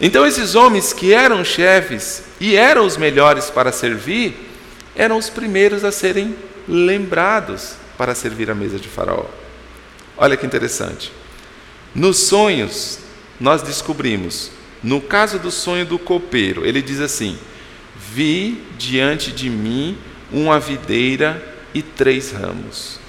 Então, 0.00 0.26
esses 0.26 0.54
homens 0.54 0.92
que 0.92 1.14
eram 1.14 1.42
chefes 1.44 2.24
e 2.38 2.56
eram 2.56 2.84
os 2.84 2.96
melhores 2.96 3.48
para 3.48 3.72
servir, 3.72 4.36
eram 4.94 5.16
os 5.16 5.30
primeiros 5.30 5.84
a 5.84 5.92
serem 5.92 6.36
lembrados 6.68 7.74
para 7.96 8.14
servir 8.14 8.50
a 8.50 8.54
mesa 8.54 8.78
de 8.78 8.88
Faraó. 8.88 9.26
Olha 10.18 10.36
que 10.36 10.44
interessante. 10.44 11.12
Nos 11.94 12.18
sonhos, 12.18 12.98
nós 13.40 13.62
descobrimos, 13.62 14.50
no 14.82 15.00
caso 15.00 15.38
do 15.38 15.50
sonho 15.50 15.86
do 15.86 15.98
copeiro, 15.98 16.66
ele 16.66 16.82
diz 16.82 17.00
assim: 17.00 17.38
Vi 18.12 18.62
diante 18.76 19.32
de 19.32 19.48
mim 19.48 19.96
uma 20.30 20.60
videira 20.60 21.42
e 21.72 21.80
três 21.80 22.32
ramos. 22.32 23.05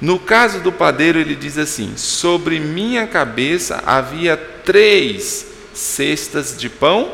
No 0.00 0.18
caso 0.18 0.60
do 0.60 0.70
padeiro, 0.70 1.18
ele 1.18 1.34
diz 1.34 1.56
assim: 1.56 1.96
Sobre 1.96 2.60
minha 2.60 3.06
cabeça 3.06 3.82
havia 3.86 4.36
três 4.36 5.46
cestas 5.72 6.56
de 6.56 6.68
pão 6.68 7.12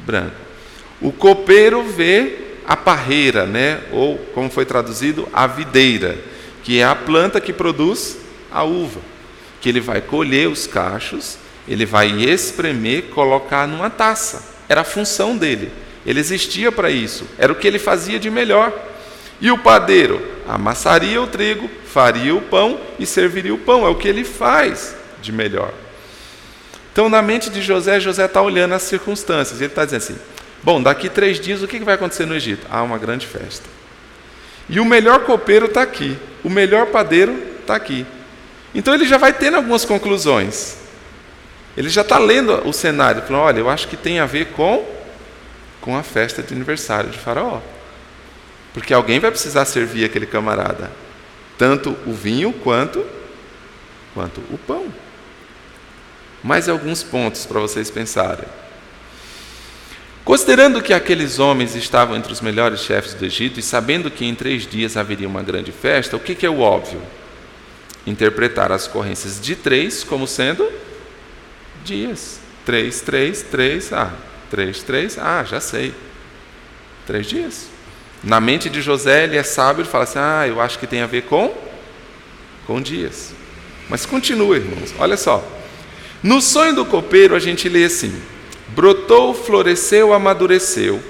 branco. 0.00 0.36
O 1.00 1.12
copeiro 1.12 1.82
vê 1.84 2.36
a 2.66 2.76
parreira, 2.76 3.46
né? 3.46 3.80
ou 3.90 4.18
como 4.34 4.50
foi 4.50 4.64
traduzido, 4.64 5.28
a 5.32 5.46
videira, 5.46 6.16
que 6.62 6.78
é 6.78 6.84
a 6.84 6.94
planta 6.94 7.40
que 7.40 7.52
produz 7.52 8.18
a 8.50 8.62
uva, 8.62 9.00
que 9.60 9.68
ele 9.68 9.80
vai 9.80 10.00
colher 10.00 10.48
os 10.48 10.66
cachos, 10.66 11.38
ele 11.66 11.86
vai 11.86 12.10
espremer, 12.22 13.04
colocar 13.04 13.66
numa 13.66 13.90
taça. 13.90 14.44
Era 14.68 14.82
a 14.82 14.84
função 14.84 15.36
dele. 15.36 15.72
Ele 16.06 16.20
existia 16.20 16.70
para 16.72 16.90
isso. 16.90 17.26
Era 17.38 17.52
o 17.52 17.56
que 17.56 17.66
ele 17.66 17.78
fazia 17.78 18.18
de 18.18 18.30
melhor. 18.30 18.72
E 19.40 19.50
o 19.50 19.58
padeiro 19.58 20.20
amassaria 20.46 21.20
o 21.20 21.26
trigo, 21.26 21.70
faria 21.86 22.34
o 22.34 22.40
pão 22.40 22.78
e 22.98 23.06
serviria 23.06 23.54
o 23.54 23.58
pão. 23.58 23.86
É 23.86 23.88
o 23.88 23.94
que 23.94 24.08
ele 24.08 24.24
faz 24.24 24.94
de 25.22 25.32
melhor. 25.32 25.72
Então, 26.92 27.08
na 27.08 27.22
mente 27.22 27.48
de 27.48 27.62
José, 27.62 28.00
José 28.00 28.26
está 28.26 28.42
olhando 28.42 28.74
as 28.74 28.82
circunstâncias. 28.82 29.60
Ele 29.60 29.70
está 29.70 29.84
dizendo 29.84 30.02
assim: 30.02 30.18
bom, 30.62 30.82
daqui 30.82 31.08
três 31.08 31.40
dias 31.40 31.62
o 31.62 31.68
que 31.68 31.78
vai 31.80 31.94
acontecer 31.94 32.26
no 32.26 32.34
Egito? 32.34 32.66
Ah, 32.70 32.82
uma 32.82 32.98
grande 32.98 33.26
festa. 33.26 33.66
E 34.68 34.78
o 34.78 34.84
melhor 34.84 35.20
copeiro 35.24 35.66
está 35.66 35.82
aqui, 35.82 36.16
o 36.44 36.50
melhor 36.50 36.86
padeiro 36.86 37.36
está 37.60 37.74
aqui. 37.74 38.06
Então 38.74 38.94
ele 38.94 39.04
já 39.04 39.18
vai 39.18 39.32
tendo 39.32 39.56
algumas 39.56 39.84
conclusões. 39.84 40.76
Ele 41.76 41.88
já 41.88 42.02
está 42.02 42.18
lendo 42.18 42.68
o 42.68 42.72
cenário, 42.72 43.22
falando: 43.22 43.42
olha, 43.42 43.58
eu 43.60 43.70
acho 43.70 43.88
que 43.88 43.96
tem 43.96 44.20
a 44.20 44.26
ver 44.26 44.48
com, 44.48 44.84
com 45.80 45.96
a 45.96 46.02
festa 46.02 46.42
de 46.42 46.52
aniversário 46.52 47.10
de 47.10 47.18
Faraó. 47.18 47.60
Porque 48.72 48.94
alguém 48.94 49.18
vai 49.18 49.30
precisar 49.30 49.64
servir 49.64 50.04
aquele 50.04 50.26
camarada, 50.26 50.90
tanto 51.58 51.96
o 52.06 52.12
vinho 52.12 52.52
quanto, 52.52 53.04
quanto 54.14 54.40
o 54.50 54.58
pão. 54.58 54.86
Mais 56.42 56.68
alguns 56.68 57.02
pontos 57.02 57.44
para 57.44 57.60
vocês 57.60 57.90
pensarem. 57.90 58.46
Considerando 60.24 60.80
que 60.80 60.92
aqueles 60.92 61.38
homens 61.38 61.74
estavam 61.74 62.16
entre 62.16 62.32
os 62.32 62.40
melhores 62.40 62.80
chefes 62.80 63.14
do 63.14 63.24
Egito 63.24 63.58
e 63.58 63.62
sabendo 63.62 64.10
que 64.10 64.24
em 64.24 64.34
três 64.34 64.66
dias 64.66 64.96
haveria 64.96 65.26
uma 65.26 65.42
grande 65.42 65.72
festa, 65.72 66.16
o 66.16 66.20
que, 66.20 66.34
que 66.34 66.46
é 66.46 66.50
o 66.50 66.60
óbvio? 66.60 67.02
Interpretar 68.06 68.70
as 68.70 68.86
ocorrências 68.86 69.40
de 69.40 69.56
três 69.56 70.04
como 70.04 70.26
sendo 70.26 70.70
dias. 71.84 72.38
Três, 72.64 73.00
três, 73.00 73.42
três, 73.42 73.92
ah, 73.92 74.12
três, 74.50 74.82
três, 74.82 75.18
ah, 75.18 75.42
já 75.42 75.60
sei. 75.60 75.92
Três 77.06 77.26
dias. 77.26 77.66
Na 78.22 78.40
mente 78.40 78.68
de 78.68 78.82
José, 78.82 79.24
ele 79.24 79.36
é 79.36 79.42
sábio, 79.42 79.82
ele 79.82 79.88
fala 79.88 80.04
assim: 80.04 80.18
ah, 80.18 80.46
eu 80.46 80.60
acho 80.60 80.78
que 80.78 80.86
tem 80.86 81.00
a 81.00 81.06
ver 81.06 81.22
com, 81.22 81.54
com 82.66 82.80
dias. 82.80 83.32
Mas 83.88 84.04
continua, 84.04 84.56
irmãos, 84.56 84.94
olha 84.98 85.16
só. 85.16 85.42
No 86.22 86.40
sonho 86.40 86.74
do 86.74 86.84
copeiro, 86.84 87.34
a 87.34 87.38
gente 87.38 87.68
lê 87.68 87.84
assim: 87.84 88.14
brotou, 88.68 89.32
floresceu, 89.34 90.12
amadureceu, 90.12 91.02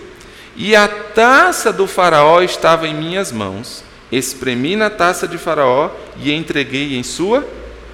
e 0.56 0.76
a 0.76 0.86
taça 0.86 1.72
do 1.72 1.86
Faraó 1.86 2.42
estava 2.42 2.86
em 2.86 2.94
minhas 2.94 3.32
mãos. 3.32 3.84
Espremi 4.12 4.74
na 4.74 4.90
taça 4.90 5.28
de 5.28 5.38
Faraó 5.38 5.90
e 6.16 6.32
entreguei 6.32 6.96
em 6.96 7.02
sua 7.02 7.46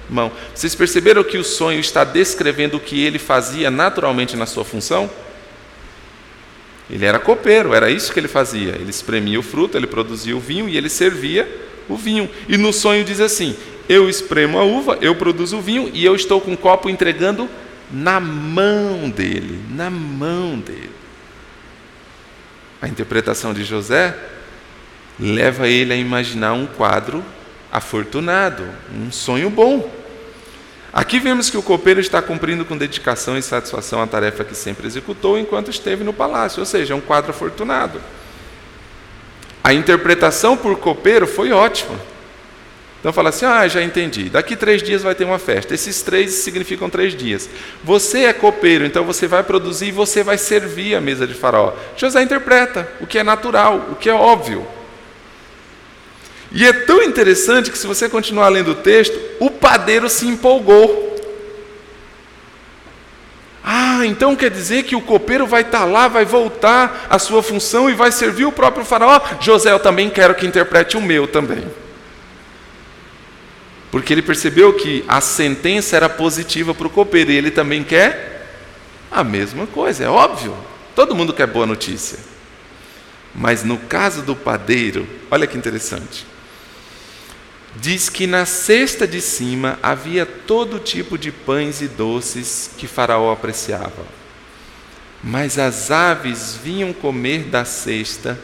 mão. 0.09 0.31
Vocês 0.53 0.73
perceberam 0.73 1.23
que 1.23 1.37
o 1.37 1.43
sonho 1.43 1.79
está 1.79 2.03
descrevendo 2.03 2.77
o 2.77 2.79
que 2.79 3.03
ele 3.03 3.19
fazia 3.19 3.69
naturalmente 3.69 4.35
na 4.35 4.45
sua 4.45 4.65
função? 4.65 5.09
Ele 6.89 7.05
era 7.05 7.19
copeiro, 7.19 7.73
era 7.73 7.89
isso 7.89 8.13
que 8.13 8.19
ele 8.19 8.27
fazia. 8.27 8.75
Ele 8.75 8.89
espremia 8.89 9.39
o 9.39 9.43
fruto, 9.43 9.77
ele 9.77 9.87
produzia 9.87 10.35
o 10.35 10.39
vinho 10.39 10.69
e 10.69 10.77
ele 10.77 10.89
servia 10.89 11.47
o 11.89 11.95
vinho. 11.95 12.29
E 12.47 12.57
no 12.57 12.71
sonho 12.71 13.03
diz 13.03 13.19
assim: 13.19 13.55
Eu 13.89 14.09
espremo 14.09 14.57
a 14.57 14.63
uva, 14.63 14.97
eu 15.01 15.15
produzo 15.15 15.57
o 15.57 15.61
vinho 15.61 15.91
e 15.93 16.05
eu 16.05 16.15
estou 16.15 16.39
com 16.39 16.53
o 16.53 16.57
copo 16.57 16.89
entregando 16.89 17.49
na 17.91 18.19
mão 18.19 19.09
dele, 19.09 19.59
na 19.69 19.89
mão 19.89 20.57
dele. 20.59 20.91
A 22.81 22.87
interpretação 22.87 23.53
de 23.53 23.63
José 23.63 24.15
leva 25.19 25.67
ele 25.67 25.93
a 25.93 25.95
imaginar 25.95 26.53
um 26.53 26.67
quadro 26.67 27.23
afortunado, 27.71 28.63
um 28.95 29.11
sonho 29.11 29.49
bom. 29.49 29.91
Aqui 30.97 31.19
vemos 31.19 31.47
que 31.47 31.57
o 31.57 31.61
copeiro 31.61 31.99
está 31.99 32.23
cumprindo 32.23 32.65
com 32.65 32.75
dedicação 32.75 33.37
e 33.37 33.41
satisfação 33.43 34.01
a 34.01 34.07
tarefa 34.07 34.43
que 34.43 34.55
sempre 34.55 34.87
executou 34.87 35.37
enquanto 35.37 35.69
esteve 35.69 36.03
no 36.03 36.11
palácio, 36.11 36.59
ou 36.59 36.65
seja, 36.65 36.95
é 36.95 36.97
um 36.97 36.99
quadro 36.99 37.29
afortunado. 37.29 38.01
A 39.63 39.75
interpretação 39.75 40.57
por 40.57 40.75
copeiro 40.79 41.27
foi 41.27 41.51
ótima. 41.51 41.99
Então 42.99 43.13
fala 43.13 43.29
assim: 43.29 43.45
ah, 43.45 43.67
já 43.67 43.83
entendi. 43.83 44.27
Daqui 44.27 44.55
três 44.55 44.81
dias 44.81 45.03
vai 45.03 45.13
ter 45.13 45.23
uma 45.23 45.37
festa. 45.37 45.75
Esses 45.75 46.01
três 46.01 46.31
significam 46.31 46.89
três 46.89 47.15
dias. 47.15 47.47
Você 47.83 48.23
é 48.23 48.33
copeiro, 48.33 48.83
então 48.83 49.03
você 49.03 49.27
vai 49.27 49.43
produzir 49.43 49.89
e 49.89 49.91
você 49.91 50.23
vai 50.23 50.39
servir 50.39 50.95
a 50.95 50.99
mesa 50.99 51.27
de 51.27 51.35
faraó. 51.35 51.73
José 51.95 52.23
interpreta 52.23 52.91
o 52.99 53.05
que 53.05 53.19
é 53.19 53.23
natural, 53.23 53.89
o 53.91 53.95
que 53.95 54.09
é 54.09 54.15
óbvio. 54.15 54.65
E 56.51 56.65
é 56.65 56.71
tão 56.71 57.03
interessante 57.03 57.69
que, 57.69 57.77
se 57.77 57.85
você 57.85 58.07
continuar 58.07 58.49
lendo 58.49 58.71
o 58.71 58.75
texto, 58.75 59.19
o 59.39 59.49
padeiro 59.67 60.09
se 60.09 60.25
empolgou. 60.25 61.13
Ah, 63.61 64.05
então 64.05 64.33
quer 64.33 64.49
dizer 64.49 64.83
que 64.83 64.95
o 64.95 65.01
copeiro 65.01 65.45
vai 65.45 65.61
estar 65.61 65.83
lá, 65.83 66.07
vai 66.07 66.23
voltar 66.23 67.05
à 67.09 67.19
sua 67.19 67.43
função 67.43 67.89
e 67.89 67.93
vai 67.93 68.09
servir 68.09 68.45
o 68.45 68.51
próprio 68.51 68.85
faraó? 68.85 69.19
José, 69.41 69.69
eu 69.73 69.79
também 69.79 70.09
quero 70.09 70.33
que 70.35 70.47
interprete 70.47 70.95
o 70.95 71.01
meu 71.01 71.27
também. 71.27 71.65
Porque 73.91 74.13
ele 74.13 74.21
percebeu 74.21 74.71
que 74.71 75.03
a 75.05 75.19
sentença 75.19 75.97
era 75.97 76.07
positiva 76.07 76.73
para 76.73 76.87
o 76.87 76.89
copeiro 76.89 77.29
e 77.29 77.35
ele 77.35 77.51
também 77.51 77.83
quer 77.83 78.47
a 79.11 79.21
mesma 79.21 79.67
coisa, 79.67 80.05
é 80.05 80.07
óbvio. 80.07 80.55
Todo 80.95 81.13
mundo 81.13 81.33
quer 81.33 81.47
boa 81.47 81.65
notícia. 81.65 82.19
Mas 83.35 83.65
no 83.65 83.77
caso 83.77 84.21
do 84.21 84.33
padeiro, 84.33 85.05
olha 85.29 85.45
que 85.45 85.57
interessante 85.57 86.36
diz 87.79 88.09
que 88.09 88.25
na 88.25 88.45
cesta 88.45 89.07
de 89.07 89.21
cima 89.21 89.77
havia 89.81 90.25
todo 90.25 90.79
tipo 90.79 91.17
de 91.17 91.31
pães 91.31 91.81
e 91.81 91.87
doces 91.87 92.71
que 92.77 92.87
Faraó 92.87 93.31
apreciava. 93.31 94.05
Mas 95.23 95.57
as 95.57 95.91
aves 95.91 96.57
vinham 96.61 96.93
comer 96.93 97.43
da 97.43 97.65
cesta 97.65 98.39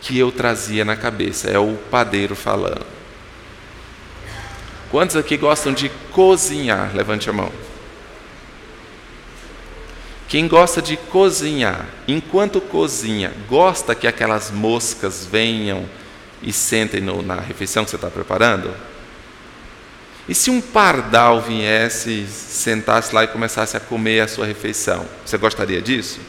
que 0.00 0.18
eu 0.18 0.30
trazia 0.32 0.84
na 0.84 0.96
cabeça. 0.96 1.50
É 1.50 1.58
o 1.58 1.74
padeiro 1.90 2.34
falando. 2.34 2.86
Quantos 4.90 5.16
aqui 5.16 5.36
gostam 5.36 5.72
de 5.72 5.88
cozinhar? 6.12 6.94
Levante 6.94 7.30
a 7.30 7.32
mão. 7.32 7.52
Quem 10.28 10.46
gosta 10.46 10.80
de 10.80 10.96
cozinhar, 10.96 11.86
enquanto 12.06 12.60
cozinha, 12.60 13.32
gosta 13.48 13.96
que 13.96 14.06
aquelas 14.06 14.50
moscas 14.50 15.26
venham 15.26 15.88
e 16.42 16.52
sentem 16.52 17.00
no, 17.00 17.22
na 17.22 17.36
refeição 17.36 17.84
que 17.84 17.90
você 17.90 17.96
está 17.96 18.08
preparando? 18.08 18.74
E 20.28 20.34
se 20.34 20.50
um 20.50 20.60
pardal 20.60 21.40
viesse, 21.40 22.26
sentasse 22.26 23.14
lá 23.14 23.24
e 23.24 23.28
começasse 23.28 23.76
a 23.76 23.80
comer 23.80 24.20
a 24.20 24.28
sua 24.28 24.46
refeição? 24.46 25.04
Você 25.24 25.36
gostaria 25.36 25.82
disso? 25.82 26.20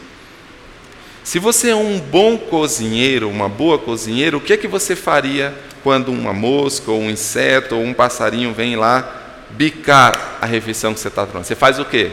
Se 1.24 1.38
você 1.38 1.70
é 1.70 1.76
um 1.76 1.99
bom 1.99 2.38
cozinheiro, 2.38 3.30
uma 3.30 3.47
boa 3.47 3.78
cozinheira, 3.78 4.36
o 4.36 4.41
que 4.41 4.53
é 4.53 4.57
que 4.57 4.68
você 4.68 4.95
faria 4.95 5.53
quando 5.84 6.12
uma 6.12 6.34
mosca, 6.34 6.91
ou 6.91 6.99
um 6.99 7.12
inseto, 7.12 7.76
ou 7.76 7.84
um 7.84 7.93
passarinho 7.93 8.53
vem 8.53 8.76
lá 8.76 9.45
bicar 9.51 10.39
a 10.41 10.45
refeição 10.45 10.93
que 10.93 10.99
você 10.99 11.07
está 11.07 11.26
tomando? 11.26 11.45
Você 11.45 11.55
faz 11.55 11.78
o 11.78 11.86
quê? 11.86 12.12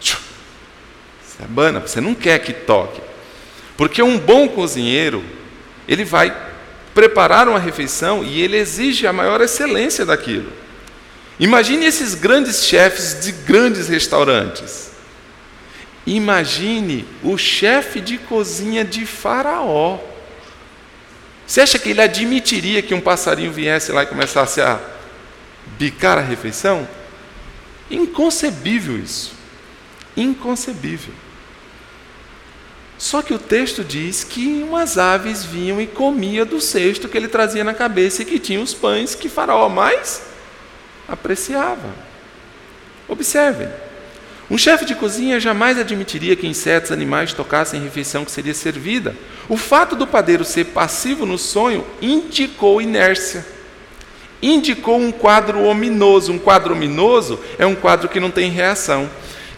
Você 0.00 1.42
abana, 1.42 1.80
você 1.80 2.00
não 2.02 2.14
quer 2.14 2.38
que 2.40 2.52
toque. 2.52 3.00
Porque 3.78 4.02
um 4.02 4.18
bom 4.18 4.46
cozinheiro, 4.46 5.24
ele 5.90 6.04
vai 6.04 6.32
preparar 6.94 7.48
uma 7.48 7.58
refeição 7.58 8.22
e 8.22 8.40
ele 8.40 8.56
exige 8.56 9.08
a 9.08 9.12
maior 9.12 9.40
excelência 9.40 10.06
daquilo. 10.06 10.52
Imagine 11.40 11.84
esses 11.84 12.14
grandes 12.14 12.64
chefes 12.64 13.20
de 13.20 13.32
grandes 13.32 13.88
restaurantes. 13.88 14.92
Imagine 16.06 17.04
o 17.24 17.36
chefe 17.36 18.00
de 18.00 18.18
cozinha 18.18 18.84
de 18.84 19.04
Faraó. 19.04 19.98
Você 21.44 21.60
acha 21.60 21.78
que 21.78 21.88
ele 21.88 22.00
admitiria 22.00 22.82
que 22.82 22.94
um 22.94 23.00
passarinho 23.00 23.50
viesse 23.50 23.90
lá 23.90 24.04
e 24.04 24.06
começasse 24.06 24.60
a 24.60 24.78
bicar 25.76 26.18
a 26.18 26.22
refeição? 26.22 26.88
Inconcebível 27.90 28.96
isso. 28.96 29.32
Inconcebível. 30.16 31.12
Só 33.00 33.22
que 33.22 33.32
o 33.32 33.38
texto 33.38 33.82
diz 33.82 34.22
que 34.22 34.62
umas 34.62 34.98
aves 34.98 35.42
vinham 35.42 35.80
e 35.80 35.86
comia 35.86 36.44
do 36.44 36.60
cesto 36.60 37.08
que 37.08 37.16
ele 37.16 37.28
trazia 37.28 37.64
na 37.64 37.72
cabeça 37.72 38.20
e 38.20 38.26
que 38.26 38.38
tinha 38.38 38.60
os 38.60 38.74
pães 38.74 39.14
que 39.14 39.26
Faraó 39.26 39.70
mais 39.70 40.20
apreciava. 41.08 41.94
Observem. 43.08 43.70
Um 44.50 44.58
chefe 44.58 44.84
de 44.84 44.94
cozinha 44.94 45.40
jamais 45.40 45.78
admitiria 45.78 46.36
que 46.36 46.46
insetos, 46.46 46.92
animais 46.92 47.32
tocassem 47.32 47.82
refeição 47.82 48.22
que 48.22 48.30
seria 48.30 48.52
servida. 48.52 49.16
O 49.48 49.56
fato 49.56 49.96
do 49.96 50.06
padeiro 50.06 50.44
ser 50.44 50.66
passivo 50.66 51.24
no 51.24 51.38
sonho 51.38 51.86
indicou 52.02 52.82
inércia. 52.82 53.46
Indicou 54.42 54.98
um 54.98 55.10
quadro 55.10 55.62
ominoso. 55.64 56.34
Um 56.34 56.38
quadro 56.38 56.74
ominoso 56.74 57.40
é 57.58 57.64
um 57.64 57.74
quadro 57.74 58.10
que 58.10 58.20
não 58.20 58.30
tem 58.30 58.50
reação. 58.50 59.08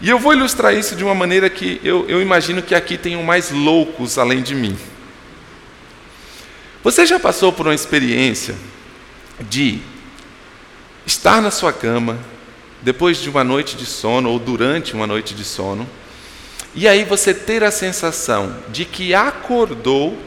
E 0.03 0.09
eu 0.09 0.19
vou 0.19 0.33
ilustrar 0.33 0.75
isso 0.75 0.97
de 0.97 1.03
uma 1.05 1.15
maneira 1.15 1.49
que 1.49 1.79
eu, 1.81 2.05
eu 2.09 2.21
imagino 2.21 2.61
que 2.61 2.75
aqui 2.75 2.97
tenham 2.97 3.23
mais 3.23 3.51
loucos 3.51 4.17
além 4.17 4.41
de 4.41 4.53
mim. 4.53 4.77
Você 6.83 7.05
já 7.05 7.17
passou 7.17 7.53
por 7.53 7.65
uma 7.65 7.73
experiência 7.73 8.53
de 9.39 9.79
estar 11.05 11.41
na 11.41 11.49
sua 11.49 11.71
cama, 11.71 12.19
depois 12.81 13.17
de 13.17 13.29
uma 13.29 13.45
noite 13.45 13.77
de 13.77 13.85
sono, 13.85 14.29
ou 14.29 14.37
durante 14.37 14.93
uma 14.93 15.07
noite 15.07 15.33
de 15.33 15.45
sono, 15.45 15.87
e 16.75 16.85
aí 16.85 17.05
você 17.05 17.33
ter 17.33 17.63
a 17.63 17.71
sensação 17.71 18.57
de 18.73 18.83
que 18.83 19.13
acordou, 19.13 20.21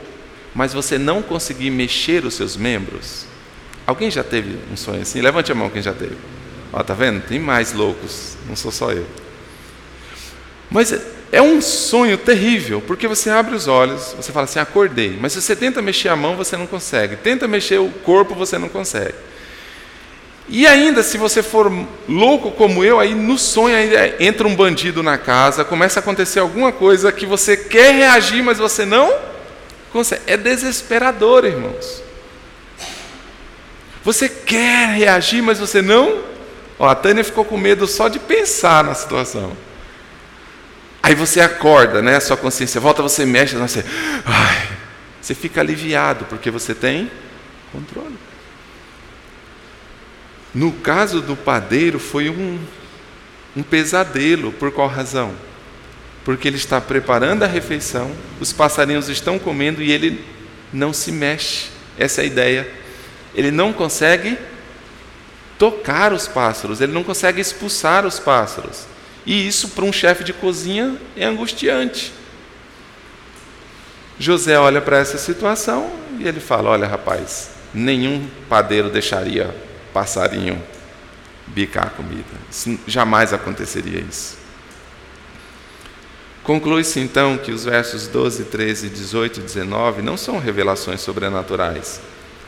mas 0.55 0.73
você 0.73 0.97
não 0.97 1.21
conseguir 1.21 1.71
mexer 1.71 2.25
os 2.25 2.33
seus 2.33 2.57
membros? 2.57 3.27
Alguém 3.87 4.11
já 4.11 4.25
teve 4.25 4.59
um 4.73 4.77
sonho 4.77 5.03
assim? 5.03 5.21
Levante 5.21 5.53
a 5.53 5.55
mão 5.55 5.69
quem 5.69 5.83
já 5.83 5.93
teve. 5.93 6.17
Ó, 6.73 6.83
tá 6.83 6.95
vendo? 6.95 7.21
Tem 7.21 7.39
mais 7.39 7.75
loucos, 7.75 8.39
não 8.49 8.57
sou 8.57 8.73
só 8.73 8.91
eu. 8.91 9.07
Mas 10.71 10.95
é 11.33 11.43
um 11.43 11.61
sonho 11.61 12.17
terrível, 12.17 12.83
porque 12.87 13.09
você 13.09 13.31
abre 13.31 13.55
os 13.55 13.67
olhos, 13.69 14.15
você 14.17 14.33
fala 14.33 14.45
assim, 14.45 14.59
acordei. 14.59 15.17
Mas 15.21 15.33
se 15.33 15.43
você 15.43 15.57
tenta 15.57 15.83
mexer 15.83 16.09
a 16.09 16.17
mão, 16.17 16.37
você 16.37 16.57
não 16.57 16.67
consegue. 16.67 17.17
Tenta 17.17 17.49
mexer 17.49 17.79
o 17.79 17.91
corpo, 18.05 18.35
você 18.35 18.59
não 18.59 18.69
consegue. 18.69 19.15
E 20.49 20.67
ainda, 20.67 21.03
se 21.03 21.19
você 21.19 21.43
for 21.43 21.73
louco 22.09 22.53
como 22.53 22.85
eu, 22.85 23.01
aí 23.01 23.15
no 23.15 23.37
sonho 23.37 23.77
entra 24.21 24.47
um 24.47 24.55
bandido 24.55 25.03
na 25.03 25.19
casa, 25.19 25.65
começa 25.65 25.99
a 25.99 26.03
acontecer 26.03 26.39
alguma 26.39 26.71
coisa 26.71 27.11
que 27.11 27.27
você 27.27 27.57
quer 27.57 27.93
reagir, 27.93 28.45
mas 28.45 28.59
você 28.59 28.85
não 28.85 29.13
consegue. 29.93 30.23
É 30.27 30.37
desesperador, 30.37 31.45
irmãos. 31.45 32.03
Você 34.05 34.29
quer 34.29 34.91
reagir, 34.91 35.43
mas 35.43 35.59
você 35.59 35.83
não. 35.83 36.21
Ó, 36.79 36.87
a 36.87 36.95
Tânia 36.95 37.25
ficou 37.25 37.45
com 37.45 37.57
medo 37.57 37.89
só 37.89 38.07
de 38.07 38.21
pensar 38.21 38.85
na 38.85 38.95
situação. 38.95 39.66
Aí 41.07 41.15
você 41.15 41.41
acorda, 41.41 42.03
né? 42.03 42.19
Sua 42.19 42.37
consciência 42.37 42.81
volta, 42.81 43.01
você 43.01 43.25
mexe, 43.25 43.55
você, 43.55 43.85
ai, 44.25 44.69
você 45.23 45.37
fica 45.37 45.61
aliviado 45.61 46.25
porque 46.25 46.51
você 46.51 46.75
tem 46.75 47.09
controle. 47.71 48.19
No 50.53 50.73
caso 50.73 51.23
do 51.23 51.37
padeiro, 51.37 52.01
foi 52.01 52.29
um, 52.29 52.59
um 53.57 53.63
pesadelo. 53.63 54.51
Por 54.51 54.73
qual 54.73 54.89
razão? 54.89 55.33
Porque 56.25 56.49
ele 56.49 56.57
está 56.57 56.81
preparando 56.81 57.45
a 57.45 57.47
refeição, 57.47 58.11
os 58.41 58.53
passarinhos 58.53 59.09
estão 59.09 59.39
comendo 59.39 59.81
e 59.81 59.93
ele 59.93 60.25
não 60.73 60.93
se 60.93 61.13
mexe. 61.13 61.69
Essa 61.97 62.23
é 62.23 62.25
a 62.25 62.27
ideia. 62.27 62.69
Ele 63.33 63.53
não 63.53 63.73
consegue 63.73 64.37
tocar 65.57 66.13
os 66.13 66.27
pássaros, 66.27 66.81
ele 66.81 66.93
não 66.93 67.05
consegue 67.05 67.41
expulsar 67.41 68.05
os 68.05 68.19
pássaros. 68.19 68.96
E 69.27 69.47
isso 69.47 69.71
para 69.71 69.85
um 69.85 69.93
chefe 69.93 70.23
de 70.23 70.33
cozinha 70.33 70.97
é 71.17 71.27
angustiante. 71.27 72.13
José 74.19 74.59
olha 74.59 74.81
para 74.81 74.99
essa 74.99 75.19
situação 75.19 75.91
e 76.19 76.27
ele 76.27 76.41
fala: 76.41 76.71
Olha, 76.71 76.87
rapaz, 76.87 77.51
nenhum 77.75 78.27
padeiro 78.49 78.89
deixaria 78.89 79.55
passarinho 79.93 80.63
bicar 81.49 81.89
a 81.89 81.91
comida. 81.91 82.25
Isso, 82.51 82.79
jamais 82.87 83.33
aconteceria 83.33 84.01
isso. 84.01 84.39
Conclui-se 86.43 87.01
então 87.01 87.37
que 87.37 87.51
os 87.51 87.65
versos 87.65 88.07
12, 88.07 88.45
13, 88.45 88.89
18 88.89 89.41
e 89.41 89.43
19 89.43 90.01
não 90.01 90.17
são 90.17 90.39
revelações 90.39 91.01
sobrenaturais, 91.01 92.01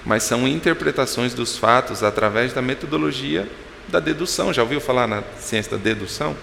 mas 0.06 0.22
são 0.22 0.46
interpretações 0.46 1.34
dos 1.34 1.58
fatos 1.58 2.04
através 2.04 2.52
da 2.52 2.62
metodologia 2.62 3.50
da 3.88 3.98
dedução. 3.98 4.52
Já 4.52 4.62
ouviu 4.62 4.80
falar 4.80 5.08
na 5.08 5.24
ciência 5.40 5.72
da 5.72 5.82
dedução? 5.82 6.36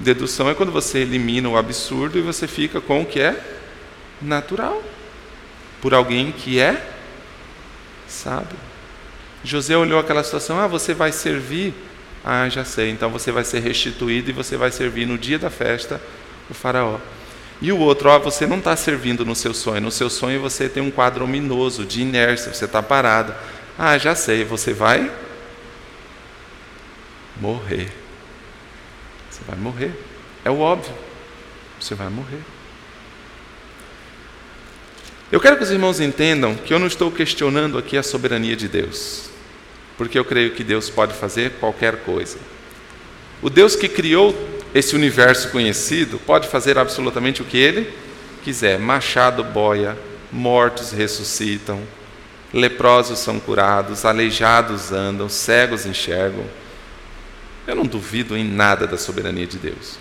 Dedução 0.00 0.48
é 0.48 0.54
quando 0.54 0.72
você 0.72 1.00
elimina 1.00 1.46
o 1.48 1.58
absurdo 1.58 2.18
e 2.18 2.22
você 2.22 2.48
fica 2.48 2.80
com 2.80 3.02
o 3.02 3.06
que 3.06 3.20
é 3.20 3.38
natural, 4.20 4.82
por 5.82 5.92
alguém 5.92 6.32
que 6.32 6.58
é 6.58 6.82
sábio. 8.08 8.56
José 9.44 9.76
olhou 9.76 10.00
aquela 10.00 10.24
situação: 10.24 10.58
ah, 10.58 10.66
você 10.66 10.94
vai 10.94 11.12
servir. 11.12 11.74
Ah, 12.24 12.48
já 12.48 12.64
sei, 12.64 12.90
então 12.90 13.10
você 13.10 13.30
vai 13.30 13.44
ser 13.44 13.60
restituído 13.60 14.30
e 14.30 14.32
você 14.32 14.56
vai 14.56 14.70
servir 14.70 15.06
no 15.06 15.18
dia 15.18 15.38
da 15.38 15.50
festa 15.50 16.00
o 16.48 16.54
Faraó. 16.54 16.98
E 17.62 17.70
o 17.70 17.78
outro, 17.78 18.08
ó, 18.08 18.18
você 18.18 18.46
não 18.46 18.58
está 18.58 18.74
servindo 18.76 19.24
no 19.24 19.34
seu 19.34 19.52
sonho. 19.52 19.82
No 19.82 19.90
seu 19.90 20.08
sonho 20.08 20.40
você 20.40 20.66
tem 20.68 20.82
um 20.82 20.90
quadro 20.90 21.24
ominoso, 21.24 21.84
de 21.84 22.00
inércia, 22.00 22.54
você 22.54 22.64
está 22.64 22.82
parado. 22.82 23.34
Ah, 23.78 23.98
já 23.98 24.14
sei, 24.14 24.44
você 24.44 24.72
vai 24.72 25.10
morrer. 27.38 27.90
Você 29.40 29.50
vai 29.50 29.58
morrer. 29.58 29.92
É 30.44 30.50
o 30.50 30.60
óbvio. 30.60 30.94
Você 31.80 31.94
vai 31.94 32.08
morrer. 32.08 32.40
Eu 35.32 35.40
quero 35.40 35.56
que 35.56 35.62
os 35.62 35.70
irmãos 35.70 36.00
entendam 36.00 36.54
que 36.54 36.72
eu 36.72 36.78
não 36.78 36.86
estou 36.86 37.10
questionando 37.10 37.78
aqui 37.78 37.96
a 37.96 38.02
soberania 38.02 38.56
de 38.56 38.68
Deus 38.68 39.30
porque 40.00 40.18
eu 40.18 40.24
creio 40.24 40.52
que 40.52 40.64
Deus 40.64 40.88
pode 40.88 41.12
fazer 41.12 41.50
qualquer 41.60 41.96
coisa. 42.04 42.38
O 43.42 43.50
Deus 43.50 43.76
que 43.76 43.86
criou 43.86 44.34
esse 44.74 44.96
universo 44.96 45.50
conhecido 45.50 46.18
pode 46.24 46.48
fazer 46.48 46.78
absolutamente 46.78 47.42
o 47.42 47.44
que 47.44 47.58
ele 47.58 47.92
quiser. 48.42 48.78
Machado 48.78 49.44
boia, 49.44 49.94
mortos 50.32 50.90
ressuscitam, 50.90 51.82
leprosos 52.50 53.18
são 53.18 53.38
curados, 53.38 54.06
aleijados 54.06 54.90
andam, 54.90 55.28
cegos 55.28 55.84
enxergam. 55.84 56.46
Eu 57.70 57.76
não 57.76 57.86
duvido 57.86 58.36
em 58.36 58.42
nada 58.42 58.84
da 58.84 58.98
soberania 58.98 59.46
de 59.46 59.56
Deus. 59.56 59.96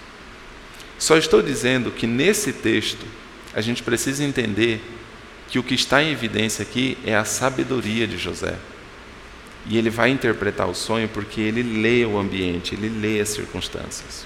Só 0.97 1.15
estou 1.17 1.39
dizendo 1.39 1.91
que 1.91 2.07
nesse 2.07 2.51
texto 2.51 3.05
a 3.53 3.61
gente 3.61 3.83
precisa 3.83 4.23
entender 4.23 4.81
que 5.47 5.59
o 5.59 5.63
que 5.63 5.75
está 5.75 6.01
em 6.01 6.11
evidência 6.11 6.63
aqui 6.63 6.97
é 7.05 7.15
a 7.15 7.23
sabedoria 7.23 8.07
de 8.07 8.17
José. 8.17 8.55
E 9.67 9.77
ele 9.77 9.91
vai 9.91 10.09
interpretar 10.09 10.67
o 10.67 10.73
sonho 10.73 11.07
porque 11.09 11.41
ele 11.41 11.61
lê 11.61 12.03
o 12.03 12.17
ambiente, 12.17 12.73
ele 12.73 12.89
lê 12.89 13.21
as 13.21 13.29
circunstâncias. 13.29 14.25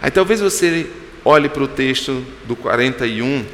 Aí 0.00 0.12
talvez 0.12 0.40
você 0.40 0.88
olhe 1.24 1.48
para 1.48 1.64
o 1.64 1.68
texto 1.68 2.24
do 2.46 2.54
41, 2.54 3.44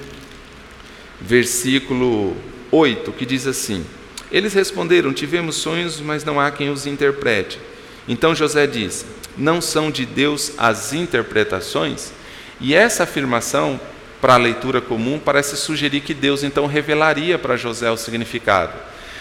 versículo 1.18 2.36
8, 2.70 3.12
que 3.12 3.24
diz 3.24 3.46
assim: 3.46 3.82
Eles 4.30 4.52
responderam: 4.52 5.10
Tivemos 5.10 5.56
sonhos, 5.56 6.02
mas 6.02 6.22
não 6.22 6.38
há 6.38 6.50
quem 6.50 6.68
os 6.68 6.86
interprete. 6.86 7.69
Então 8.10 8.34
José 8.34 8.66
diz: 8.66 9.06
Não 9.38 9.60
são 9.60 9.88
de 9.88 10.04
Deus 10.04 10.52
as 10.58 10.92
interpretações? 10.92 12.12
E 12.60 12.74
essa 12.74 13.04
afirmação, 13.04 13.80
para 14.20 14.34
a 14.34 14.36
leitura 14.36 14.80
comum, 14.80 15.18
parece 15.24 15.56
sugerir 15.56 16.00
que 16.00 16.12
Deus 16.12 16.42
então 16.42 16.66
revelaria 16.66 17.38
para 17.38 17.56
José 17.56 17.88
o 17.88 17.96
significado. 17.96 18.72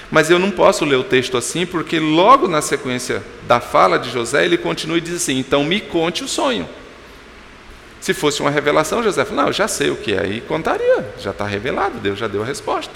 Mas 0.10 0.32
eu 0.32 0.40
não 0.40 0.50
posso 0.50 0.86
ler 0.86 0.96
o 0.96 1.04
texto 1.04 1.38
assim, 1.38 1.68
porque 1.68 2.00
logo 2.00 2.48
na 2.48 2.64
sequência 2.64 3.22
da 3.48 3.60
fala 3.60 4.00
de 4.00 4.10
José, 4.10 4.44
ele 4.44 4.58
continua 4.58 4.98
e 4.98 5.02
diz 5.02 5.18
assim: 5.18 5.38
Então 5.38 5.64
me 5.64 5.80
conte 5.80 6.24
o 6.24 6.28
sonho. 6.28 6.68
Se 8.02 8.12
fosse 8.12 8.42
uma 8.42 8.50
revelação, 8.50 9.04
José 9.04 9.24
falou: 9.24 9.46
Não, 9.46 9.54
já 9.54 9.68
sei 9.68 9.92
o 9.92 9.98
que 9.98 10.14
é, 10.14 10.26
e 10.26 10.42
contaria, 10.42 11.14
já 11.20 11.30
está 11.30 11.46
revelado, 11.46 12.00
Deus 12.00 12.18
já 12.18 12.28
deu 12.28 12.42
a 12.42 12.46
resposta. 12.46 12.92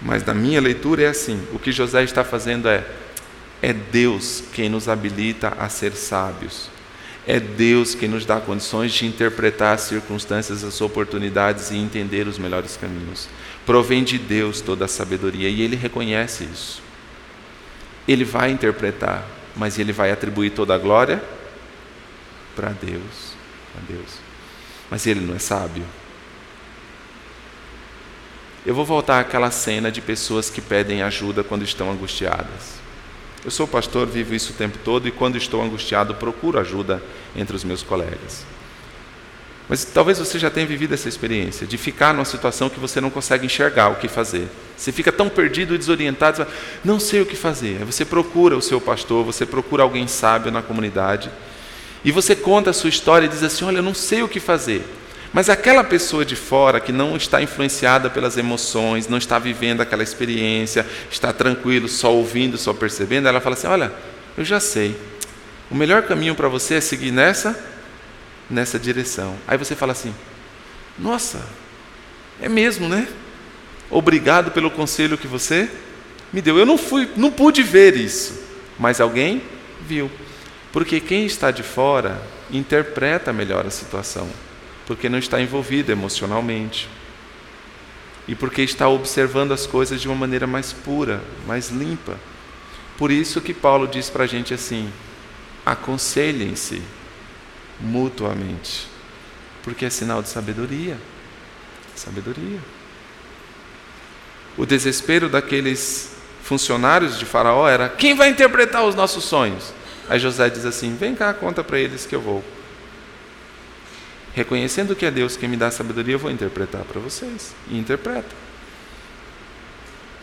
Mas 0.00 0.24
na 0.24 0.32
minha 0.32 0.62
leitura 0.62 1.02
é 1.02 1.08
assim: 1.08 1.46
o 1.52 1.58
que 1.58 1.70
José 1.70 2.02
está 2.04 2.24
fazendo 2.24 2.70
é, 2.70 2.82
é 3.62 3.72
Deus 3.72 4.42
quem 4.52 4.68
nos 4.68 4.88
habilita 4.88 5.54
a 5.58 5.68
ser 5.68 5.92
sábios. 5.92 6.68
É 7.26 7.38
Deus 7.38 7.94
quem 7.94 8.08
nos 8.08 8.24
dá 8.24 8.40
condições 8.40 8.92
de 8.92 9.06
interpretar 9.06 9.74
as 9.74 9.82
circunstâncias, 9.82 10.64
as 10.64 10.80
oportunidades 10.80 11.70
e 11.70 11.76
entender 11.76 12.26
os 12.26 12.38
melhores 12.38 12.76
caminhos. 12.76 13.28
Provém 13.66 14.02
de 14.02 14.18
Deus 14.18 14.60
toda 14.60 14.86
a 14.86 14.88
sabedoria 14.88 15.48
e 15.48 15.60
ele 15.60 15.76
reconhece 15.76 16.44
isso. 16.44 16.82
Ele 18.08 18.24
vai 18.24 18.50
interpretar, 18.50 19.24
mas 19.54 19.78
ele 19.78 19.92
vai 19.92 20.10
atribuir 20.10 20.50
toda 20.50 20.74
a 20.74 20.78
glória 20.78 21.22
para 22.56 22.70
Deus, 22.70 23.34
para 23.72 23.82
Deus. 23.94 24.18
Mas 24.90 25.06
ele 25.06 25.20
não 25.20 25.36
é 25.36 25.38
sábio. 25.38 25.84
Eu 28.64 28.74
vou 28.74 28.84
voltar 28.84 29.20
àquela 29.20 29.50
cena 29.50 29.92
de 29.92 30.00
pessoas 30.00 30.50
que 30.50 30.60
pedem 30.60 31.02
ajuda 31.02 31.44
quando 31.44 31.62
estão 31.62 31.90
angustiadas. 31.90 32.79
Eu 33.44 33.50
sou 33.50 33.66
pastor, 33.66 34.06
vivo 34.06 34.34
isso 34.34 34.52
o 34.52 34.56
tempo 34.56 34.78
todo 34.84 35.08
e 35.08 35.10
quando 35.10 35.36
estou 35.36 35.62
angustiado 35.62 36.14
procuro 36.14 36.58
ajuda 36.58 37.02
entre 37.34 37.56
os 37.56 37.64
meus 37.64 37.82
colegas. 37.82 38.44
Mas 39.68 39.84
talvez 39.84 40.18
você 40.18 40.38
já 40.38 40.50
tenha 40.50 40.66
vivido 40.66 40.94
essa 40.94 41.08
experiência 41.08 41.66
de 41.66 41.78
ficar 41.78 42.12
numa 42.12 42.24
situação 42.24 42.68
que 42.68 42.80
você 42.80 43.00
não 43.00 43.08
consegue 43.08 43.46
enxergar 43.46 43.88
o 43.88 43.96
que 43.96 44.08
fazer. 44.08 44.48
Você 44.76 44.90
fica 44.90 45.12
tão 45.12 45.28
perdido 45.28 45.74
e 45.74 45.78
desorientado, 45.78 46.38
você 46.38 46.44
fala, 46.44 46.56
não 46.84 46.98
sei 46.98 47.20
o 47.20 47.26
que 47.26 47.36
fazer. 47.36 47.78
Aí 47.78 47.84
você 47.84 48.04
procura 48.04 48.56
o 48.56 48.62
seu 48.62 48.80
pastor, 48.80 49.24
você 49.24 49.46
procura 49.46 49.84
alguém 49.84 50.08
sábio 50.08 50.50
na 50.50 50.60
comunidade 50.60 51.30
e 52.04 52.10
você 52.10 52.34
conta 52.34 52.70
a 52.70 52.72
sua 52.72 52.88
história 52.88 53.26
e 53.26 53.28
diz 53.28 53.42
assim: 53.42 53.64
Olha, 53.64 53.78
eu 53.78 53.82
não 53.82 53.94
sei 53.94 54.22
o 54.22 54.28
que 54.28 54.40
fazer. 54.40 54.84
Mas 55.32 55.48
aquela 55.48 55.84
pessoa 55.84 56.24
de 56.24 56.34
fora 56.34 56.80
que 56.80 56.90
não 56.90 57.16
está 57.16 57.40
influenciada 57.40 58.10
pelas 58.10 58.36
emoções, 58.36 59.06
não 59.06 59.18
está 59.18 59.38
vivendo 59.38 59.80
aquela 59.80 60.02
experiência, 60.02 60.84
está 61.10 61.32
tranquilo, 61.32 61.88
só 61.88 62.12
ouvindo, 62.12 62.58
só 62.58 62.72
percebendo, 62.72 63.28
ela 63.28 63.40
fala 63.40 63.54
assim: 63.54 63.68
Olha, 63.68 63.92
eu 64.36 64.44
já 64.44 64.58
sei. 64.58 64.96
O 65.70 65.74
melhor 65.74 66.02
caminho 66.02 66.34
para 66.34 66.48
você 66.48 66.74
é 66.74 66.80
seguir 66.80 67.12
nessa 67.12 67.56
nessa 68.50 68.78
direção. 68.78 69.36
Aí 69.46 69.56
você 69.56 69.76
fala 69.76 69.92
assim: 69.92 70.12
Nossa, 70.98 71.40
é 72.42 72.48
mesmo, 72.48 72.88
né? 72.88 73.06
Obrigado 73.88 74.50
pelo 74.50 74.70
conselho 74.70 75.16
que 75.16 75.28
você 75.28 75.70
me 76.32 76.42
deu. 76.42 76.58
Eu 76.58 76.66
não 76.66 76.76
fui, 76.76 77.08
não 77.16 77.30
pude 77.30 77.62
ver 77.62 77.96
isso, 77.96 78.42
mas 78.78 79.00
alguém 79.00 79.42
viu. 79.80 80.10
Porque 80.72 81.00
quem 81.00 81.24
está 81.24 81.50
de 81.50 81.62
fora 81.62 82.20
interpreta 82.50 83.32
melhor 83.32 83.66
a 83.66 83.70
situação, 83.70 84.28
porque 84.86 85.08
não 85.08 85.18
está 85.18 85.40
envolvido 85.40 85.92
emocionalmente. 85.92 86.88
E 88.26 88.34
porque 88.34 88.62
está 88.62 88.88
observando 88.88 89.52
as 89.52 89.66
coisas 89.66 90.00
de 90.00 90.08
uma 90.08 90.14
maneira 90.14 90.46
mais 90.46 90.72
pura, 90.72 91.22
mais 91.46 91.70
limpa. 91.70 92.18
Por 92.96 93.10
isso 93.10 93.40
que 93.40 93.54
Paulo 93.54 93.88
diz 93.88 94.10
para 94.10 94.24
a 94.24 94.26
gente 94.26 94.52
assim: 94.52 94.92
aconselhem-se 95.64 96.82
mutuamente. 97.80 98.88
Porque 99.62 99.84
é 99.84 99.90
sinal 99.90 100.22
de 100.22 100.28
sabedoria. 100.28 100.98
Sabedoria. 101.94 102.60
O 104.56 104.66
desespero 104.66 105.28
daqueles 105.28 106.12
funcionários 106.42 107.18
de 107.18 107.24
Faraó 107.24 107.68
era: 107.68 107.88
quem 107.88 108.14
vai 108.14 108.28
interpretar 108.28 108.84
os 108.84 108.94
nossos 108.94 109.24
sonhos? 109.24 109.72
Aí 110.08 110.18
José 110.18 110.50
diz 110.50 110.64
assim: 110.64 110.94
vem 110.94 111.14
cá, 111.14 111.32
conta 111.32 111.64
para 111.64 111.78
eles 111.78 112.04
que 112.04 112.14
eu 112.14 112.20
vou. 112.20 112.44
Reconhecendo 114.34 114.94
que 114.94 115.04
é 115.04 115.10
Deus 115.10 115.36
quem 115.36 115.48
me 115.48 115.56
dá 115.56 115.70
sabedoria, 115.70 116.14
eu 116.14 116.18
vou 116.18 116.30
interpretar 116.30 116.82
para 116.82 117.00
vocês. 117.00 117.54
E 117.68 117.78
interpreta. 117.78 118.28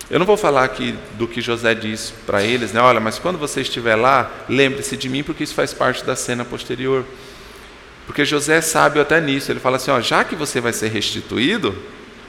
Eu 0.09 0.19
não 0.19 0.25
vou 0.25 0.37
falar 0.37 0.63
aqui 0.63 0.97
do 1.17 1.27
que 1.27 1.41
José 1.41 1.75
diz 1.75 2.13
para 2.25 2.41
eles, 2.41 2.71
né? 2.71 2.79
Olha, 2.79 2.99
mas 2.99 3.19
quando 3.19 3.37
você 3.37 3.59
estiver 3.59 3.95
lá, 3.95 4.31
lembre-se 4.47 4.95
de 4.95 5.09
mim, 5.09 5.21
porque 5.21 5.43
isso 5.43 5.53
faz 5.53 5.73
parte 5.73 6.05
da 6.05 6.15
cena 6.15 6.45
posterior. 6.45 7.03
Porque 8.05 8.23
José 8.23 8.57
é 8.57 8.61
sábio 8.61 9.01
até 9.01 9.19
nisso. 9.19 9.51
Ele 9.51 9.59
fala 9.59 9.75
assim: 9.75 9.91
ó, 9.91 9.99
já 9.99 10.23
que 10.23 10.33
você 10.33 10.61
vai 10.61 10.71
ser 10.71 10.87
restituído, 10.87 11.77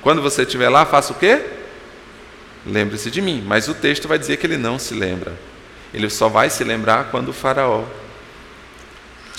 quando 0.03 0.21
você 0.21 0.43
estiver 0.43 0.69
lá, 0.69 0.85
faça 0.85 1.13
o 1.13 1.17
quê? 1.17 1.41
Lembre-se 2.67 3.13
de 3.13 3.23
mim. 3.23 3.45
Mas 3.47 3.69
o 3.69 3.75
texto 3.75 4.09
vai 4.09 4.19
dizer 4.19 4.39
que 4.39 4.47
ele 4.47 4.57
não 4.57 4.77
se 4.77 4.93
lembra. 4.95 5.33
Ele 5.95 6.11
só 6.11 6.29
vai 6.29 6.51
se 6.51 6.65
lembrar 6.65 7.13
quando 7.13 7.29
o 7.29 7.33
Faraó 7.33 7.85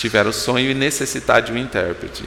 tiver 0.00 0.26
o 0.26 0.32
sonho 0.32 0.70
e 0.70 0.74
necessitar 0.74 1.42
de 1.42 1.52
um 1.52 1.58
intérprete. 1.58 2.24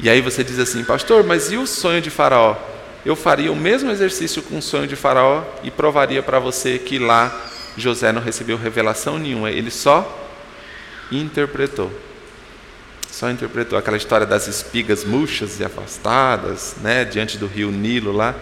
E 0.00 0.08
aí 0.08 0.22
você 0.22 0.42
diz 0.42 0.58
assim, 0.58 0.82
pastor, 0.82 1.22
mas 1.22 1.52
e 1.52 1.56
o 1.58 1.66
sonho 1.66 2.00
de 2.00 2.08
Faraó? 2.08 2.56
Eu 3.04 3.14
faria 3.14 3.52
o 3.52 3.56
mesmo 3.56 3.90
exercício 3.90 4.42
com 4.42 4.56
o 4.56 4.62
sonho 4.62 4.86
de 4.86 4.96
Faraó 4.96 5.44
e 5.62 5.70
provaria 5.70 6.22
para 6.22 6.38
você 6.38 6.78
que 6.78 6.98
lá 6.98 7.44
José 7.76 8.10
não 8.10 8.22
recebeu 8.22 8.56
revelação 8.56 9.18
nenhuma, 9.18 9.50
ele 9.50 9.70
só 9.70 10.02
interpretou. 11.12 11.92
Só 13.10 13.30
interpretou 13.30 13.78
aquela 13.78 13.98
história 13.98 14.26
das 14.26 14.48
espigas 14.48 15.04
murchas 15.04 15.60
e 15.60 15.64
afastadas, 15.64 16.76
né, 16.80 17.04
diante 17.04 17.36
do 17.36 17.46
rio 17.46 17.70
Nilo 17.70 18.12
lá. 18.12 18.34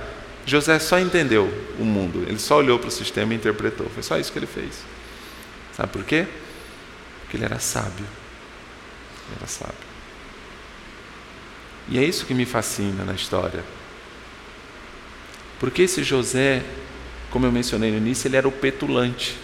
José 0.46 0.78
só 0.78 1.00
entendeu 1.00 1.52
o 1.80 1.84
mundo, 1.84 2.24
ele 2.28 2.38
só 2.38 2.58
olhou 2.58 2.78
para 2.78 2.88
o 2.88 2.92
sistema 2.92 3.32
e 3.32 3.36
interpretou. 3.36 3.88
Foi 3.92 4.04
só 4.04 4.16
isso 4.16 4.30
que 4.30 4.38
ele 4.38 4.46
fez. 4.46 4.84
Sabe 5.76 5.90
por 5.90 6.04
quê? 6.04 6.26
Porque 7.22 7.36
ele 7.36 7.44
era 7.44 7.58
sábio. 7.58 8.06
Era 9.34 9.46
sábio. 9.46 9.74
E 11.88 11.98
é 11.98 12.04
isso 12.04 12.26
que 12.26 12.34
me 12.34 12.44
fascina 12.44 13.04
na 13.04 13.14
história. 13.14 13.64
Porque 15.58 15.82
esse 15.82 16.02
José, 16.02 16.62
como 17.30 17.46
eu 17.46 17.52
mencionei 17.52 17.90
no 17.90 17.96
início, 17.96 18.28
ele 18.28 18.36
era 18.36 18.46
o 18.46 18.52
petulante. 18.52 19.36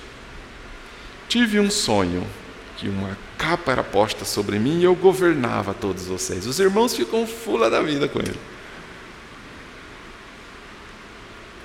Tive 1.29 1.59
um 1.59 1.71
sonho 1.71 2.27
que 2.77 2.89
uma 2.89 3.17
capa 3.39 3.73
era 3.73 3.85
posta 3.85 4.25
sobre 4.25 4.59
mim 4.59 4.81
e 4.81 4.85
eu 4.85 4.95
governava 4.95 5.73
todos 5.73 6.07
vocês. 6.07 6.47
Os 6.47 6.59
irmãos 6.59 6.95
ficam 6.95 7.27
fula 7.27 7.71
da 7.71 7.81
vida 7.81 8.09
com 8.09 8.19
ele. 8.19 8.39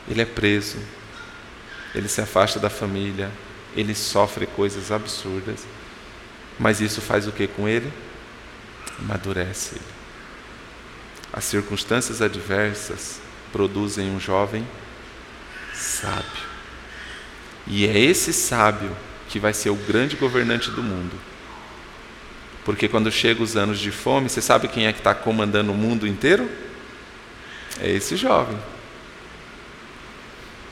Ele 0.09 0.21
é 0.21 0.25
preso, 0.25 0.77
ele 1.93 2.07
se 2.07 2.21
afasta 2.21 2.59
da 2.59 2.69
família, 2.69 3.29
ele 3.75 3.93
sofre 3.93 4.45
coisas 4.45 4.91
absurdas, 4.91 5.65
mas 6.57 6.79
isso 6.79 7.01
faz 7.01 7.27
o 7.27 7.31
que 7.31 7.45
com 7.45 7.67
ele? 7.67 7.91
Amadurece 8.99 9.75
ele. 9.75 9.97
As 11.31 11.43
circunstâncias 11.43 12.21
adversas 12.21 13.19
produzem 13.51 14.09
um 14.09 14.19
jovem 14.19 14.67
sábio. 15.73 16.47
E 17.67 17.85
é 17.85 17.99
esse 17.99 18.33
sábio 18.33 18.95
que 19.27 19.39
vai 19.39 19.53
ser 19.53 19.69
o 19.69 19.75
grande 19.75 20.15
governante 20.15 20.71
do 20.71 20.81
mundo. 20.81 21.15
Porque 22.63 22.87
quando 22.87 23.11
chegam 23.11 23.43
os 23.43 23.55
anos 23.55 23.79
de 23.79 23.91
fome, 23.91 24.29
você 24.29 24.41
sabe 24.41 24.67
quem 24.67 24.87
é 24.87 24.93
que 24.93 24.99
está 24.99 25.13
comandando 25.13 25.71
o 25.71 25.75
mundo 25.75 26.07
inteiro? 26.07 26.49
É 27.79 27.89
esse 27.89 28.15
jovem. 28.15 28.57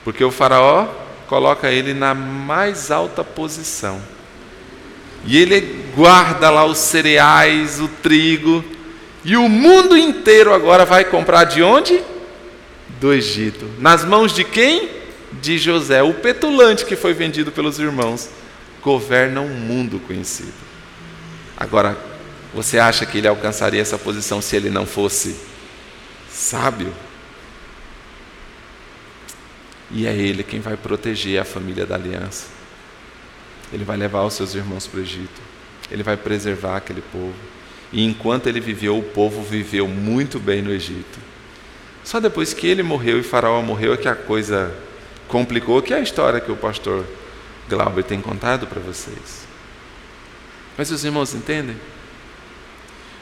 Porque 0.04 0.24
o 0.24 0.32
Faraó 0.32 0.88
coloca 1.28 1.70
ele 1.70 1.94
na 1.94 2.14
mais 2.14 2.92
alta 2.92 3.24
posição. 3.24 4.02
E 5.26 5.38
ele 5.38 5.86
guarda 5.96 6.50
lá 6.50 6.66
os 6.66 6.78
cereais, 6.78 7.80
o 7.80 7.88
trigo, 7.88 8.64
e 9.24 9.36
o 9.36 9.50
mundo 9.50 9.98
inteiro 9.98 10.54
agora 10.54 10.86
vai 10.86 11.04
comprar 11.04 11.46
de 11.46 11.64
onde? 11.64 12.00
Do 13.00 13.12
Egito. 13.12 13.68
Nas 13.80 14.06
mãos 14.06 14.32
de 14.32 14.44
quem? 14.44 14.90
De 15.42 15.58
José, 15.58 16.04
o 16.04 16.14
petulante 16.14 16.86
que 16.86 16.96
foi 16.96 17.14
vendido 17.14 17.52
pelos 17.52 17.80
irmãos. 17.80 18.30
Governa 18.84 19.42
um 19.42 19.50
mundo 19.50 20.00
conhecido. 20.00 20.54
Agora, 21.58 21.98
você 22.54 22.78
acha 22.78 23.06
que 23.06 23.18
ele 23.18 23.28
alcançaria 23.28 23.82
essa 23.82 23.98
posição 23.98 24.42
se 24.42 24.56
ele 24.56 24.70
não 24.70 24.86
fosse 24.86 25.36
sábio? 26.30 26.94
E 29.90 30.06
é 30.06 30.14
ele 30.14 30.44
quem 30.44 30.60
vai 30.60 30.78
proteger 30.78 31.42
a 31.42 31.46
família 31.46 31.86
da 31.86 31.96
aliança. 31.96 32.55
Ele 33.72 33.84
vai 33.84 33.98
levar 33.98 34.24
os 34.24 34.34
seus 34.34 34.56
irmãos 34.56 34.88
para 34.88 35.00
o 35.00 35.04
Egito. 35.04 35.42
Ele 35.90 36.04
vai 36.04 36.18
preservar 36.18 36.78
aquele 36.78 37.02
povo. 37.02 37.34
E 37.92 38.04
enquanto 38.04 38.48
ele 38.48 38.60
viveu, 38.60 38.98
o 38.98 39.04
povo 39.04 39.42
viveu 39.42 39.88
muito 39.88 40.40
bem 40.40 40.62
no 40.62 40.72
Egito. 40.72 41.20
Só 42.04 42.20
depois 42.20 42.54
que 42.54 42.68
ele 42.68 42.84
morreu 42.84 43.20
e 43.20 43.24
Faraó 43.24 43.62
morreu 43.62 43.94
é 43.94 43.98
que 43.98 44.08
a 44.08 44.16
coisa 44.16 44.74
complicou, 45.28 45.82
que 45.82 45.94
é 45.94 45.98
a 45.98 46.02
história 46.02 46.40
que 46.40 46.52
o 46.52 46.56
pastor 46.56 47.06
Glauber 47.68 48.04
tem 48.04 48.22
contado 48.22 48.68
para 48.68 48.80
vocês. 48.80 49.48
Mas 50.78 50.92
os 50.92 51.04
irmãos 51.04 51.34
entendem? 51.34 51.76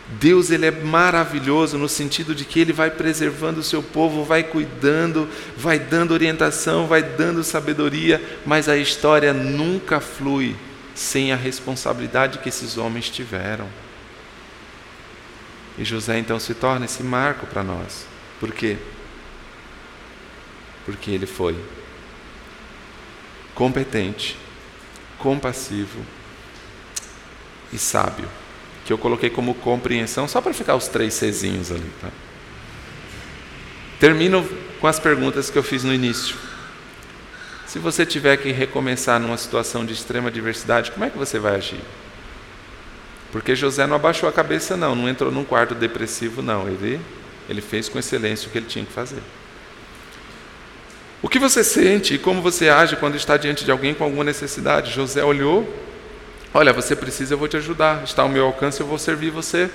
Deus 0.08 0.52
ele 0.52 0.66
é 0.66 0.72
maravilhoso 0.72 1.78
no 1.78 1.88
sentido 1.88 2.36
de 2.36 2.46
que 2.46 2.60
ele 2.60 2.74
vai 2.74 2.92
preservando 2.92 3.62
o 3.62 3.64
seu 3.64 3.82
povo, 3.82 4.24
vai 4.24 4.44
cuidando, 4.44 5.30
vai 5.58 5.80
dando 5.80 6.12
orientação, 6.12 6.88
vai 6.88 7.02
dando 7.02 7.44
sabedoria, 7.44 8.22
mas 8.46 8.68
a 8.68 8.76
história 8.78 9.34
nunca 9.34 10.00
flui 10.00 10.56
sem 10.94 11.32
a 11.32 11.36
responsabilidade 11.36 12.40
que 12.40 12.50
esses 12.50 12.78
homens 12.78 13.10
tiveram. 13.10 13.68
E 15.78 15.84
José 15.84 16.20
então 16.20 16.40
se 16.40 16.54
torna 16.54 16.86
esse 16.86 17.02
marco 17.02 17.48
para 17.48 17.64
nós. 17.64 18.06
Por 18.40 18.52
quê? 18.52 18.78
Porque 20.86 21.10
ele 21.10 21.26
foi 21.26 21.58
competente, 23.56 24.38
compassivo 25.18 26.00
e 27.72 27.78
sábio. 27.78 28.43
Que 28.86 28.92
eu 28.92 28.98
coloquei 28.98 29.30
como 29.30 29.54
compreensão, 29.56 30.28
só 30.28 30.42
para 30.42 30.54
ficar 30.54 30.76
os 30.76 30.88
três 30.88 31.18
Czinhos 31.18 31.72
ali. 31.72 31.90
Tá? 32.02 32.10
Termino 34.00 34.48
com 34.80 34.88
as 34.88 35.00
perguntas 35.00 35.50
que 35.50 35.58
eu 35.58 35.64
fiz 35.64 35.84
no 35.84 35.94
início. 35.94 36.36
Se 37.66 37.80
você 37.80 38.06
tiver 38.06 38.38
que 38.38 38.52
recomeçar 38.52 39.20
numa 39.20 39.38
situação 39.38 39.86
de 39.86 39.94
extrema 39.94 40.30
diversidade, 40.30 40.92
como 40.92 41.06
é 41.06 41.10
que 41.10 41.18
você 41.18 41.40
vai 41.40 41.56
agir? 41.56 41.80
Porque 43.32 43.56
José 43.56 43.88
não 43.88 43.96
abaixou 43.96 44.30
a 44.30 44.32
cabeça, 44.32 44.78
não, 44.78 44.94
não 44.94 45.10
entrou 45.10 45.32
num 45.32 45.44
quarto 45.44 45.74
depressivo, 45.74 46.44
não. 46.44 46.68
Ele, 46.68 47.02
ele 47.50 47.62
fez 47.62 47.90
com 47.90 47.98
excelência 47.98 48.48
o 48.48 48.52
que 48.52 48.60
ele 48.60 48.68
tinha 48.68 48.86
que 48.86 48.92
fazer. 48.92 49.24
O 51.20 51.28
que 51.28 51.40
você 51.40 51.64
sente 51.64 52.14
e 52.14 52.18
como 52.20 52.42
você 52.42 52.70
age 52.70 52.98
quando 52.98 53.16
está 53.16 53.38
diante 53.38 53.66
de 53.66 53.72
alguém 53.72 53.94
com 53.94 54.04
alguma 54.04 54.24
necessidade? 54.24 54.92
José 54.92 55.24
olhou, 55.24 55.68
olha, 56.54 56.72
você 56.72 56.96
precisa, 56.96 57.34
eu 57.34 57.38
vou 57.38 57.48
te 57.48 57.58
ajudar, 57.58 58.04
está 58.04 58.22
ao 58.22 58.30
meu 58.30 58.46
alcance, 58.46 58.80
eu 58.80 58.88
vou 58.88 58.98
servir 58.98 59.32
você. 59.32 59.70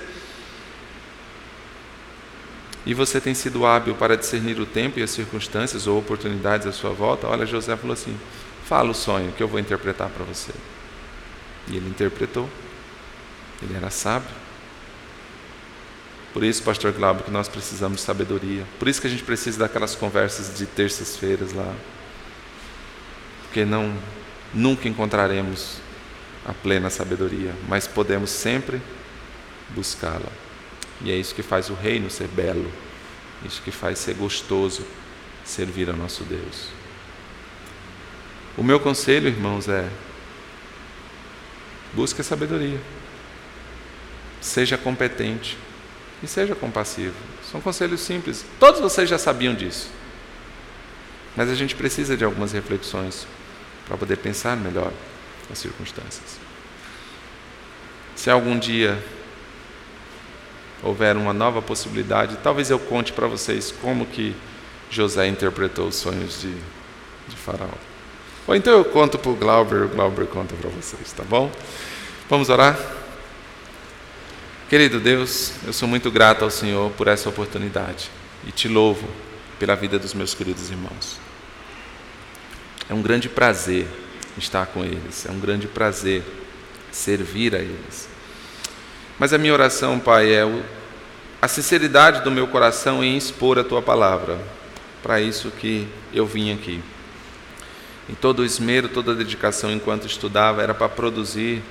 E 2.85 2.93
você 2.93 3.19
tem 3.19 3.33
sido 3.33 3.65
hábil 3.65 3.95
para 3.95 4.15
discernir 4.17 4.59
o 4.59 4.65
tempo 4.65 4.99
e 4.99 5.03
as 5.03 5.11
circunstâncias 5.11 5.85
ou 5.85 5.99
oportunidades 5.99 6.65
à 6.65 6.71
sua 6.71 6.91
volta? 6.91 7.27
Olha, 7.27 7.45
José 7.45 7.75
falou 7.75 7.93
assim: 7.93 8.17
fala 8.65 8.89
o 8.89 8.93
sonho 8.93 9.31
que 9.33 9.43
eu 9.43 9.47
vou 9.47 9.59
interpretar 9.59 10.09
para 10.09 10.23
você. 10.23 10.51
E 11.67 11.75
ele 11.75 11.89
interpretou. 11.89 12.49
Ele 13.61 13.75
era 13.75 13.89
sábio. 13.89 14.29
Por 16.33 16.43
isso, 16.43 16.63
pastor 16.63 16.91
Glauber, 16.91 17.23
que 17.23 17.31
nós 17.31 17.47
precisamos 17.47 17.99
de 17.99 18.05
sabedoria. 18.05 18.63
Por 18.77 18.87
isso 18.87 19.01
que 19.01 19.07
a 19.07 19.09
gente 19.09 19.23
precisa 19.23 19.59
daquelas 19.59 19.95
conversas 19.95 20.57
de 20.57 20.65
terças-feiras 20.65 21.53
lá. 21.53 21.73
Porque 23.43 23.65
não 23.65 23.93
nunca 24.53 24.87
encontraremos 24.87 25.77
a 26.49 26.53
plena 26.53 26.89
sabedoria, 26.89 27.53
mas 27.69 27.87
podemos 27.87 28.29
sempre 28.29 28.81
buscá-la. 29.69 30.31
E 31.01 31.11
é 31.11 31.15
isso 31.15 31.33
que 31.33 31.43
faz 31.43 31.69
o 31.69 31.73
reino 31.73 32.09
ser 32.09 32.27
belo. 32.27 32.69
Isso 33.45 33.61
que 33.61 33.71
faz 33.71 33.99
ser 33.99 34.15
gostoso 34.15 34.85
servir 35.45 35.89
ao 35.89 35.95
nosso 35.95 36.25
Deus. 36.25 36.67
O 38.57 38.63
meu 38.63 38.81
conselho, 38.81 39.29
irmãos, 39.29 39.69
é 39.69 39.87
busque 41.93 42.19
a 42.19 42.23
sabedoria 42.23 42.79
seja 44.41 44.77
competente 44.77 45.57
e 46.23 46.27
seja 46.27 46.55
compassivo. 46.55 47.15
São 47.49 47.61
conselhos 47.61 48.01
simples. 48.01 48.45
Todos 48.59 48.79
vocês 48.79 49.09
já 49.09 49.17
sabiam 49.17 49.53
disso. 49.53 49.89
Mas 51.35 51.49
a 51.49 51.55
gente 51.55 51.75
precisa 51.75 52.17
de 52.17 52.23
algumas 52.23 52.51
reflexões 52.51 53.27
para 53.87 53.97
poder 53.97 54.17
pensar 54.17 54.57
melhor 54.57 54.91
as 55.51 55.57
circunstâncias. 55.57 56.38
Se 58.19 58.29
algum 58.29 58.59
dia 58.59 59.01
houver 60.83 61.15
uma 61.15 61.31
nova 61.31 61.61
possibilidade, 61.61 62.37
talvez 62.43 62.69
eu 62.69 62.77
conte 62.77 63.13
para 63.13 63.27
vocês 63.27 63.73
como 63.81 64.05
que 64.05 64.35
José 64.91 65.25
interpretou 65.25 65.87
os 65.87 65.95
sonhos 65.95 66.41
de, 66.41 66.53
de 67.29 67.37
Faraó. 67.37 67.69
Ou 68.45 68.53
então 68.57 68.73
eu 68.73 68.83
conto 68.83 69.17
para 69.17 69.31
o 69.31 69.35
Glauber, 69.35 69.83
o 69.83 69.87
Glauber 69.87 70.25
conta 70.25 70.53
para 70.53 70.69
vocês, 70.69 71.13
tá 71.13 71.23
bom? 71.23 71.49
Vamos 72.29 72.49
orar? 72.49 72.77
Querido 74.67 74.99
Deus, 74.99 75.53
eu 75.65 75.71
sou 75.71 75.87
muito 75.87 76.11
grato 76.11 76.43
ao 76.43 76.51
Senhor 76.51 76.91
por 76.97 77.07
essa 77.07 77.29
oportunidade 77.29 78.11
e 78.45 78.51
te 78.51 78.67
louvo 78.67 79.07
pela 79.57 79.75
vida 79.75 79.97
dos 79.97 80.13
meus 80.13 80.33
queridos 80.33 80.69
irmãos. 80.69 81.17
É 82.89 82.93
um 82.93 83.01
grande 83.01 83.29
prazer 83.29 83.87
estar 84.37 84.65
com 84.65 84.83
eles, 84.83 85.25
é 85.25 85.31
um 85.31 85.39
grande 85.39 85.67
prazer 85.67 86.21
servir 86.91 87.55
a 87.55 87.59
eles. 87.59 88.09
Mas 89.17 89.33
a 89.33 89.37
minha 89.37 89.53
oração, 89.53 89.99
Pai, 89.99 90.31
é 90.33 90.43
a 91.41 91.47
sinceridade 91.47 92.23
do 92.23 92.31
meu 92.31 92.47
coração 92.47 93.03
em 93.03 93.17
expor 93.17 93.59
a 93.59 93.63
tua 93.63 93.81
palavra. 93.81 94.39
Para 95.01 95.21
isso 95.21 95.51
que 95.51 95.87
eu 96.13 96.25
vim 96.25 96.53
aqui. 96.53 96.81
E 98.09 98.13
todo 98.15 98.39
o 98.39 98.45
esmero, 98.45 98.89
toda 98.89 99.11
a 99.11 99.15
dedicação 99.15 99.71
enquanto 99.71 100.07
estudava 100.07 100.61
era 100.63 100.73
para 100.73 100.89
produzir 100.89 101.61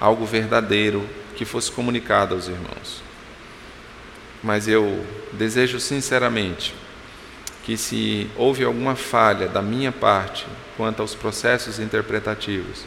algo 0.00 0.26
verdadeiro 0.26 1.08
que 1.36 1.44
fosse 1.44 1.70
comunicado 1.70 2.34
aos 2.34 2.48
irmãos. 2.48 3.02
Mas 4.42 4.68
eu 4.68 5.04
desejo 5.32 5.78
sinceramente 5.80 6.74
que, 7.64 7.76
se 7.76 8.30
houve 8.36 8.64
alguma 8.64 8.96
falha 8.96 9.46
da 9.46 9.62
minha 9.62 9.92
parte 9.92 10.46
quanto 10.76 11.00
aos 11.00 11.14
processos 11.14 11.78
interpretativos, 11.78 12.84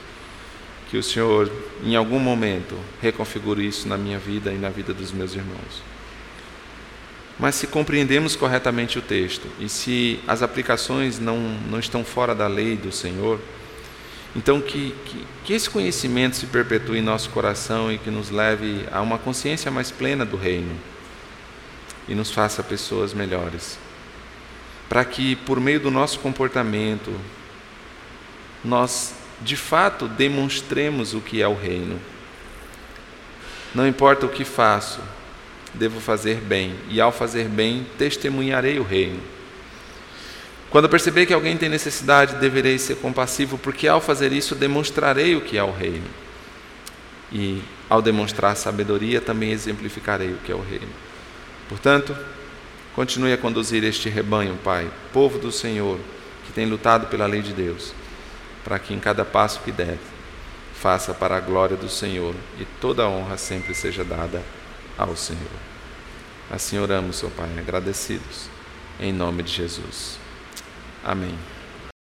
que 0.92 0.98
o 0.98 1.04
Senhor, 1.04 1.50
em 1.86 1.96
algum 1.96 2.20
momento, 2.20 2.78
reconfigure 3.02 3.66
isso 3.66 3.88
na 3.88 3.98
minha 3.98 4.20
vida 4.20 4.52
e 4.52 4.58
na 4.58 4.68
vida 4.68 4.94
dos 4.94 5.14
meus 5.14 5.34
irmãos. 5.34 5.82
Mas 7.40 7.56
se 7.56 7.66
compreendemos 7.66 8.36
corretamente 8.36 9.00
o 9.00 9.02
texto 9.02 9.48
e 9.58 9.70
se 9.70 10.20
as 10.28 10.44
aplicações 10.44 11.18
não, 11.18 11.38
não 11.70 11.80
estão 11.80 12.04
fora 12.04 12.36
da 12.36 12.46
lei 12.46 12.76
do 12.76 12.92
Senhor, 12.92 13.40
então 14.36 14.60
que, 14.60 14.94
que, 15.06 15.26
que 15.46 15.54
esse 15.54 15.70
conhecimento 15.70 16.36
se 16.36 16.46
perpetue 16.48 16.98
em 16.98 17.02
nosso 17.02 17.30
coração 17.30 17.90
e 17.90 17.98
que 17.98 18.12
nos 18.12 18.30
leve 18.30 18.86
a 18.92 19.00
uma 19.00 19.18
consciência 19.18 19.72
mais 19.72 19.92
plena 19.92 20.26
do 20.26 20.36
Reino 20.36 20.78
e 22.06 22.14
nos 22.14 22.32
faça 22.32 22.62
pessoas 22.62 23.14
melhores. 23.14 23.80
Para 24.90 25.06
que, 25.06 25.38
por 25.38 25.58
meio 25.58 25.80
do 25.80 25.90
nosso 25.90 26.20
comportamento, 26.20 27.16
nós 28.64 29.21
de 29.44 29.56
fato 29.56 30.08
demonstremos 30.08 31.14
o 31.14 31.22
que 31.22 31.42
é 31.42 31.48
o 31.48 31.56
Reino. 31.56 32.00
Não 33.74 33.88
importa 33.88 34.26
o 34.26 34.30
que 34.30 34.44
faço, 34.44 35.00
devo 35.74 36.00
fazer 36.02 36.38
bem, 36.38 36.76
e 36.90 37.00
ao 37.00 37.12
fazer 37.12 37.48
bem, 37.48 37.86
testemunharei 37.98 38.80
o 38.80 38.84
reino. 38.84 39.20
Quando 40.70 40.90
perceber 40.90 41.26
que 41.26 41.34
alguém 41.34 41.58
tem 41.58 41.70
necessidade, 41.70 42.36
deverei 42.36 42.78
ser 42.78 42.96
compassivo, 42.98 43.58
porque 43.58 43.88
ao 43.88 44.02
fazer 44.02 44.32
isso 44.32 44.56
demonstrarei 44.56 45.36
o 45.36 45.42
que 45.42 45.58
é 45.58 45.64
o 45.64 45.72
reino. 45.72 46.08
E 47.32 47.62
ao 47.90 48.02
demonstrar 48.02 48.56
sabedoria, 48.56 49.22
também 49.22 49.52
exemplificarei 49.52 50.32
o 50.32 50.38
que 50.38 50.52
é 50.52 50.56
o 50.56 50.62
reino. 50.62 50.92
Portanto, 51.70 52.16
continue 52.94 53.34
a 53.34 53.38
conduzir 53.38 53.84
este 53.84 54.10
rebanho, 54.10 54.58
Pai, 54.64 54.90
povo 55.14 55.40
do 55.40 55.52
Senhor, 55.52 55.98
que 56.46 56.54
tem 56.54 56.66
lutado 56.66 57.08
pela 57.08 57.26
lei 57.26 57.42
de 57.42 57.54
Deus, 57.54 57.94
para 58.64 58.80
que 58.80 58.94
em 58.94 59.00
cada 59.00 59.26
passo 59.26 59.62
que 59.62 59.72
der, 59.72 59.98
faça 60.74 61.14
para 61.14 61.38
a 61.38 61.40
glória 61.40 61.78
do 61.78 61.90
Senhor 61.90 62.36
e 62.60 62.66
toda 62.80 63.04
a 63.04 63.10
honra 63.10 63.38
sempre 63.38 63.74
seja 63.74 64.04
dada 64.04 64.42
ao 64.98 65.16
Senhor. 65.16 65.42
Assim 66.50 66.80
oramos, 66.80 67.18
seu 67.18 67.30
Pai, 67.30 67.50
agradecidos, 67.58 68.50
em 69.00 69.14
nome 69.14 69.44
de 69.44 69.54
Jesus. 69.54 70.18
Amém. 71.04 71.38